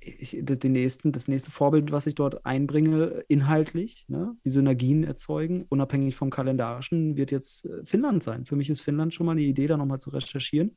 [0.00, 5.64] Ich, den nächsten, das nächste Vorbild, was ich dort einbringe, inhaltlich, ne, die Synergien erzeugen,
[5.70, 8.44] unabhängig vom Kalendarischen, wird jetzt äh, Finnland sein.
[8.44, 10.76] Für mich ist Finnland schon mal eine Idee, da nochmal zu recherchieren,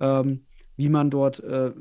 [0.00, 0.46] ähm,
[0.76, 1.72] wie man dort, äh,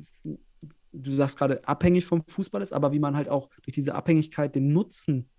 [0.91, 4.53] du sagst gerade, abhängig vom Fußball ist, aber wie man halt auch durch diese Abhängigkeit
[4.53, 5.29] den Nutzen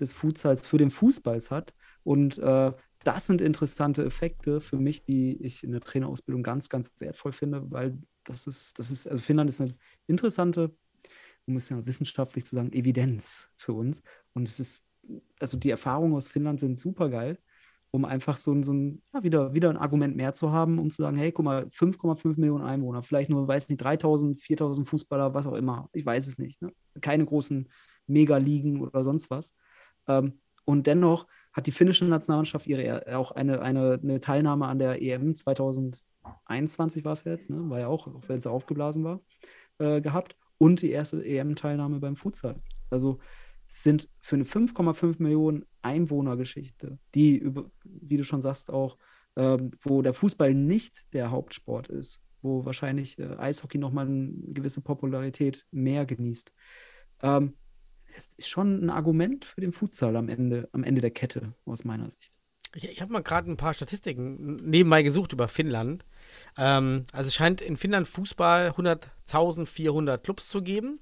[0.00, 2.72] des Futsals für den Fußballs hat und äh,
[3.04, 7.70] das sind interessante Effekte für mich, die ich in der Trainerausbildung ganz, ganz wertvoll finde,
[7.70, 9.74] weil das ist, das ist, also Finnland ist eine
[10.06, 10.74] interessante,
[11.46, 14.02] um es ja wissenschaftlich zu sagen, Evidenz für uns.
[14.34, 14.86] Und es ist,
[15.40, 17.38] also die Erfahrungen aus Finnland sind super geil,
[17.90, 20.90] um einfach so, ein, so ein, ja, wieder, wieder ein Argument mehr zu haben, um
[20.90, 25.34] zu sagen, hey, guck mal, 5,5 Millionen Einwohner, vielleicht nur, weiß nicht, 3000, 4000 Fußballer,
[25.34, 26.62] was auch immer, ich weiß es nicht.
[26.62, 26.72] Ne?
[27.00, 27.68] Keine großen
[28.06, 29.54] Megaligen oder sonst was.
[30.08, 35.02] Ähm, und dennoch hat die finnische Nationalmannschaft ihre auch eine, eine, eine Teilnahme an der
[35.02, 37.68] EM 2021 war es jetzt, ne?
[37.68, 39.20] war ja auch, auch wenn es aufgeblasen war,
[39.82, 42.62] äh, gehabt und die erste EM-Teilnahme beim Futsal.
[42.90, 43.18] Also
[43.66, 48.96] sind für eine 5,5 Millionen Einwohnergeschichte, die, über, wie du schon sagst, auch,
[49.34, 54.82] ähm, wo der Fußball nicht der Hauptsport ist, wo wahrscheinlich äh, Eishockey nochmal eine gewisse
[54.82, 56.52] Popularität mehr genießt.
[57.22, 57.54] Ähm,
[58.14, 61.84] es ist schon ein Argument für den Futsal am Ende, am Ende der Kette, aus
[61.84, 62.36] meiner Sicht.
[62.74, 66.04] Ich, ich habe mal gerade ein paar Statistiken nebenbei gesucht über Finnland.
[66.56, 70.98] Ähm, also es scheint in Finnland Fußball 100.400 Clubs zu geben.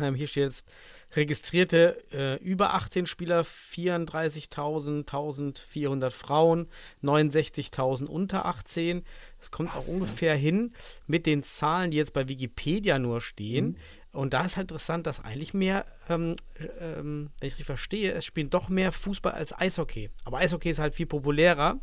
[0.00, 0.68] Ähm, hier steht jetzt
[1.14, 6.68] registrierte äh, über 18 Spieler 34.000, 1.400 Frauen,
[7.02, 9.04] 69.000 unter 18.
[9.38, 9.88] Das kommt Was?
[9.88, 10.72] auch ungefähr hin
[11.06, 13.66] mit den Zahlen, die jetzt bei Wikipedia nur stehen.
[13.66, 13.76] Mhm.
[14.14, 16.34] Und da ist halt interessant, dass eigentlich mehr, ähm,
[16.80, 20.10] ähm, wenn ich richtig verstehe, es spielen doch mehr Fußball als Eishockey.
[20.24, 21.80] Aber Eishockey ist halt viel populärer.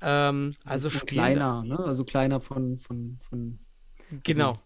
[0.00, 1.78] Ähm, also spielen kleiner, ne?
[1.78, 3.58] Also kleiner von, von, von
[4.22, 4.50] Genau.
[4.50, 4.60] Also,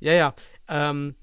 [0.00, 0.34] ja, ja.
[0.68, 1.14] Ähm,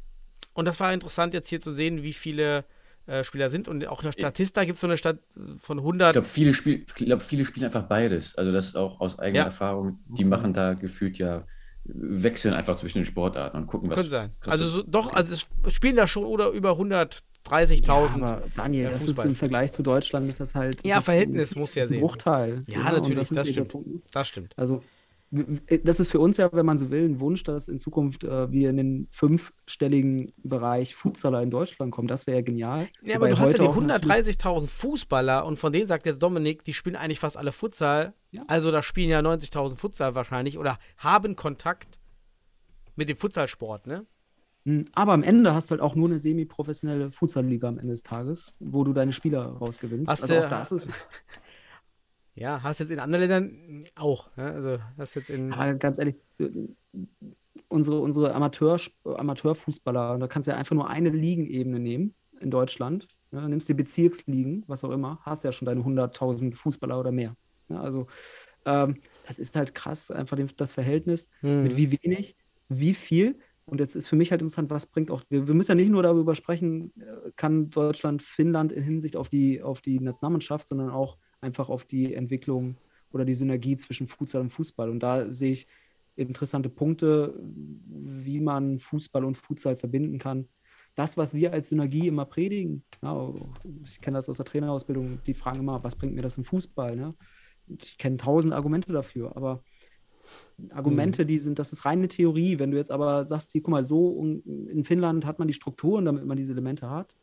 [0.53, 2.65] und das war interessant jetzt hier zu sehen, wie viele
[3.05, 3.67] äh, Spieler sind.
[3.67, 5.19] Und auch in der Statista gibt es so eine Stadt
[5.59, 6.09] von 100.
[6.09, 8.35] Ich glaube, viele, Spiel, glaub, viele spielen einfach beides.
[8.35, 9.45] Also das ist auch aus eigener ja.
[9.45, 9.99] Erfahrung.
[10.07, 10.25] Die okay.
[10.25, 11.45] machen da gefühlt ja
[11.85, 13.95] wechseln einfach zwischen den Sportarten und gucken, was.
[13.95, 14.31] Könnte sein.
[14.45, 18.19] Also so, doch, also es spielen da schon oder über 130.000.
[18.19, 20.85] Ja, Daniel, das ist im Vergleich zu Deutschland ist das halt.
[20.85, 21.97] Ja, Verhältnis ein, muss ja sehen.
[21.97, 22.63] Ein Bruchteil.
[22.65, 23.75] Ja, ja natürlich, das, das stimmt.
[24.11, 24.53] Das stimmt.
[24.57, 24.83] Also
[25.83, 28.51] das ist für uns ja, wenn man so will, ein Wunsch, dass in Zukunft äh,
[28.51, 32.07] wir in den fünfstelligen Bereich Futsaler in Deutschland kommen.
[32.07, 32.87] Das wäre ja genial.
[33.01, 36.73] Ja, aber du hast ja die 130.000 Fußballer und von denen sagt jetzt Dominik, die
[36.73, 38.13] spielen eigentlich fast alle Futsal.
[38.31, 38.43] Ja.
[38.47, 41.99] Also da spielen ja 90.000 Futsal wahrscheinlich oder haben Kontakt
[42.95, 44.05] mit dem Futsalsport, ne?
[44.65, 48.01] Hm, aber am Ende hast du halt auch nur eine semi-professionelle Futsal-Liga am Ende des
[48.01, 50.09] Tages, wo du deine Spieler rausgewinnst.
[50.09, 50.87] Hast also auch das ist
[52.35, 54.29] Ja, hast jetzt in anderen Ländern auch.
[54.37, 54.51] Ja?
[54.51, 55.53] Also hast jetzt in.
[55.53, 56.15] Aber ganz ehrlich,
[57.69, 63.07] unsere, unsere Amateur, Amateurfußballer, da kannst du ja einfach nur eine Ligenebene nehmen in Deutschland.
[63.31, 67.35] Ja, nimmst die Bezirksligen, was auch immer, hast ja schon deine 100.000 Fußballer oder mehr.
[67.69, 68.07] Ja, also
[68.65, 68.97] ähm,
[69.27, 71.63] das ist halt krass, einfach das Verhältnis hm.
[71.63, 72.35] mit wie wenig,
[72.69, 73.39] wie viel.
[73.65, 75.89] Und jetzt ist für mich halt interessant, was bringt auch, wir, wir müssen ja nicht
[75.89, 80.91] nur darüber sprechen, äh, kann Deutschland Finnland in Hinsicht auf die, auf die Nationalmannschaft, sondern
[80.91, 82.75] auch einfach auf die Entwicklung
[83.11, 84.89] oder die Synergie zwischen Futsal und Fußball.
[84.89, 85.67] Und da sehe ich
[86.15, 90.47] interessante Punkte, wie man Fußball und Futsal verbinden kann.
[90.95, 93.33] Das, was wir als Synergie immer predigen, ja,
[93.83, 96.95] ich kenne das aus der Trainerausbildung, die fragen immer, was bringt mir das im Fußball?
[96.95, 97.13] Ne?
[97.67, 99.61] Ich kenne tausend Argumente dafür, aber
[100.71, 101.27] Argumente, mhm.
[101.27, 102.59] die sind, das ist reine Theorie.
[102.59, 106.05] Wenn du jetzt aber sagst, hier, guck mal, so in Finnland hat man die Strukturen,
[106.05, 107.15] damit man diese Elemente hat,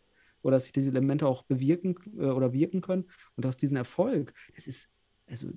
[0.42, 3.04] oder dass sich diese Elemente auch bewirken äh, oder wirken können
[3.36, 4.88] und dass diesen Erfolg, das ist,
[5.26, 5.48] also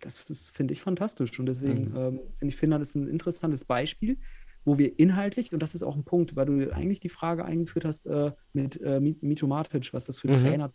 [0.00, 1.96] das, das finde ich fantastisch und deswegen mhm.
[1.96, 4.18] ähm, finde ich Finnland ist ein interessantes Beispiel,
[4.64, 7.84] wo wir inhaltlich, und das ist auch ein Punkt, weil du eigentlich die Frage eingeführt
[7.84, 10.40] hast äh, mit äh, Mito Matic, was das für mhm.
[10.40, 10.72] Trainer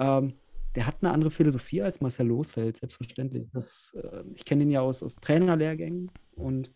[0.00, 0.32] ähm,
[0.74, 3.48] der hat eine andere Philosophie als Marcel Losfeld, selbstverständlich.
[3.52, 6.72] Das, äh, ich kenne ihn ja aus, aus Trainerlehrgängen und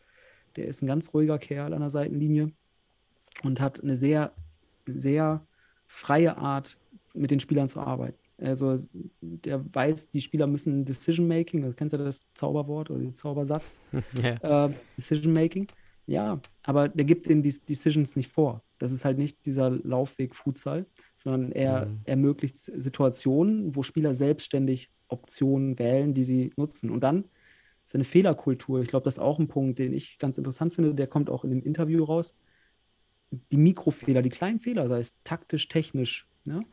[0.57, 2.53] der ist ein ganz ruhiger Kerl an der Seitenlinie
[3.43, 4.33] und hat eine sehr,
[4.87, 5.47] sehr
[5.95, 6.77] freie Art,
[7.15, 8.19] mit den Spielern zu arbeiten.
[8.39, 8.77] Also
[9.21, 13.81] der weiß, die Spieler müssen Decision Making, du kennst ja das Zauberwort oder den Zaubersatz,
[14.23, 14.66] Ja.
[14.66, 15.69] äh, Decision Making.
[16.07, 18.62] Ja, aber der gibt den die Decisions nicht vor.
[18.79, 20.85] Das ist halt nicht dieser Laufweg Futsal,
[21.16, 22.01] sondern er Mhm.
[22.05, 26.91] ermöglicht Situationen, wo Spieler selbstständig Optionen wählen, die sie nutzen.
[26.91, 27.25] Und dann
[27.85, 28.81] ist eine Fehlerkultur.
[28.81, 30.95] Ich glaube, das ist auch ein Punkt, den ich ganz interessant finde.
[30.95, 32.37] Der kommt auch in dem Interview raus.
[33.52, 36.65] Die Mikrofehler, die kleinen Fehler, sei es taktisch, technisch, ne?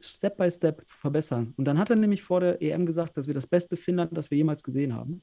[0.00, 1.54] Step by Step zu verbessern.
[1.56, 4.30] Und dann hat er nämlich vor der EM gesagt, dass wir das beste Finnland, das
[4.30, 5.22] wir jemals gesehen haben.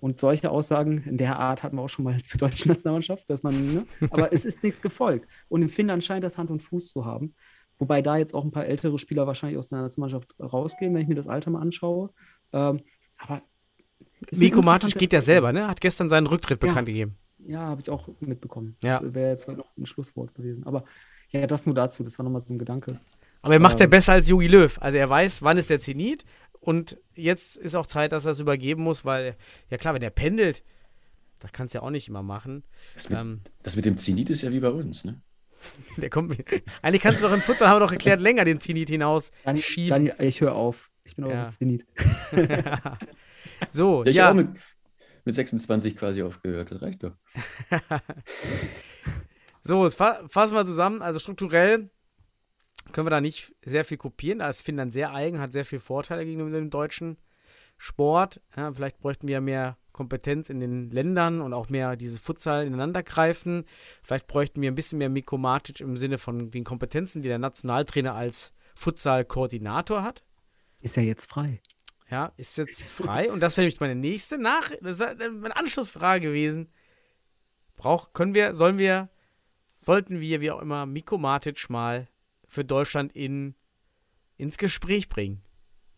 [0.00, 3.42] Und solche Aussagen in der Art hatten wir auch schon mal zur deutschen Nationalmannschaft, dass
[3.42, 3.86] man, ne?
[4.10, 5.28] aber es ist nichts gefolgt.
[5.48, 7.34] Und in Finnland scheint das Hand und Fuß zu haben.
[7.78, 11.08] Wobei da jetzt auch ein paar ältere Spieler wahrscheinlich aus der Nationalmannschaft rausgehen, wenn ich
[11.08, 12.10] mir das Alter mal anschaue.
[12.52, 12.80] Ähm,
[13.18, 13.42] aber
[14.32, 15.68] Miko Matic geht ja selber, ne?
[15.68, 16.68] Hat gestern seinen Rücktritt Ja.
[16.68, 17.16] bekannt gegeben.
[17.46, 18.76] Ja, habe ich auch mitbekommen.
[18.82, 18.98] Ja.
[19.00, 20.66] Das wäre jetzt noch ein Schlusswort gewesen.
[20.66, 20.84] Aber
[21.30, 22.02] ja, das nur dazu.
[22.02, 23.00] Das war nochmal so ein Gedanke.
[23.42, 23.90] Aber er macht ja Ähm.
[23.90, 24.76] besser als Jogi Löw.
[24.80, 26.24] Also er weiß, wann ist der Zenit.
[26.60, 29.36] Und jetzt ist auch Zeit, dass er es übergeben muss, weil,
[29.70, 30.64] ja klar, wenn er pendelt,
[31.38, 32.64] das kannst du ja auch nicht immer machen.
[32.94, 35.20] Das mit, Ähm, das mit dem Zenit ist ja wie bei uns, ne?
[35.96, 36.36] der kommt.
[36.82, 39.62] Eigentlich kannst du doch im Futsal, haben wir doch erklärt, länger den Zenit hinaus Dani,
[39.62, 39.90] schieben.
[39.90, 40.90] Dani, ich höre auf.
[41.04, 41.36] Ich bin auch Ja.
[41.42, 41.44] ja.
[41.46, 41.86] Zenit.
[43.70, 44.30] so, Ja, ich ja.
[44.30, 44.48] auch mit,
[45.26, 46.70] mit 26 quasi aufgehört.
[46.70, 47.12] Das reicht doch.
[49.66, 51.02] So, jetzt fa fassen wir zusammen.
[51.02, 51.90] Also strukturell
[52.92, 54.38] können wir da nicht sehr viel kopieren.
[54.38, 57.16] Da ist Finnland sehr eigen, hat sehr viele Vorteile gegenüber dem deutschen
[57.76, 58.40] Sport.
[58.56, 63.64] Ja, vielleicht bräuchten wir mehr Kompetenz in den Ländern und auch mehr dieses Futsal ineinandergreifen.
[64.04, 67.40] Vielleicht bräuchten wir ein bisschen mehr Miko Matic im Sinne von den Kompetenzen, die der
[67.40, 70.22] Nationaltrainer als Futsal-Koordinator hat.
[70.80, 71.60] Ist ja jetzt frei.
[72.10, 73.32] Ja, ist jetzt frei.
[73.32, 76.68] Und das wäre nämlich meine nächste Nach das war meine Anschlussfrage gewesen.
[77.76, 79.08] Brauch, können wir, sollen wir,
[79.78, 82.08] sollten wir, wie auch immer, Miko Matic mal
[82.48, 83.54] für Deutschland in,
[84.36, 85.42] ins Gespräch bringen?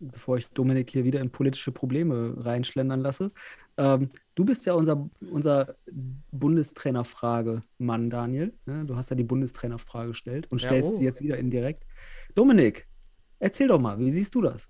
[0.01, 3.33] Bevor ich Dominik hier wieder in politische Probleme reinschlendern lasse.
[3.77, 5.77] Ähm, du bist ja unser, unser
[6.33, 8.55] Bundestrainerfrage-Mann, Daniel.
[8.67, 8.85] Ne?
[8.87, 10.97] Du hast ja die Bundestrainerfrage gestellt und Ja, stellst oh.
[10.99, 11.85] sie jetzt wieder indirekt.
[12.35, 12.89] Dominik,
[13.39, 14.69] erzähl doch mal, wie siehst du das?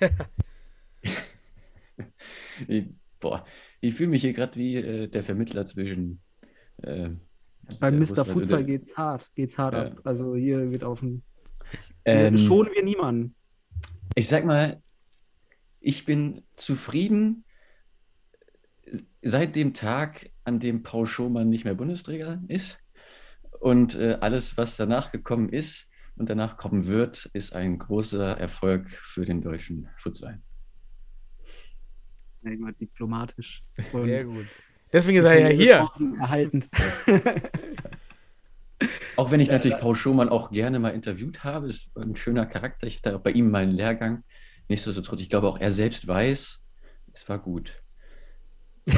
[2.66, 2.86] Ich,
[3.20, 3.44] boah,
[3.80, 6.20] ich fühle mich hier gerade wie äh, der Vermittler zwischen.
[6.82, 7.10] Äh,
[7.80, 8.24] Beim äh, Mr.
[8.24, 9.86] Futsal geht's hart, geht's hart Ja.
[9.86, 10.00] ab.
[10.04, 11.22] Also hier wird auf ein.
[12.04, 13.34] Ähm, schonen wir niemanden.
[14.14, 14.82] Ich sag mal,
[15.80, 17.44] ich bin zufrieden
[19.22, 22.78] seit dem Tag, an dem Paul Schomann nicht mehr Bundesträger ist.
[23.60, 25.87] Und äh, alles, was danach gekommen ist
[26.18, 30.40] und danach kommen wird, ist ein großer Erfolg für den deutschen Futsal.
[32.42, 33.62] Ja, immer diplomatisch.
[33.92, 34.46] Und Sehr gut.
[34.92, 35.76] Deswegen ist er ja hier.
[35.78, 36.68] Chancen erhaltend.
[39.16, 42.86] Auch wenn ich natürlich Paul Schomann auch gerne mal interviewt habe, ist ein schöner Charakter.
[42.86, 44.22] Ich hatte auch bei ihm mal einen Lehrgang.
[44.68, 46.60] Nichtsdestotrotz, ich glaube auch er selbst weiß,
[47.12, 47.82] es war gut.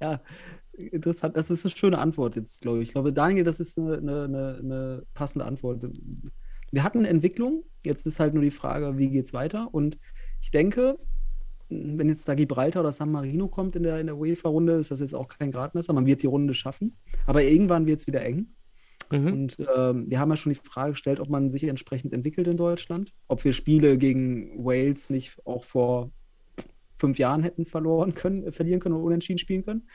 [0.00, 0.20] Ja,
[0.82, 1.36] interessant.
[1.36, 2.88] Das ist eine schöne Antwort jetzt, glaube ich.
[2.88, 5.86] Ich glaube, Daniel, das ist eine, eine, eine, passende Antwort.
[6.70, 7.64] Wir hatten eine Entwicklung.
[7.82, 9.68] Jetzt ist halt nur die Frage, wie geht es weiter?
[9.72, 9.98] Und
[10.40, 10.98] ich denke,
[11.68, 15.00] wenn jetzt da Gibraltar oder San Marino kommt in der, in der UEFA-Runde, ist das
[15.00, 15.92] jetzt auch kein Gradmesser.
[15.92, 16.96] Man wird die Runde schaffen.
[17.26, 18.48] Aber irgendwann wird es wieder eng.
[19.10, 19.32] Mhm.
[19.32, 22.56] Und ähm, wir haben ja schon die Frage gestellt, ob man sich entsprechend entwickelt in
[22.56, 23.12] Deutschland.
[23.28, 26.10] Ob wir Spiele gegen Wales nicht auch vor
[26.94, 29.88] fünf Jahren hätten verloren können, verlieren können oder unentschieden spielen können.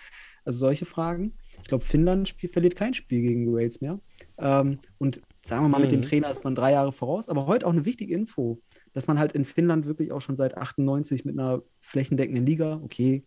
[0.46, 1.34] Also solche Fragen.
[1.62, 4.00] Ich glaube, Finnland spiel, verliert kein Spiel gegen Wales mehr.
[4.38, 6.04] Ähm, und sagen wir mal, mit dem Mhm.
[6.04, 7.30] Trainer ist man drei Jahre voraus.
[7.30, 8.62] Aber heute auch eine wichtige Info,
[8.94, 13.26] dass man halt in Finnland wirklich auch schon seit 98 mit einer flächendeckenden Liga, okay,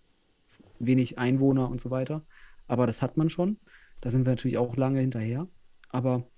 [0.78, 2.24] wenig Einwohner und so weiter,
[2.66, 3.58] aber das hat man schon.
[4.00, 5.48] Da sind wir natürlich auch lange hinterher.
[5.90, 6.28] Aber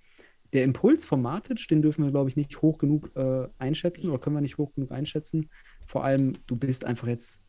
[0.53, 4.19] der Impuls von Matic, den dürfen wir, glaube ich, nicht hoch genug äh, einschätzen oder
[4.19, 5.51] können wir nicht hoch genug einschätzen.
[5.87, 7.43] Vor allem, du bist einfach jetzt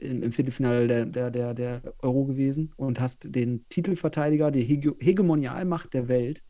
[0.00, 4.96] im, im Viertelfinale der, der, der, der Euro gewesen und hast den Titelverteidiger, die Hege
[4.98, 6.42] Hegemonialmacht der Welt,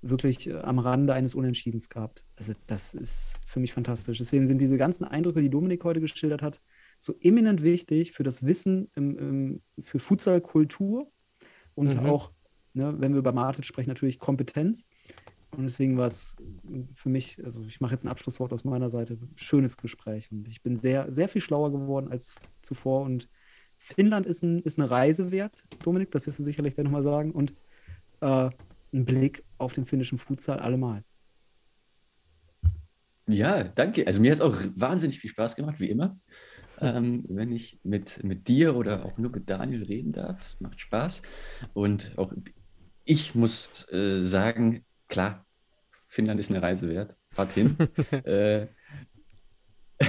[0.00, 2.24] wirklich äh, am Rande eines Unentschiedens gehabt.
[2.36, 4.18] Also, das ist für mich fantastisch.
[4.18, 6.60] Deswegen sind diese ganzen Eindrücke, die Dominik heute geschildert hat,
[6.98, 11.10] so eminent wichtig für das Wissen im, im, für Futsalkultur
[11.74, 12.06] und Mhm.
[12.06, 12.32] auch,
[12.74, 14.88] ne, wenn wir über Matic sprechen, natürlich Kompetenz.
[15.56, 16.36] Und deswegen war es
[16.94, 20.30] für mich, also ich mache jetzt ein Abschlusswort aus meiner Seite, schönes Gespräch.
[20.30, 23.02] Und ich bin sehr, sehr viel schlauer geworden als zuvor.
[23.02, 23.28] Und
[23.76, 27.32] Finnland ist, ein, ist eine Reise wert, Dominik, das wirst du sicherlich gleich nochmal sagen.
[27.32, 27.54] Und
[28.20, 28.50] äh,
[28.92, 31.02] ein Blick auf den finnischen Futsal allemal.
[33.26, 34.06] Ja, danke.
[34.06, 36.18] Also mir hat es auch wahnsinnig viel Spaß gemacht, wie immer.
[36.80, 40.40] Ähm, wenn ich mit, mit dir oder auch nur mit Daniel reden darf.
[40.42, 41.22] Es macht Spaß.
[41.74, 42.32] Und auch
[43.04, 45.46] ich muss äh, sagen, klar,
[46.06, 47.14] Finnland ist eine Reise wert.
[47.30, 47.76] Fahrt hin.
[48.24, 48.66] äh,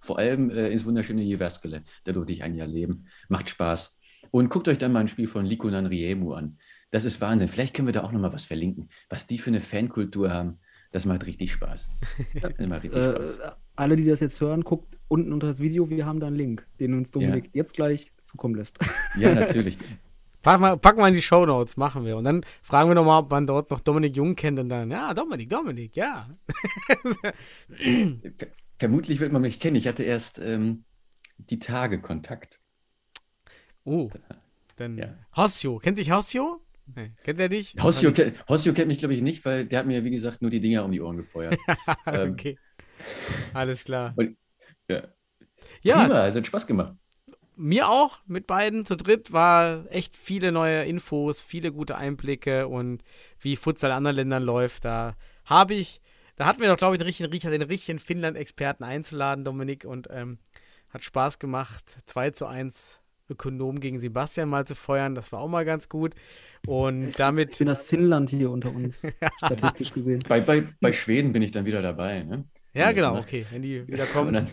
[0.00, 1.82] vor allem äh, ins wunderschöne Jyväskylä.
[2.04, 3.06] Da durfte ich ein Jahr leben.
[3.28, 3.96] Macht Spaß.
[4.30, 6.58] Und guckt euch dann mal ein Spiel von Likunan Riemu an.
[6.90, 7.48] Das ist Wahnsinn.
[7.48, 8.88] Vielleicht können wir da auch noch mal was verlinken.
[9.08, 10.58] Was die für eine Fankultur haben,
[10.90, 11.88] das macht richtig Spaß.
[12.34, 13.40] Das macht richtig Äh, Spaß.
[13.76, 15.88] alle, die das jetzt hören, guckt unten unter das Video.
[15.88, 18.78] Wir haben da einen Link, den uns Dominik jetzt gleich zukommen lässt.
[19.18, 19.78] Ja, natürlich.
[20.42, 22.16] Pack mal, packen wir in die Shownotes, machen wir.
[22.16, 25.12] Und dann fragen wir nochmal, ob man dort noch Dominik Jung kennt und dann, ja,
[25.14, 26.28] Dominik, Dominik, ja.
[27.18, 27.34] Ver-
[28.78, 29.74] Vermutlich wird man mich kennen.
[29.76, 30.84] Ich hatte erst ähm,
[31.38, 32.60] die Tage Kontakt.
[33.84, 34.10] Oh,
[34.76, 35.14] dann Ja.
[35.36, 35.78] Hossio.
[35.78, 36.60] Kennt sich Hossio?
[36.94, 37.74] Nee, kennt er dich?
[37.82, 40.50] Hossio, ke- Hossio kennt mich, glaube ich, nicht, weil der hat mir, wie gesagt, nur
[40.50, 41.58] die Dinger um die Ohren gefeuert.
[42.06, 42.58] ähm, okay.
[43.52, 44.14] Alles klar.
[44.88, 45.02] Ja.
[45.82, 46.94] Ja, Prima, also hat Spaß gemacht.
[47.58, 53.02] Mir auch mit beiden zu dritt war echt viele neue Infos, viele gute Einblicke und
[53.40, 54.84] wie Futsal in anderen Ländern läuft.
[54.84, 56.00] Da habe ich,
[56.36, 60.08] da hatten wir doch, glaube ich, den richtigen Riecher, den richtigen Finnland-Experten einzuladen, Dominik, und
[60.10, 60.38] ähm,
[60.90, 61.84] hat Spaß gemacht.
[62.06, 66.14] 2 zu 1 Ökonom gegen Sebastian mal zu feuern, das war auch mal ganz gut.
[66.66, 69.06] Und Ich damit, bin das Finnland hier unter uns,
[69.44, 70.22] statistisch gesehen.
[70.28, 72.22] Bei, bei, bei Schweden bin ich dann wieder dabei.
[72.22, 72.44] Ne?
[72.78, 74.32] Ja genau, macht- okay, wenn die wieder Und, kommen.
[74.34, 74.46] dann,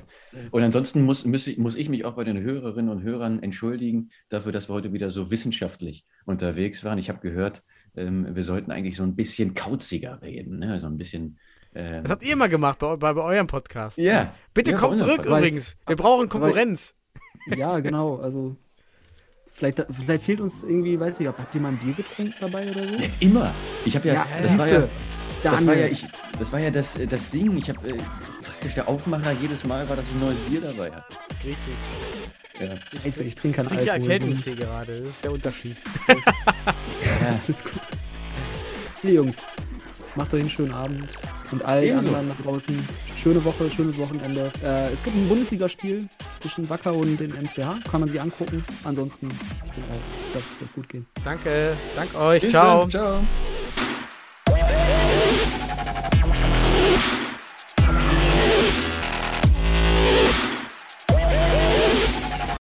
[0.51, 4.09] und ansonsten muss, muss, ich, muss ich mich auch bei den Hörerinnen und Hörern entschuldigen
[4.29, 6.97] dafür, dass wir heute wieder so wissenschaftlich unterwegs waren.
[6.97, 7.63] Ich habe gehört,
[7.95, 10.79] ähm, wir sollten eigentlich so ein bisschen kauziger reden, ne?
[10.79, 11.37] so ein bisschen.
[11.73, 13.97] ähm, Das habt ihr immer gemacht bei, bei, bei eurem Podcast.
[13.97, 15.37] ja, Bitte ja, kommt zurück Podcast.
[15.37, 15.77] übrigens.
[15.87, 16.93] Wir brauchen Konkurrenz.
[17.55, 18.15] Ja, genau.
[18.17, 18.55] Also,
[19.47, 22.87] vielleicht, vielleicht fehlt uns irgendwie, weiß ich, habt ihr mal ein Bier getrunken dabei oder
[22.87, 22.95] so?
[22.95, 23.53] Nicht immer.
[23.85, 24.87] Ich habe ja, Ja, das, war ja
[25.43, 25.79] siehste, das war Daniel.
[25.85, 26.05] ja, ich,
[26.39, 27.57] das war ja das, äh, das Ding.
[27.57, 27.93] Ich habe äh,
[28.43, 31.15] praktisch der Aufmacher jedes Mal war, dass ich ein neues Bier dabei hatte.
[31.43, 31.57] Richtig.
[32.59, 32.67] Ja.
[33.03, 34.11] Scheiße, ich trinke keinen Ich trinke Alkohol.
[34.11, 35.01] Erkältungstee gerade.
[35.01, 35.75] Das ist der Unterschied.
[36.07, 36.15] Ja.
[37.47, 37.73] Alles gut.
[39.03, 39.43] Nee, Jungs,
[40.15, 41.09] macht euch einen schönen Abend.
[41.51, 42.15] Und allen Ebenso.
[42.15, 44.51] anderen da draußen, schöne Woche, schönes Wochenende.
[44.63, 46.07] Äh, es gibt ein Bundesligaspiel
[46.39, 47.83] zwischen Wacker und den MCH.
[47.91, 48.63] Kann man sich angucken.
[48.83, 49.27] Ansonsten,
[49.65, 50.09] ich bin raus.
[50.33, 51.05] Lasst es euch gut gehen.
[51.23, 51.77] Danke.
[51.95, 52.41] Danke euch.
[52.41, 52.87] Bis Ciao.
[52.87, 52.89] dann.
[52.89, 53.19] Ciao.